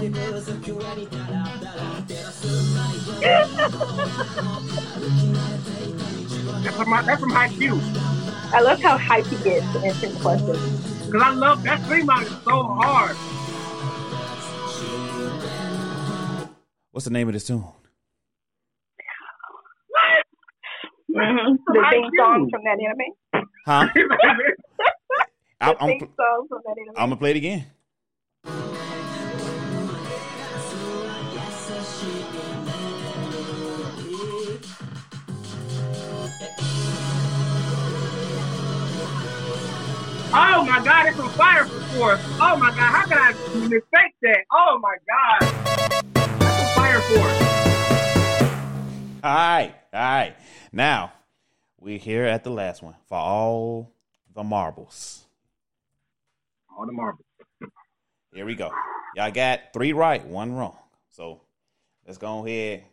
[6.77, 7.81] from, that's from Haikyuu.
[8.53, 10.57] I love how hype he gets to answer the question.
[11.13, 13.17] Cause I love that theme is so hard.
[16.91, 17.63] What's the name of this tune?
[21.15, 21.55] Mm-hmm.
[21.65, 23.47] The theme song from that anime.
[23.65, 23.89] Huh?
[25.61, 26.95] I, The I'm, theme song from that anime.
[26.97, 27.67] I'm gonna play it again.
[40.39, 42.21] Oh my god, it's from Fire Force.
[42.39, 43.33] Oh my god, how can I
[43.69, 44.45] mistake that?
[44.53, 45.41] Oh my god.
[46.13, 47.43] That's from Fire Force.
[49.25, 50.37] All right, all right.
[50.75, 51.15] Now
[51.81, 53.91] we're here at the last one for all
[54.35, 55.25] the marbles.
[56.77, 57.25] All the marbles.
[58.35, 58.71] Here we go.
[59.15, 60.77] Y'all got three right, one wrong.
[61.13, 61.41] So
[62.07, 62.85] let's go ahead.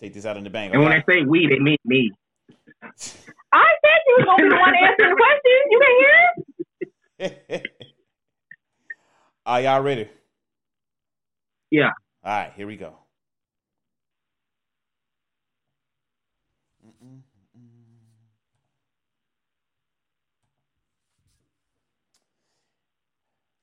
[0.00, 0.74] Take this out in the bank.
[0.74, 2.10] And when I say we, they mean me.
[3.56, 5.58] I said you was gonna be the one answering the question.
[5.70, 5.92] You can
[7.48, 7.62] hear?
[9.46, 10.08] Are y'all ready?
[11.70, 11.90] Yeah.
[12.24, 12.94] All right, here we go.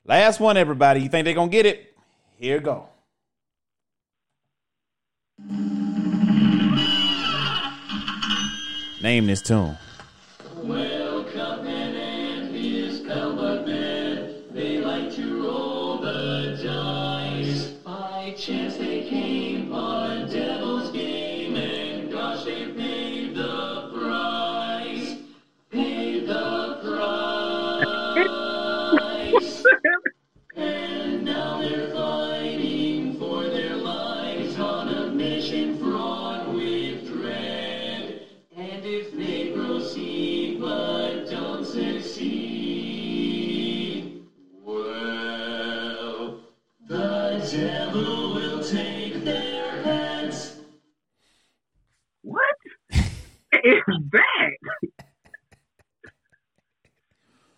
[0.05, 1.01] Last one, everybody.
[1.01, 1.95] You think they're gonna get it?
[2.37, 2.89] Here go.
[9.01, 9.77] Name this tune.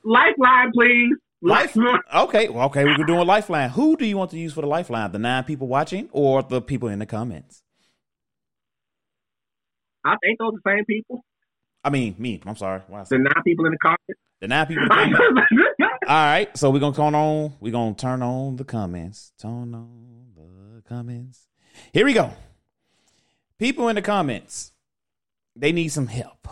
[0.05, 1.15] Lifeline, please.
[1.41, 1.75] Life.
[2.15, 3.69] Okay, well, okay, we're doing lifeline.
[3.71, 5.11] Who do you want to use for the lifeline?
[5.11, 7.61] The nine people watching or the people in the comments?
[10.03, 11.23] I think those are the same people.
[11.83, 12.41] I mean, me.
[12.45, 12.81] I'm sorry.
[12.87, 14.21] The nine people in the comments.
[14.41, 15.51] The nine people in the comments.
[16.07, 17.53] All right, so we're gonna turn on.
[17.59, 19.33] We're gonna turn on the comments.
[19.39, 21.47] Turn on the comments.
[21.91, 22.31] Here we go.
[23.57, 24.71] People in the comments,
[25.55, 26.47] they need some help.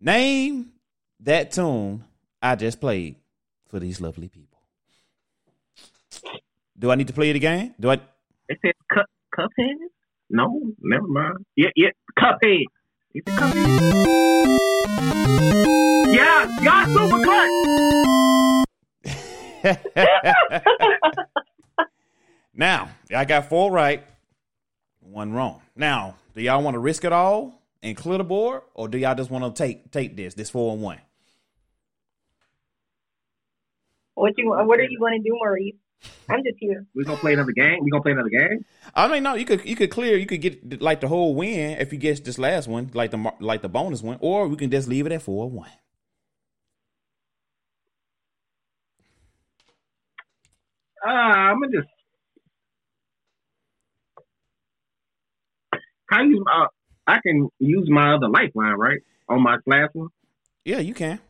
[0.00, 0.72] Name
[1.20, 2.04] that tune
[2.40, 3.16] I just played
[3.68, 4.58] for these lovely people.
[6.78, 7.74] Do I need to play it again?
[7.80, 8.00] Do I?
[8.48, 9.06] It cup
[9.36, 9.74] Cuphead?
[10.30, 11.44] No, never mind.
[11.56, 11.88] Yeah, yeah,
[12.18, 12.64] Cuphead.
[13.16, 14.58] Cuphead?
[16.14, 17.48] Yeah, y'all super cut.
[22.54, 24.04] now, I got four right,
[25.00, 25.62] one wrong.
[25.74, 29.16] Now, do y'all want to risk it all and clear the board, or do y'all
[29.16, 31.00] just want to take take this this four and one?
[34.18, 34.50] What you?
[34.50, 35.74] What are you going to do, Maurice?
[36.28, 36.84] I'm just here.
[36.94, 37.78] We gonna play another game.
[37.82, 38.64] We gonna play another game.
[38.94, 41.78] I mean, no, you could you could clear, you could get like the whole win
[41.78, 44.70] if you get this last one, like the like the bonus one, or we can
[44.70, 45.70] just leave it at four and one.
[51.04, 51.88] Uh, I'm gonna just.
[56.10, 56.42] Can I use?
[56.44, 56.66] my?
[57.06, 59.00] I can use my other lifeline, right?
[59.28, 60.08] On my last one.
[60.64, 61.20] Yeah, you can.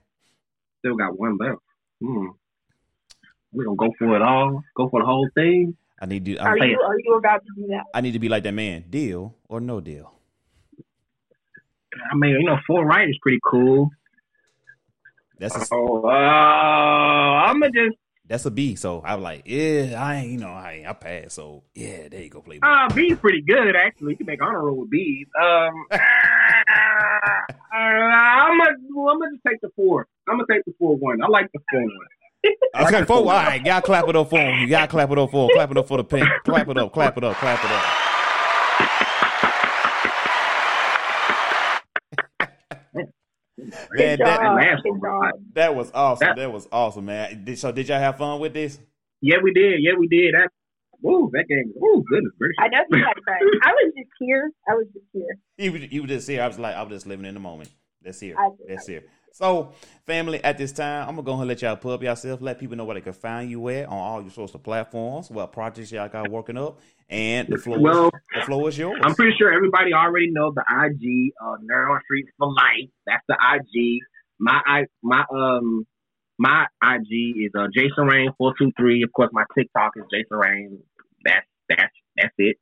[0.81, 1.60] Still got one left.
[2.02, 2.28] Hmm.
[3.52, 4.62] We're gonna go for it all.
[4.76, 5.76] Go for the whole thing.
[6.00, 6.36] I need to.
[6.36, 7.84] Are I, you are you about to do that?
[7.94, 8.84] I need to be like that man.
[8.88, 10.12] Deal or no deal.
[12.10, 13.90] I mean, you know, four right is pretty cool.
[15.38, 17.96] That's a, Oh, uh, I'm gonna just
[18.28, 18.74] that's a B.
[18.76, 20.32] So I'm like, yeah, I ain't.
[20.32, 21.34] You know, I ain't, I passed.
[21.34, 22.66] So yeah, there you go, Playboy.
[22.66, 24.12] uh B's pretty good actually.
[24.12, 25.26] You can make honor roll with B's.
[25.40, 25.96] Um, uh,
[27.72, 30.06] I'm gonna I'm gonna just take the four.
[30.28, 31.22] I'm gonna take the four one.
[31.22, 31.90] I like the four one.
[32.44, 33.16] Okay, four.
[33.19, 34.60] All right, y'all clap it up for him.
[34.60, 35.51] You gotta clap it up for him.
[35.55, 36.28] Clap it up for the pink.
[36.44, 36.93] Clap it up.
[36.93, 37.36] Clap it up.
[37.36, 37.85] Clap it up.
[43.59, 44.56] Man, Good that, job.
[44.56, 46.27] last Good one was that was awesome.
[46.28, 47.44] That- That was awesome, man.
[47.44, 48.78] Did, so did y'all have fun with this?
[49.20, 49.81] Yeah, we did.
[49.82, 50.32] Yeah, we did.
[50.35, 50.48] That.
[51.02, 51.73] Woo, that game.
[51.74, 52.55] Woo, goodness gracious.
[52.60, 53.60] I know you had fun.
[53.65, 54.51] I was just here.
[54.69, 55.39] I was just here.
[55.56, 56.43] You you were just here.
[56.43, 57.70] I was like, I was just living in the moment.
[58.02, 58.36] That's here.
[58.39, 58.69] I did.
[58.69, 59.02] That's here.
[59.32, 59.72] So,
[60.06, 62.40] family, at this time, I'm gonna go ahead and let y'all put up yourself.
[62.40, 65.52] Let people know where they can find you at on all your social platforms, what
[65.52, 67.78] projects y'all got working up, and the floor.
[67.80, 69.00] Well, the floor is yours.
[69.02, 72.90] I'm pretty sure everybody already know the IG, uh, Nerd on Streets for Life.
[73.06, 74.00] That's the IG.
[74.38, 75.86] My I my um
[76.38, 79.02] my IG is uh Jason Rain four two three.
[79.02, 80.78] Of course, my TikTok is Jason Rain.
[81.24, 82.56] That's that's that's it.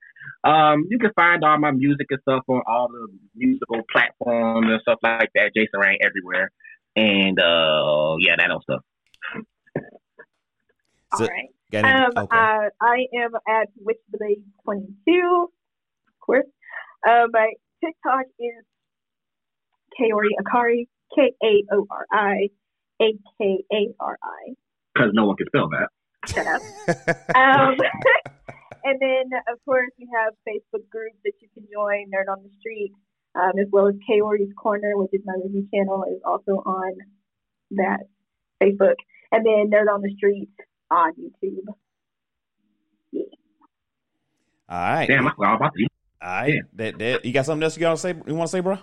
[0.44, 4.80] Um, you can find all my music and stuff on all the musical platforms and
[4.82, 5.52] stuff like that.
[5.54, 6.50] Jason Rain everywhere,
[6.94, 8.82] and uh, yeah, that old stuff.
[11.16, 11.48] So- All right.
[11.72, 12.36] Any- Um, okay.
[12.36, 15.48] I, I am at Witchblade22, of
[16.20, 16.46] course.
[17.06, 17.52] Uh, my
[17.84, 18.64] TikTok is
[20.00, 22.48] Kaori Akari, K A O R I
[23.02, 24.54] A K A R I.
[24.94, 25.88] Because no one can spell that.
[26.28, 27.36] Shut up.
[27.36, 27.76] Um,
[28.86, 32.50] and then, of course, we have Facebook groups that you can join, Nerd on the
[32.60, 32.92] Street,
[33.34, 36.92] um, as well as Kaori's Corner, which is my review channel, is also on
[37.72, 38.04] that
[38.62, 38.94] Facebook.
[39.32, 40.50] And then Nerd on the Street
[40.90, 41.66] on YouTube.
[44.68, 45.06] all right.
[45.06, 45.88] Damn, I forgot all about the.
[46.22, 46.62] All right.
[46.74, 48.14] That, that, you got something else you gotta say?
[48.24, 48.78] You want to say, bro?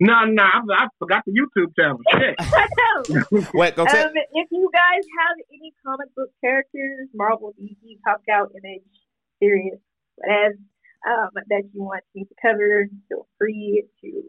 [0.00, 2.00] No, no, I, I forgot the YouTube channel.
[2.10, 3.54] Shit.
[3.54, 4.06] Wait, go take.
[4.06, 8.82] Um, if you guys have any comic book characters, Marvel, DC, Top Cow, Image,
[9.42, 9.80] Serious,
[10.16, 10.54] whatever,
[11.08, 14.22] um, that you want me to cover, feel free to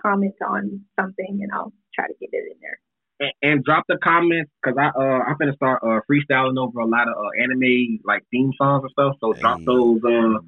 [0.00, 2.78] comment on something, and I'll try to get it in there.
[3.20, 6.86] and, and drop the comments because I uh I'm gonna start uh freestyling over a
[6.86, 9.16] lot of uh, anime like theme songs and stuff.
[9.20, 10.38] So drop those uh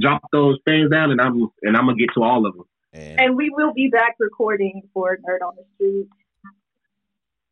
[0.00, 2.64] drop those things down and I'm and I'm gonna get to all of them.
[2.92, 6.08] And, And we will be back recording for Nerd on the Street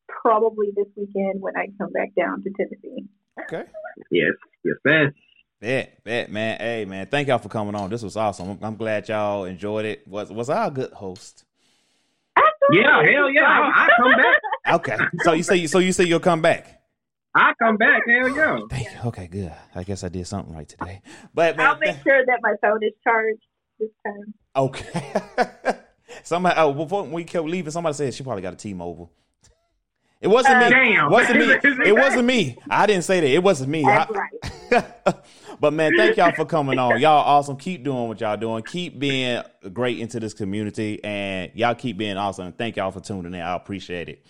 [0.09, 3.07] probably this weekend when I come back down to Tennessee.
[3.41, 3.65] okay.
[4.11, 4.35] Yes,
[4.65, 5.13] yes, yes.
[5.61, 6.59] Bet, bet, man.
[6.59, 7.07] Hey, man.
[7.07, 7.91] Thank y'all for coming on.
[7.91, 8.51] This was awesome.
[8.51, 10.09] I'm, I'm glad y'all enjoyed it.
[10.09, 11.45] Was was I a good host?
[12.35, 12.81] Absolutely.
[12.81, 13.43] Yeah, hell yeah.
[13.45, 14.41] I, I come back.
[14.75, 14.97] Okay.
[15.23, 16.81] so you say you so you say you'll come back.
[17.35, 18.03] I come back.
[18.09, 18.59] Hell yeah.
[18.71, 18.99] Thank you.
[19.07, 19.53] Okay, good.
[19.75, 21.03] I guess I did something right today.
[21.35, 23.43] But man, I'll make sure that my phone is charged
[23.79, 24.35] this time.
[24.57, 25.13] okay.
[26.23, 29.13] somebody oh before we kept leaving, somebody said she probably got a T-Mobile.
[30.23, 30.71] It wasn't Uh, me.
[30.71, 31.07] Damn.
[31.07, 31.47] It wasn't me.
[31.87, 32.59] It wasn't me.
[32.69, 33.29] I didn't say that.
[33.31, 33.85] It wasn't me.
[33.85, 34.85] That's I- right.
[35.61, 36.99] but man, thank y'all for coming on.
[37.01, 37.57] Y'all awesome.
[37.57, 38.63] Keep doing what y'all doing.
[38.63, 39.43] Keep being
[39.73, 42.53] great into this community, and y'all keep being awesome.
[42.53, 43.41] Thank y'all for tuning in.
[43.41, 44.25] I appreciate it.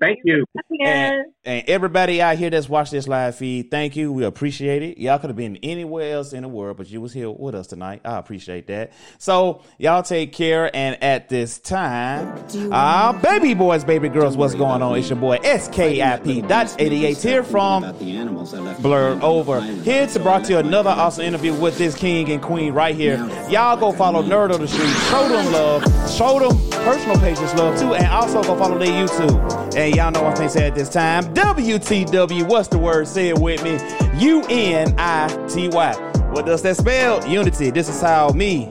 [0.00, 0.44] Thank you.
[0.80, 4.12] And, and everybody out here that's watched this live feed, thank you.
[4.12, 4.98] We appreciate it.
[4.98, 7.66] Y'all could have been anywhere else in the world, but you was here with us
[7.66, 8.02] tonight.
[8.04, 8.92] I appreciate that.
[9.18, 10.74] So y'all take care.
[10.74, 14.98] And at this time, uh, baby boys, baby girls, what's going on?
[14.98, 16.46] It's your boy SKIP.
[16.46, 19.54] That's 88 here from about the animals I left Blurred behind on the Over.
[19.54, 19.82] island.
[19.82, 23.16] Here to brought to another awesome interview with this king and queen right here.
[23.48, 24.88] Y'all go follow Nerd on the Street.
[25.10, 25.82] Show them love.
[26.10, 27.94] Show them personal pages love too.
[27.94, 29.76] And also go follow their YouTube.
[29.76, 31.24] And y'all know what I say at this time.
[31.34, 32.48] WTW.
[32.48, 33.06] What's the word?
[33.08, 33.78] Say it with me.
[34.18, 35.94] U-N-I-T-Y.
[36.32, 37.26] What does that spell?
[37.26, 37.70] Unity.
[37.70, 38.66] This is how me,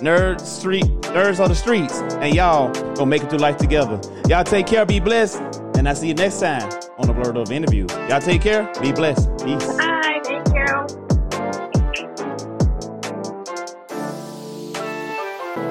[0.00, 4.00] Nerd Street, Nerds on the Streets, and y'all gonna make it through life together.
[4.28, 5.40] Y'all take care, be blessed,
[5.76, 7.86] and I see you next time on the Blerdover interview.
[8.08, 9.28] Y'all take care, be blessed.
[9.44, 10.17] Peace.